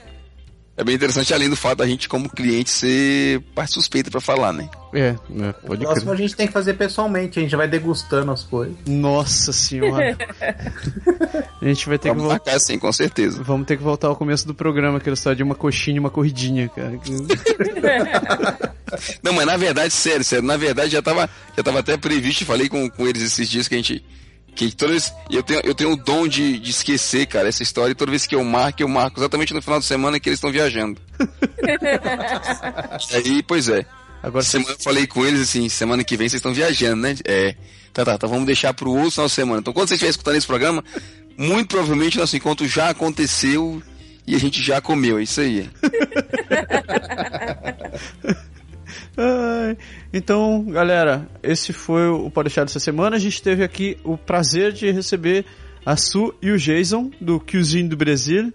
[0.78, 4.52] é bem interessante, além do fato da gente, como cliente, ser parte suspeita pra falar,
[4.52, 4.70] né?
[4.94, 5.16] é, é,
[5.64, 6.14] O pode próximo crer.
[6.14, 8.76] a gente tem que fazer pessoalmente, a gente vai degustando as coisas.
[8.86, 10.18] Nossa senhora.
[11.62, 12.52] a gente vai ter que Vamos voltar.
[12.52, 13.42] marcar sim, com certeza.
[13.42, 16.10] Vamos ter que voltar ao começo do programa, aquela história de uma coxinha e uma
[16.10, 17.00] corridinha, cara.
[19.24, 22.70] Não, mas na verdade, sério, sério, na verdade já tava, já tava até previsto, falei
[22.70, 24.04] com, com eles esses dias que a gente.
[24.56, 27.92] Que toda vez, eu tenho, eu tenho o dom de, de esquecer, cara, essa história,
[27.92, 30.38] e toda vez que eu marco, eu marco exatamente no final de semana que eles
[30.38, 31.00] estão viajando.
[33.14, 33.86] Aí, pois é.
[34.24, 37.16] Agora Semana eu falei com eles assim, semana que vem vocês estão viajando, né?
[37.26, 37.56] É.
[37.94, 39.60] Tá, tá, então vamos deixar pro outro final de semana.
[39.60, 40.84] Então quando você estiver escutando esse programa,
[41.38, 43.84] muito provavelmente nosso encontro já aconteceu
[44.26, 45.70] e a gente já comeu, é isso aí.
[50.14, 53.16] Então, galera, esse foi o Podeixar dessa semana.
[53.16, 55.46] A gente teve aqui o prazer de receber
[55.86, 58.54] a Su e o Jason do Cuisine do Brasil.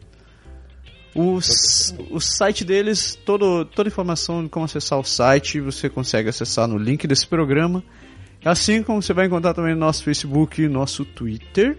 [1.15, 1.39] O,
[2.11, 6.69] o site deles, todo, toda a informação de como acessar o site, você consegue acessar
[6.69, 7.83] no link desse programa.
[8.45, 11.77] Assim como você vai encontrar também no nosso Facebook e nosso Twitter.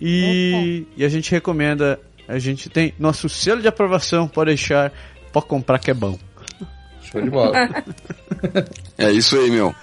[0.00, 4.92] E, e a gente recomenda, a gente tem nosso selo de aprovação, pode deixar,
[5.32, 6.18] pode comprar que é bom.
[7.12, 7.52] Show de bola.
[8.96, 9.74] É isso aí, meu.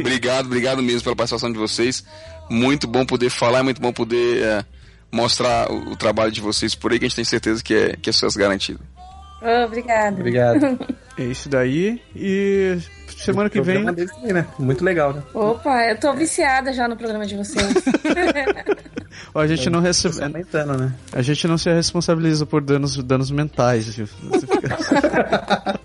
[0.00, 2.04] Obrigado, obrigado mesmo pela participação de vocês.
[2.48, 4.64] Muito bom poder falar, é muito bom poder é,
[5.10, 7.96] mostrar o, o trabalho de vocês por aí, que a gente tem certeza que é,
[7.96, 8.80] que é sucesso garantido.
[9.42, 10.16] Ô, obrigada.
[10.16, 10.78] Obrigado.
[11.18, 12.00] É isso daí.
[12.16, 12.78] E
[13.18, 13.84] semana que vem.
[13.84, 14.46] também, né?
[14.58, 15.22] Muito legal, né?
[15.34, 17.66] Opa, eu tô viciada já no programa de vocês.
[19.34, 20.94] ó, A gente não recebe, né?
[21.12, 23.94] a gente não se responsabiliza por danos, danos mentais.
[23.94, 24.08] viu?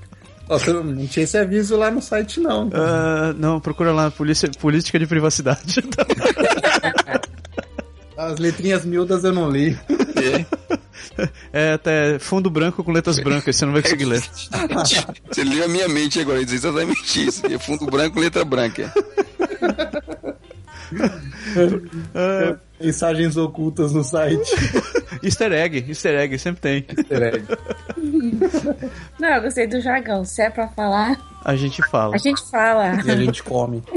[0.83, 2.69] não tinha esse aviso lá no site, não.
[2.73, 5.83] Ah, não, procura lá polícia, política de privacidade.
[8.17, 9.77] As letrinhas miúdas eu não li.
[11.53, 14.21] É até fundo branco com letras brancas, você não vai conseguir ler.
[15.29, 17.45] Você leu a minha mente agora, diz exatamente isso.
[17.45, 18.91] É fundo branco, letra branca.
[22.79, 24.49] Mensagens ocultas no site.
[25.23, 26.85] Easter egg, easter egg, sempre tem.
[29.19, 30.23] Não, eu gostei do jargão.
[30.25, 32.15] Se é pra falar, A gente fala.
[32.15, 33.01] a gente fala.
[33.05, 33.83] E a gente come.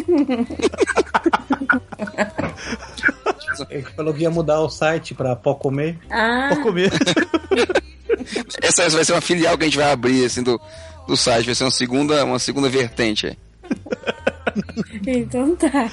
[3.69, 5.99] Ele falou que ia mudar o site pra pó comer.
[6.11, 6.91] Ah, Pode comer.
[8.63, 10.61] Essa vai ser uma filial que a gente vai abrir, assim, do,
[11.07, 11.47] do site.
[11.47, 13.27] Vai ser uma segunda, uma segunda vertente.
[13.27, 13.37] aí.
[15.07, 15.91] então tá.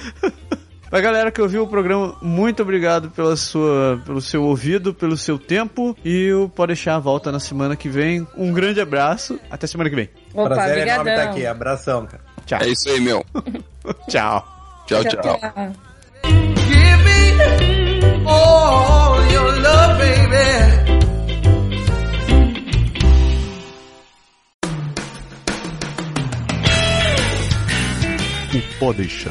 [0.90, 5.38] Pra galera que ouviu o programa, muito obrigado pela sua, pelo seu ouvido, pelo seu
[5.38, 5.94] tempo.
[6.04, 8.26] E o Pode deixar a volta na semana que vem.
[8.36, 9.38] Um grande abraço.
[9.50, 10.08] Até semana que vem.
[10.32, 11.12] Opa, Prazer enorme brigadão.
[11.12, 11.46] estar aqui.
[11.46, 12.22] Abração, cara.
[12.46, 12.58] Tchau.
[12.62, 13.22] É isso aí, meu.
[14.08, 14.46] Tchau.
[14.86, 15.38] Tchau, Tchau, tchau.
[15.38, 15.72] tchau.
[16.24, 20.88] Give me all your love, baby.
[28.54, 29.30] O Pode Deixar